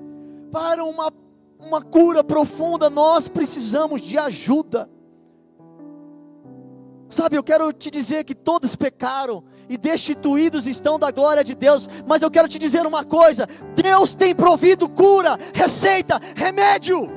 Para 0.52 0.84
uma, 0.84 1.12
uma 1.58 1.82
cura 1.82 2.22
profunda, 2.22 2.88
nós 2.88 3.26
precisamos 3.26 4.00
de 4.00 4.16
ajuda. 4.16 4.88
Sabe, 7.08 7.36
eu 7.36 7.42
quero 7.42 7.72
te 7.72 7.90
dizer 7.90 8.22
que 8.22 8.34
todos 8.34 8.76
pecaram 8.76 9.42
e 9.68 9.76
destituídos 9.76 10.66
estão 10.66 10.98
da 10.98 11.10
glória 11.10 11.44
de 11.44 11.54
Deus, 11.54 11.88
mas 12.06 12.22
eu 12.22 12.30
quero 12.30 12.48
te 12.48 12.58
dizer 12.58 12.86
uma 12.86 13.04
coisa: 13.04 13.46
Deus 13.74 14.14
tem 14.14 14.34
provido 14.34 14.88
cura, 14.88 15.38
receita, 15.52 16.20
remédio. 16.34 17.10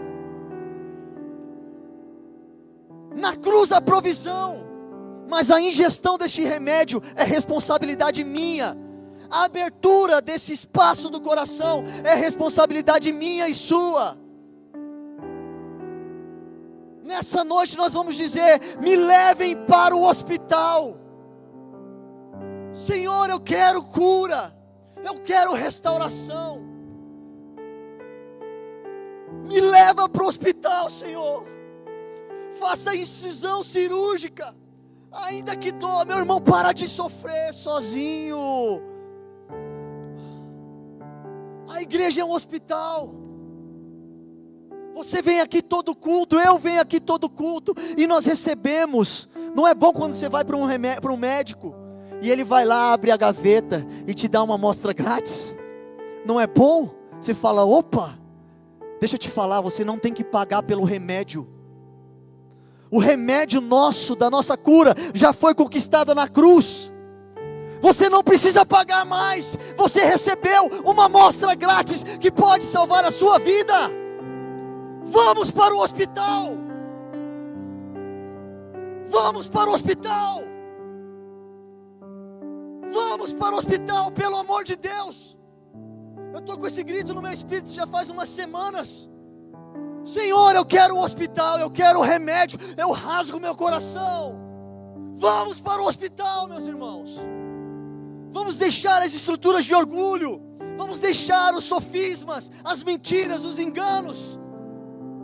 Na 3.16 3.36
cruz 3.36 3.72
a 3.72 3.82
provisão, 3.82 4.64
mas 5.30 5.50
a 5.50 5.60
ingestão 5.60 6.18
deste 6.18 6.41
remédio 6.43 7.02
é 7.16 7.24
responsabilidade 7.24 8.24
minha 8.24 8.78
a 9.30 9.43
abertura 9.43 10.22
desse 10.22 10.54
espaço 10.54 11.10
do 11.10 11.20
coração 11.20 11.84
é 12.04 12.16
responsabilidade 12.16 13.12
minha 13.12 13.48
e 13.48 13.54
sua. 13.54 14.18
Nessa 17.04 17.43
noite 17.43 17.78
nós 17.78 17.93
vamos 17.93 18.16
dizer: 18.16 18.60
me 18.82 18.95
levem 18.95 19.56
para 19.56 19.95
o 19.95 20.04
hospital. 20.04 20.98
Senhor, 22.78 23.28
eu 23.28 23.39
quero 23.39 23.82
cura, 23.82 24.55
eu 25.03 25.19
quero 25.21 25.51
restauração. 25.53 26.61
Me 29.47 29.59
leva 29.59 30.07
para 30.07 30.23
o 30.23 30.28
hospital, 30.28 30.88
Senhor. 30.88 31.43
Faça 32.59 32.95
incisão 32.95 33.63
cirúrgica. 33.63 34.55
Ainda 35.11 35.55
que 35.55 35.71
dó, 35.71 36.05
meu 36.05 36.19
irmão, 36.19 36.39
para 36.39 36.71
de 36.71 36.88
sofrer 36.88 37.51
sozinho. 37.51 38.80
A 41.67 41.82
igreja 41.82 42.21
é 42.21 42.25
um 42.25 42.32
hospital. 42.32 43.11
Você 44.93 45.19
vem 45.19 45.41
aqui 45.41 45.63
todo 45.63 45.95
culto, 45.95 46.39
eu 46.39 46.59
venho 46.59 46.80
aqui 46.80 46.99
todo 46.99 47.28
culto, 47.28 47.73
e 47.97 48.05
nós 48.05 48.28
recebemos. 48.28 49.28
Não 49.55 49.67
é 49.67 49.73
bom 49.73 49.91
quando 49.91 50.13
você 50.13 50.30
vai 50.30 50.45
para 50.45 50.55
um, 50.55 50.65
um 50.65 51.17
médico 51.17 51.73
e 52.22 52.32
ele 52.32 52.43
vai 52.43 52.65
lá, 52.65 52.93
abre 52.93 53.11
a 53.11 53.18
gaveta 53.18 53.86
e 54.05 54.13
te 54.13 54.28
dá 54.28 54.41
uma 54.41 54.55
amostra 54.55 54.93
grátis. 54.93 55.53
Não 56.26 56.39
é 56.39 56.47
bom? 56.47 56.89
Você 57.20 57.34
fala, 57.34 57.63
opa, 57.63 58.18
deixa 58.99 59.15
eu 59.15 59.20
te 59.20 59.30
falar, 59.30 59.61
você 59.61 59.84
não 59.84 59.97
tem 59.97 60.13
que 60.13 60.24
pagar 60.24 60.63
pelo 60.63 60.84
remédio. 60.84 61.47
O 62.89 62.99
remédio 62.99 63.59
nosso, 63.59 64.15
da 64.15 64.30
nossa 64.30 64.55
cura, 64.55 64.95
já 65.13 65.34
foi 65.34 65.53
conquistada 65.53 66.15
na 66.15 66.28
cruz. 66.28 66.91
Você 67.82 68.09
não 68.09 68.24
precisa 68.24 68.65
pagar 68.65 69.05
mais. 69.05 69.57
Você 69.76 70.03
recebeu 70.03 70.68
uma 70.84 71.05
amostra 71.05 71.53
grátis 71.53 72.03
que 72.03 72.32
pode 72.32 72.65
salvar 72.65 73.03
a 73.03 73.11
sua 73.11 73.38
vida. 73.38 73.91
Vamos 75.03 75.51
para 75.51 75.76
o 75.76 75.80
hospital. 75.80 76.53
Vamos 79.05 79.47
para 79.47 79.70
o 79.70 79.74
hospital. 79.74 80.47
Vamos 83.10 83.34
para 83.34 83.55
o 83.55 83.58
hospital, 83.58 84.12
pelo 84.12 84.36
amor 84.36 84.66
de 84.66 84.76
Deus. 84.76 85.38
Eu 86.34 86.39
estou 86.39 86.58
com 86.58 86.68
esse 86.68 86.84
grito 86.84 87.14
no 87.14 87.22
meu 87.22 87.32
espírito 87.32 87.70
já 87.72 87.88
faz 87.88 88.10
umas 88.10 88.28
semanas. 88.28 89.10
Senhor, 90.03 90.53
eu 90.55 90.66
quero 90.66 90.95
o 90.95 91.03
hospital, 91.03 91.58
eu 91.58 91.70
quero 91.70 91.99
o 91.99 92.03
remédio, 92.03 92.60
eu 92.78 92.91
rasgo 92.91 93.39
meu 93.39 93.55
coração. 93.55 94.36
Vamos 95.16 95.62
para 95.62 95.82
o 95.82 95.88
hospital, 95.88 96.47
meus 96.49 96.68
irmãos. 96.68 97.16
Vamos 98.32 98.58
deixar 98.58 99.01
as 99.01 99.14
estruturas 99.14 99.64
de 99.64 99.74
orgulho, 99.74 100.41
vamos 100.78 100.99
deixar 100.99 101.53
os 101.55 101.64
sofismas, 101.64 102.51
as 102.62 102.84
mentiras, 102.84 103.45
os 103.45 103.58
enganos. 103.58 104.38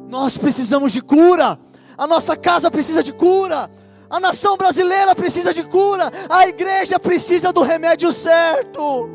Nós 0.08 0.38
precisamos 0.38 0.94
de 0.94 1.02
cura, 1.02 1.60
a 1.98 2.08
nossa 2.08 2.36
casa 2.38 2.72
precisa 2.72 3.04
de 3.04 3.12
cura, 3.12 3.70
a 4.14 4.20
nação 4.20 4.56
brasileira 4.56 5.16
precisa 5.16 5.52
de 5.52 5.64
cura, 5.64 6.12
a 6.30 6.48
igreja 6.48 7.00
precisa 7.00 7.52
do 7.52 7.64
remédio 7.64 8.14
certo. 8.14 9.10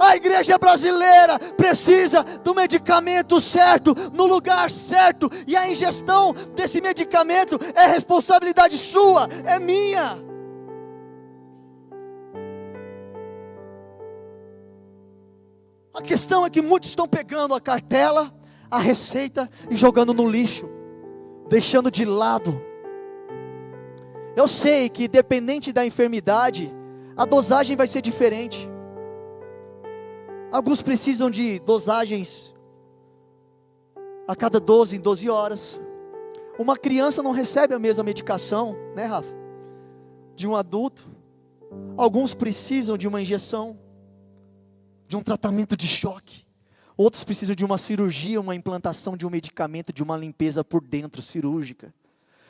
A 0.00 0.16
igreja 0.16 0.56
brasileira 0.56 1.38
precisa 1.54 2.24
do 2.42 2.54
medicamento 2.54 3.38
certo, 3.38 3.94
no 4.10 4.24
lugar 4.24 4.70
certo, 4.70 5.30
e 5.46 5.54
a 5.54 5.68
ingestão 5.68 6.32
desse 6.54 6.80
medicamento 6.80 7.60
é 7.74 7.86
responsabilidade 7.86 8.78
sua, 8.78 9.28
é 9.44 9.58
minha. 9.58 10.18
A 15.92 16.00
questão 16.00 16.46
é 16.46 16.48
que 16.48 16.62
muitos 16.62 16.88
estão 16.88 17.06
pegando 17.06 17.54
a 17.54 17.60
cartela, 17.60 18.32
a 18.70 18.78
receita 18.78 19.46
e 19.70 19.76
jogando 19.76 20.14
no 20.14 20.26
lixo, 20.26 20.70
deixando 21.50 21.90
de 21.90 22.06
lado. 22.06 22.72
Eu 24.36 24.48
sei 24.48 24.88
que, 24.88 25.06
dependente 25.06 25.72
da 25.72 25.86
enfermidade, 25.86 26.74
a 27.16 27.24
dosagem 27.24 27.76
vai 27.76 27.86
ser 27.86 28.00
diferente. 28.00 28.68
Alguns 30.50 30.82
precisam 30.82 31.30
de 31.30 31.60
dosagens 31.60 32.54
a 34.26 34.34
cada 34.34 34.58
12 34.58 34.96
em 34.96 35.00
12 35.00 35.30
horas. 35.30 35.80
Uma 36.58 36.76
criança 36.76 37.22
não 37.22 37.32
recebe 37.32 37.74
a 37.74 37.78
mesma 37.78 38.02
medicação, 38.02 38.76
né, 38.94 39.04
Rafa? 39.04 39.34
De 40.34 40.46
um 40.46 40.56
adulto. 40.56 41.08
Alguns 41.96 42.34
precisam 42.34 42.96
de 42.96 43.06
uma 43.06 43.20
injeção, 43.20 43.78
de 45.06 45.16
um 45.16 45.22
tratamento 45.22 45.76
de 45.76 45.86
choque. 45.86 46.44
Outros 46.96 47.24
precisam 47.24 47.54
de 47.54 47.64
uma 47.64 47.78
cirurgia, 47.78 48.40
uma 48.40 48.54
implantação 48.54 49.16
de 49.16 49.26
um 49.26 49.30
medicamento, 49.30 49.92
de 49.92 50.02
uma 50.02 50.16
limpeza 50.16 50.64
por 50.64 50.80
dentro 50.80 51.20
cirúrgica. 51.20 51.92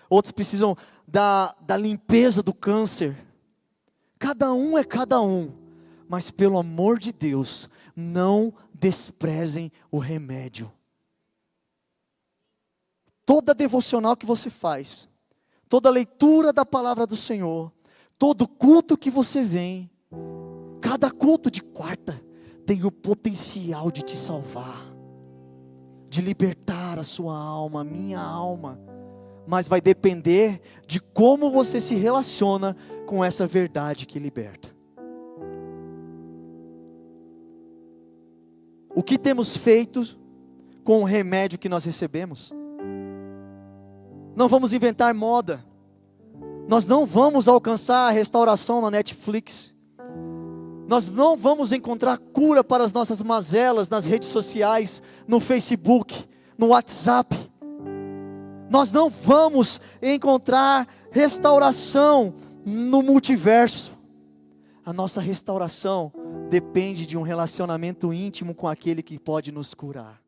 Outros 0.08 0.32
precisam 0.32 0.76
da, 1.06 1.54
da 1.60 1.76
limpeza 1.76 2.42
do 2.42 2.52
câncer. 2.52 3.16
Cada 4.18 4.52
um 4.52 4.78
é 4.78 4.84
cada 4.84 5.20
um. 5.20 5.52
Mas 6.08 6.30
pelo 6.30 6.58
amor 6.58 6.98
de 6.98 7.12
Deus, 7.12 7.68
não 7.96 8.52
desprezem 8.72 9.72
o 9.90 9.98
remédio. 9.98 10.70
Toda 13.26 13.54
devocional 13.54 14.16
que 14.16 14.26
você 14.26 14.50
faz, 14.50 15.08
toda 15.68 15.88
leitura 15.88 16.52
da 16.52 16.66
palavra 16.66 17.06
do 17.06 17.16
Senhor, 17.16 17.72
todo 18.18 18.46
culto 18.46 18.98
que 18.98 19.10
você 19.10 19.42
vem, 19.42 19.90
cada 20.80 21.10
culto 21.10 21.50
de 21.50 21.62
quarta 21.62 22.22
tem 22.66 22.84
o 22.84 22.92
potencial 22.92 23.90
de 23.90 24.02
te 24.02 24.16
salvar, 24.16 24.94
de 26.08 26.20
libertar 26.20 26.98
a 26.98 27.02
sua 27.02 27.38
alma, 27.38 27.80
a 27.80 27.84
minha 27.84 28.20
alma, 28.20 28.78
mas 29.46 29.68
vai 29.68 29.80
depender 29.80 30.60
de 30.86 31.00
como 31.00 31.50
você 31.50 31.80
se 31.80 31.94
relaciona 31.94 32.76
com 33.06 33.24
essa 33.24 33.46
verdade 33.46 34.06
que 34.06 34.18
liberta. 34.18 34.74
O 38.94 39.02
que 39.02 39.18
temos 39.18 39.56
feito 39.56 40.02
com 40.84 41.02
o 41.02 41.04
remédio 41.04 41.58
que 41.58 41.68
nós 41.68 41.84
recebemos? 41.84 42.52
Não 44.36 44.48
vamos 44.48 44.72
inventar 44.72 45.12
moda. 45.12 45.64
Nós 46.68 46.86
não 46.86 47.04
vamos 47.04 47.48
alcançar 47.48 48.08
a 48.08 48.10
restauração 48.10 48.80
na 48.80 48.90
Netflix. 48.90 49.74
Nós 50.86 51.08
não 51.08 51.36
vamos 51.36 51.72
encontrar 51.72 52.18
cura 52.18 52.62
para 52.62 52.84
as 52.84 52.92
nossas 52.92 53.22
mazelas 53.22 53.88
nas 53.88 54.06
redes 54.06 54.28
sociais, 54.28 55.02
no 55.26 55.40
Facebook, 55.40 56.26
no 56.56 56.68
WhatsApp. 56.68 57.36
Nós 58.74 58.90
não 58.90 59.08
vamos 59.08 59.80
encontrar 60.02 60.88
restauração 61.12 62.34
no 62.66 63.02
multiverso. 63.02 63.96
A 64.84 64.92
nossa 64.92 65.20
restauração 65.20 66.12
depende 66.50 67.06
de 67.06 67.16
um 67.16 67.22
relacionamento 67.22 68.12
íntimo 68.12 68.52
com 68.52 68.66
aquele 68.66 69.00
que 69.00 69.16
pode 69.16 69.52
nos 69.52 69.74
curar. 69.74 70.23